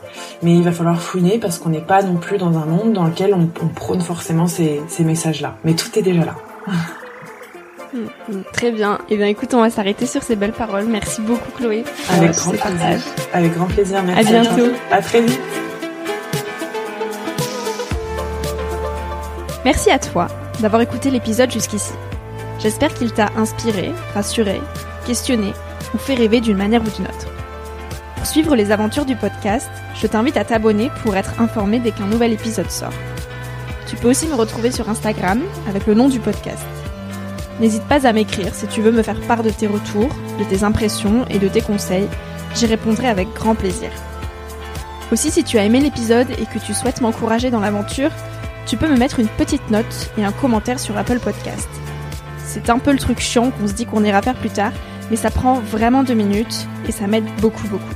mais 0.43 0.55
il 0.55 0.63
va 0.63 0.73
falloir 0.73 1.01
fouiner 1.01 1.39
parce 1.39 1.59
qu'on 1.59 1.69
n'est 1.69 1.81
pas 1.81 2.03
non 2.03 2.17
plus 2.17 2.39
dans 2.39 2.57
un 2.59 2.65
monde 2.65 2.93
dans 2.93 3.05
lequel 3.05 3.35
on, 3.35 3.47
prône 3.69 4.01
forcément 4.01 4.47
ces, 4.47 4.81
ces 4.89 5.05
messages-là. 5.05 5.57
Mais 5.65 5.75
tout 5.75 5.99
est 5.99 6.03
déjà 6.03 6.25
là. 6.25 6.37
Mm, 7.95 8.33
mm, 8.33 8.43
très 8.53 8.73
bien. 8.73 8.99
Et 9.09 9.15
eh 9.15 9.17
bien 9.17 9.27
écoute, 9.27 9.55
on 9.55 9.61
va 9.61 9.71
s'arrêter 9.71 10.07
sur 10.07 10.23
ces 10.25 10.35
belles 10.35 10.53
paroles. 10.53 10.87
Merci 10.87 11.21
beaucoup 11.21 11.49
Chloé. 11.57 11.85
Avec 12.11 12.33
grand 12.33 12.51
plaisir. 12.51 13.01
Avec 13.33 13.55
grand 13.55 13.67
plaisir. 13.67 14.03
Merci. 14.03 14.35
À 14.35 14.43
bientôt. 14.43 14.73
À 14.91 15.01
très 15.01 15.21
vite. 15.21 15.41
Merci 19.65 19.91
à 19.91 20.01
toi 20.01 20.27
d'avoir 20.61 20.83
écouté 20.83 21.11
l'épisode 21.11 21.53
jusqu'ici. 21.53 21.93
J'espère 22.59 22.93
qu'il 22.95 23.13
t'a 23.13 23.31
inspiré, 23.37 23.93
rassuré, 24.13 24.61
questionné 25.07 25.53
ou 25.95 25.99
fait 25.99 26.15
rêver 26.15 26.41
d'une 26.41 26.57
manière 26.57 26.83
ou 26.83 26.91
d'une 26.91 27.07
autre. 27.07 27.34
Suivre 28.35 28.57
les 28.57 28.73
aventures 28.73 29.05
du 29.05 29.15
podcast, 29.15 29.71
je 29.95 30.09
t'invite 30.09 30.37
à 30.37 30.45
t'abonner 30.45 30.91
pour 31.05 31.15
être 31.15 31.41
informé 31.41 31.79
dès 31.79 31.93
qu'un 31.93 32.09
nouvel 32.09 32.33
épisode 32.33 32.69
sort. 32.69 32.93
Tu 33.87 33.95
peux 33.95 34.11
aussi 34.11 34.27
me 34.27 34.35
retrouver 34.35 34.73
sur 34.73 34.89
Instagram 34.89 35.41
avec 35.69 35.87
le 35.87 35.95
nom 35.95 36.09
du 36.09 36.19
podcast. 36.19 36.67
N'hésite 37.61 37.85
pas 37.85 38.09
à 38.09 38.13
m'écrire 38.13 38.53
si 38.53 38.67
tu 38.67 38.83
veux 38.83 38.91
me 38.91 39.05
faire 39.05 39.21
part 39.29 39.45
de 39.45 39.51
tes 39.51 39.69
retours, 39.69 40.09
de 40.41 40.45
tes 40.51 40.65
impressions 40.65 41.25
et 41.31 41.39
de 41.39 41.47
tes 41.47 41.61
conseils. 41.61 42.09
J'y 42.57 42.67
répondrai 42.67 43.07
avec 43.07 43.33
grand 43.35 43.55
plaisir. 43.55 43.91
Aussi, 45.13 45.31
si 45.31 45.45
tu 45.45 45.57
as 45.57 45.65
aimé 45.65 45.79
l'épisode 45.79 46.33
et 46.33 46.47
que 46.47 46.59
tu 46.59 46.75
souhaites 46.75 47.03
m'encourager 47.03 47.53
dans 47.53 47.61
l'aventure, 47.61 48.11
tu 48.67 48.77
peux 48.77 48.89
me 48.89 48.99
mettre 48.99 49.21
une 49.21 49.29
petite 49.29 49.71
note 49.71 50.11
et 50.19 50.25
un 50.25 50.33
commentaire 50.33 50.81
sur 50.81 50.99
Apple 50.99 51.21
Podcast. 51.21 51.69
C'est 52.45 52.69
un 52.69 52.81
peu 52.81 52.91
le 52.91 52.99
truc 52.99 53.21
chiant 53.21 53.53
qu'on 53.53 53.69
se 53.69 53.75
dit 53.75 53.87
qu'on 53.87 54.03
ira 54.03 54.23
faire 54.23 54.35
plus 54.35 54.51
tard, 54.51 54.73
mais 55.09 55.17
ça 55.17 55.31
prend 55.31 55.61
vraiment 55.61 56.03
deux 56.03 56.15
minutes 56.15 56.67
et 56.89 56.91
ça 56.91 57.07
m'aide 57.07 57.27
beaucoup 57.41 57.69
beaucoup. 57.69 57.95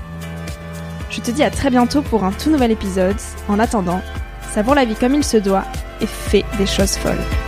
Je 1.19 1.25
te 1.25 1.31
dis 1.33 1.43
à 1.43 1.51
très 1.51 1.69
bientôt 1.69 2.01
pour 2.01 2.23
un 2.23 2.31
tout 2.31 2.49
nouvel 2.49 2.71
épisode. 2.71 3.17
En 3.49 3.59
attendant, 3.59 4.01
savoure 4.55 4.77
la 4.77 4.85
vie 4.85 4.95
comme 4.95 5.15
il 5.15 5.25
se 5.25 5.37
doit 5.37 5.65
et 6.01 6.07
fais 6.07 6.45
des 6.59 6.67
choses 6.67 6.97
folles. 6.97 7.48